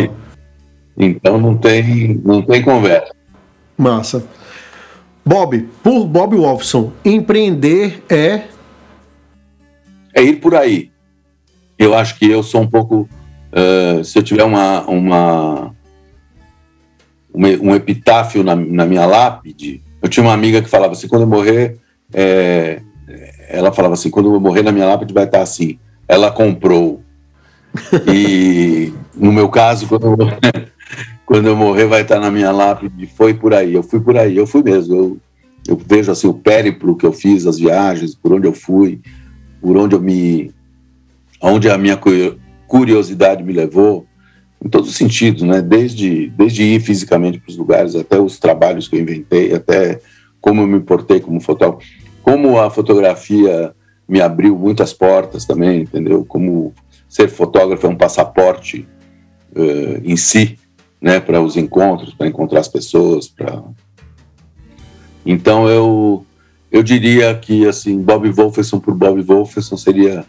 Então 0.97 1.39
não 1.39 1.57
tem, 1.57 2.21
não 2.25 2.43
tem 2.43 2.63
conversa. 2.63 3.13
Massa. 3.77 4.25
Bob, 5.25 5.69
por 5.83 6.07
Bob 6.07 6.37
Wolfson, 6.37 6.93
empreender 7.05 8.03
é. 8.09 8.43
É 10.19 10.23
ir 10.23 10.37
por 10.37 10.55
aí. 10.55 10.91
Eu 11.79 11.95
acho 11.95 12.19
que 12.19 12.29
eu 12.29 12.43
sou 12.43 12.61
um 12.61 12.67
pouco 12.67 13.09
Uh, 13.51 14.05
se 14.05 14.19
eu 14.19 14.23
tiver 14.23 14.45
uma, 14.45 14.83
uma, 14.83 15.75
um 17.35 17.75
epitáfio 17.75 18.45
na, 18.45 18.55
na, 18.55 18.85
minha 18.85 19.07
lápide, 19.07 19.83
eu 20.03 20.09
tinha 20.09 20.23
uma 20.23 20.35
amiga 20.35 20.61
que 20.61 20.69
falava 20.69 20.93
assim, 20.93 21.09
quando 21.09 21.23
eu 21.23 21.29
morrer, 21.29 21.79
é, 22.13 22.83
ela 23.49 23.73
falava 23.73 23.95
assim, 23.95 24.11
quando 24.11 24.35
eu 24.35 24.41
morrer 24.41 24.63
na 24.63 24.73
minha 24.73 24.87
lápide 24.87 25.15
vai 25.15 25.25
estar 25.25 25.41
assim, 25.41 25.79
ela 26.07 26.31
comprou. 26.31 27.03
e 28.07 28.93
no 29.17 29.33
meu 29.33 29.49
caso, 29.49 29.89
quando 29.89 30.09
eu, 30.09 30.17
quando 31.25 31.49
eu 31.49 31.57
morrer 31.57 31.87
vai 31.87 32.03
estar 32.03 32.21
na 32.21 32.31
minha 32.31 32.53
lápide, 32.53 33.07
foi 33.07 33.33
por 33.33 33.55
aí, 33.55 33.75
eu 33.75 33.83
fui 33.83 34.01
por 34.01 34.17
aí, 34.17 34.37
eu 34.37 34.47
fui 34.47 34.63
mesmo, 34.63 34.95
eu, 34.95 35.19
eu 35.67 35.81
vejo 35.87 36.13
assim 36.13 36.27
o 36.27 36.35
périplo 36.35 36.97
que 36.97 37.07
eu 37.07 37.13
fiz, 37.13 37.47
as 37.47 37.59
viagens, 37.59 38.15
por 38.15 38.35
onde 38.35 38.47
eu 38.47 38.53
fui, 38.53 39.01
por 39.61 39.77
onde 39.77 39.95
eu 39.95 40.01
me, 40.01 40.53
onde 41.41 41.69
a 41.71 41.79
minha 41.79 41.99
curiosidade 42.67 43.43
me 43.43 43.53
levou, 43.53 44.07
em 44.65 44.69
todos 44.69 44.91
os 44.91 44.97
sentidos, 44.97 45.43
né? 45.43 45.63
Desde, 45.63 46.31
desde 46.31 46.63
ir 46.63 46.81
fisicamente 46.81 47.39
para 47.39 47.51
os 47.51 47.57
lugares, 47.57 47.95
até 47.95 48.19
os 48.19 48.39
trabalhos 48.39 48.89
que 48.89 48.97
eu 48.97 49.01
inventei, 49.01 49.55
até 49.55 50.01
como 50.41 50.63
eu 50.63 50.67
me 50.67 50.81
portei 50.81 51.21
como 51.21 51.41
fotógrafo, 51.41 51.87
como 52.23 52.59
a 52.59 52.71
fotografia 52.71 53.73
me 54.09 54.21
abriu 54.21 54.57
muitas 54.57 54.93
portas 54.93 55.45
também, 55.45 55.83
entendeu? 55.83 56.25
Como 56.25 56.73
ser 57.09 57.29
fotógrafo 57.29 57.87
é 57.87 57.91
um 57.91 57.97
passaporte 57.97 58.87
uh, 59.55 60.01
em 60.03 60.17
si, 60.17 60.59
né? 61.01 61.21
Para 61.21 61.41
os 61.41 61.57
encontros, 61.57 62.15
para 62.15 62.27
encontrar 62.27 62.61
as 62.61 62.69
pessoas, 62.69 63.29
para 63.29 63.63
então 65.25 65.69
eu 65.69 66.25
eu 66.71 66.83
diria 66.83 67.35
que 67.35 67.67
assim 67.67 68.01
Bob 68.01 68.31
Wolferson 68.31 68.79
por 68.79 68.95
Bob 68.95 69.21
Wolferson 69.23 69.77
seria 69.77 70.25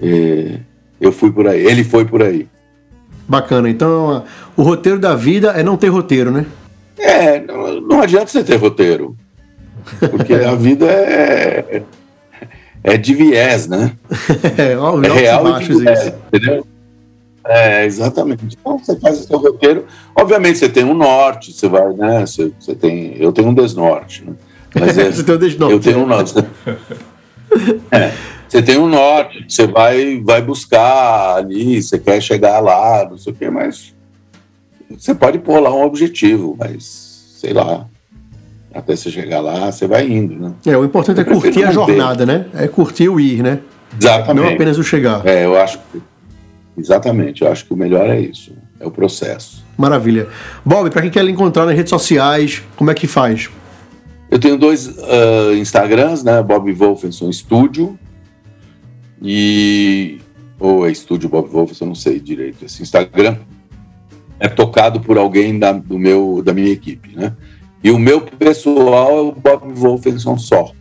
eh, 0.00 0.60
eu 1.00 1.12
fui 1.12 1.30
por 1.30 1.46
aí, 1.46 1.64
ele 1.64 1.84
foi 1.84 2.04
por 2.04 2.22
aí. 2.22 2.48
Bacana. 3.28 3.68
Então, 3.68 4.24
o 4.56 4.62
roteiro 4.62 4.98
da 4.98 5.14
vida 5.14 5.50
é 5.50 5.62
não 5.62 5.76
ter 5.76 5.88
roteiro, 5.88 6.30
né? 6.30 6.46
É, 6.98 7.40
não, 7.40 7.80
não 7.80 8.00
adianta 8.00 8.26
você 8.26 8.42
ter 8.42 8.56
roteiro. 8.56 9.16
Porque 10.10 10.34
a 10.34 10.54
vida 10.54 10.86
é, 10.86 11.82
é 12.82 12.96
de 12.96 13.14
viés, 13.14 13.66
né? 13.66 13.92
é, 14.56 14.76
ó, 14.76 15.00
é 15.02 15.08
real 15.08 15.60
e 15.60 15.64
de 15.64 15.74
viés, 15.74 16.06
isso. 16.06 16.14
entendeu? 16.32 16.66
É, 17.44 17.84
exatamente. 17.86 18.58
Então 18.60 18.78
você 18.78 18.98
faz 18.98 19.20
o 19.20 19.26
seu 19.26 19.38
roteiro. 19.38 19.86
Obviamente 20.14 20.58
você 20.58 20.68
tem 20.68 20.84
um 20.84 20.94
norte, 20.94 21.52
você 21.52 21.68
vai, 21.68 21.92
né? 21.94 22.20
Você, 22.26 22.52
você 22.58 22.74
tem, 22.74 23.16
eu 23.18 23.32
tenho 23.32 23.48
um 23.48 23.54
desnorte, 23.54 24.24
né? 24.24 24.32
Mas 24.74 24.98
é, 24.98 25.10
você 25.12 25.22
tem 25.22 25.34
um 25.34 25.38
desnorte. 25.38 25.74
Eu 25.74 25.80
tenho 25.80 25.98
um 25.98 26.06
norte. 26.06 26.34
é. 27.90 28.12
Você 28.48 28.62
tem 28.62 28.78
um 28.78 28.88
norte, 28.88 29.44
você 29.46 29.66
vai, 29.66 30.22
vai 30.24 30.40
buscar 30.40 31.36
ali, 31.36 31.82
você 31.82 31.98
quer 31.98 32.18
chegar 32.22 32.60
lá, 32.60 33.06
não 33.08 33.18
sei 33.18 33.32
o 33.32 33.36
quê, 33.36 33.50
mas 33.50 33.94
você 34.88 35.14
pode 35.14 35.38
pôr 35.38 35.60
lá 35.60 35.70
um 35.70 35.82
objetivo, 35.82 36.56
mas 36.58 37.36
sei 37.36 37.52
lá, 37.52 37.86
até 38.72 38.96
você 38.96 39.10
chegar 39.10 39.40
lá, 39.40 39.70
você 39.70 39.86
vai 39.86 40.10
indo, 40.10 40.34
né? 40.34 40.52
É, 40.64 40.76
o 40.76 40.84
importante 40.84 41.20
é 41.20 41.24
curtir 41.24 41.62
a 41.62 41.72
jornada, 41.72 42.24
né? 42.24 42.46
É 42.54 42.66
curtir 42.66 43.10
o 43.10 43.20
ir, 43.20 43.42
né? 43.42 43.60
Exatamente. 44.00 44.44
Não 44.46 44.54
apenas 44.54 44.78
o 44.78 44.82
chegar. 44.82 45.26
É, 45.26 45.44
eu 45.44 45.60
acho 45.60 45.78
que, 45.92 46.00
exatamente, 46.78 47.42
eu 47.42 47.52
acho 47.52 47.66
que 47.66 47.74
o 47.74 47.76
melhor 47.76 48.08
é 48.08 48.18
isso, 48.18 48.52
é 48.80 48.86
o 48.86 48.90
processo. 48.90 49.62
Maravilha. 49.76 50.26
Bob, 50.64 50.90
para 50.90 51.02
quem 51.02 51.10
quer 51.10 51.22
lhe 51.22 51.32
encontrar 51.32 51.66
nas 51.66 51.74
redes 51.74 51.90
sociais, 51.90 52.62
como 52.76 52.90
é 52.90 52.94
que 52.94 53.06
faz? 53.06 53.50
Eu 54.30 54.38
tenho 54.38 54.58
dois 54.58 54.86
uh, 54.86 55.54
Instagrams, 55.56 56.22
né? 56.22 56.42
Bob 56.42 56.70
Wolfenson 56.72 57.32
Studio 57.32 57.98
e 59.22 60.20
ou 60.60 60.86
é 60.86 60.90
estúdio 60.90 61.28
Bob 61.28 61.48
Wolf, 61.48 61.80
eu 61.80 61.86
não 61.86 61.94
sei 61.94 62.18
direito. 62.18 62.64
Esse 62.64 62.82
Instagram 62.82 63.36
é 64.40 64.48
tocado 64.48 65.00
por 65.00 65.16
alguém 65.16 65.58
da, 65.58 65.72
do 65.72 65.98
meu, 65.98 66.42
da 66.44 66.52
minha 66.52 66.70
equipe, 66.70 67.16
né? 67.16 67.34
E 67.82 67.90
o 67.90 67.98
meu 67.98 68.20
pessoal 68.20 69.18
é 69.18 69.20
o 69.20 69.32
Bob 69.32 69.72
Wolfenson 69.72 70.36
só. 70.36 70.72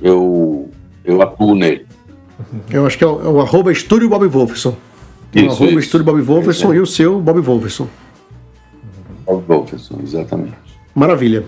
Eu, 0.00 0.70
eu 1.04 1.22
atuo 1.22 1.54
nele. 1.54 1.86
Eu 2.70 2.86
acho 2.86 2.98
que 2.98 3.04
é 3.04 3.06
o, 3.06 3.20
é 3.20 3.28
o 3.28 3.40
arroba 3.40 3.72
estúdio 3.72 4.08
Bob 4.08 4.26
Wolfson. 4.26 4.76
Isso, 5.34 5.46
o 5.46 5.50
arroba 5.50 5.70
isso. 5.70 5.78
estúdio 5.80 6.04
Bob 6.04 6.20
Wolfson 6.20 6.74
e 6.74 6.80
o 6.80 6.86
seu 6.86 7.20
Bob 7.20 7.40
Wolfson. 7.40 7.88
Bob 9.24 9.42
Wolfson, 9.46 10.00
exatamente. 10.02 10.54
Maravilha. 10.94 11.44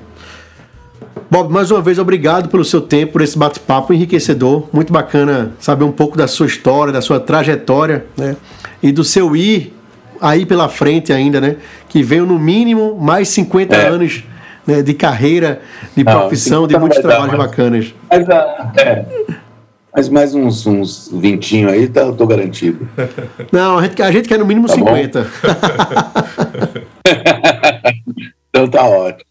Bob, 1.30 1.52
mais 1.52 1.70
uma 1.70 1.80
vez, 1.80 1.98
obrigado 1.98 2.48
pelo 2.48 2.64
seu 2.64 2.80
tempo, 2.80 3.12
por 3.12 3.22
esse 3.22 3.38
bate-papo 3.38 3.92
enriquecedor. 3.92 4.68
Muito 4.72 4.92
bacana 4.92 5.52
saber 5.61 5.84
um 5.84 5.92
pouco 5.92 6.16
da 6.16 6.26
sua 6.26 6.46
história, 6.46 6.92
da 6.92 7.00
sua 7.00 7.20
trajetória, 7.20 8.04
né? 8.16 8.36
E 8.82 8.90
do 8.90 9.04
seu 9.04 9.36
ir 9.36 9.72
aí 10.20 10.44
pela 10.44 10.68
frente 10.68 11.12
ainda, 11.12 11.40
né? 11.40 11.56
Que 11.88 12.02
venham 12.02 12.26
no 12.26 12.38
mínimo 12.38 12.98
mais 13.00 13.28
50 13.28 13.76
é. 13.76 13.86
anos 13.86 14.24
né, 14.66 14.82
de 14.82 14.94
carreira, 14.94 15.61
de 15.96 16.04
profissão, 16.04 16.66
de 16.66 16.76
muitos 16.78 16.98
trabalhos 16.98 17.32
dar, 17.32 17.38
bacanas. 17.38 17.94
Mas, 18.11 18.28
é, 18.76 19.06
mas 19.94 20.08
mais 20.08 20.34
uns, 20.34 20.66
uns 20.66 21.11
20 21.12 21.66
aí, 21.66 21.88
tá, 21.88 22.02
eu 22.02 22.14
tô 22.14 22.26
garantido. 22.26 22.88
Não, 23.50 23.78
a 23.78 23.82
gente, 23.82 24.02
a 24.02 24.11
gente 24.11 24.28
quer 24.28 24.38
no 24.38 24.46
mínimo 24.46 24.66
tá 24.66 24.74
50. 24.74 25.26
então 28.50 28.68
tá 28.68 28.84
ótimo. 28.84 29.30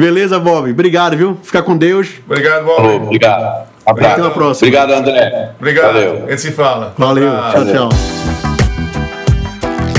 Beleza, 0.00 0.38
Bob. 0.38 0.70
Obrigado, 0.70 1.14
viu? 1.14 1.36
Fica 1.42 1.62
com 1.62 1.76
Deus. 1.76 2.08
Obrigado, 2.26 2.64
Bob. 2.64 2.76
Falou, 2.76 3.02
obrigado. 3.02 3.68
Abraço. 3.84 4.14
Até 4.14 4.26
a 4.26 4.30
próxima. 4.30 4.68
Obrigado, 4.68 4.92
André. 4.92 5.50
Obrigado. 5.58 5.92
Valeu. 5.92 6.24
A 6.26 6.30
gente 6.30 6.40
se 6.40 6.52
fala. 6.52 6.94
Valeu. 6.96 7.30
Tchau, 7.52 7.64
tchau. 7.66 7.88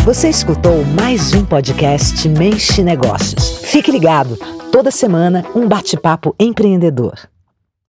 Você 0.04 0.28
escutou 0.28 0.84
mais 1.00 1.36
um 1.36 1.46
podcast 1.46 2.28
Mente 2.28 2.82
Negócios. 2.82 3.60
Fique 3.64 3.92
ligado. 3.92 4.36
Toda 4.72 4.90
semana, 4.90 5.46
um 5.54 5.68
bate-papo 5.68 6.36
empreendedor. 6.40 7.14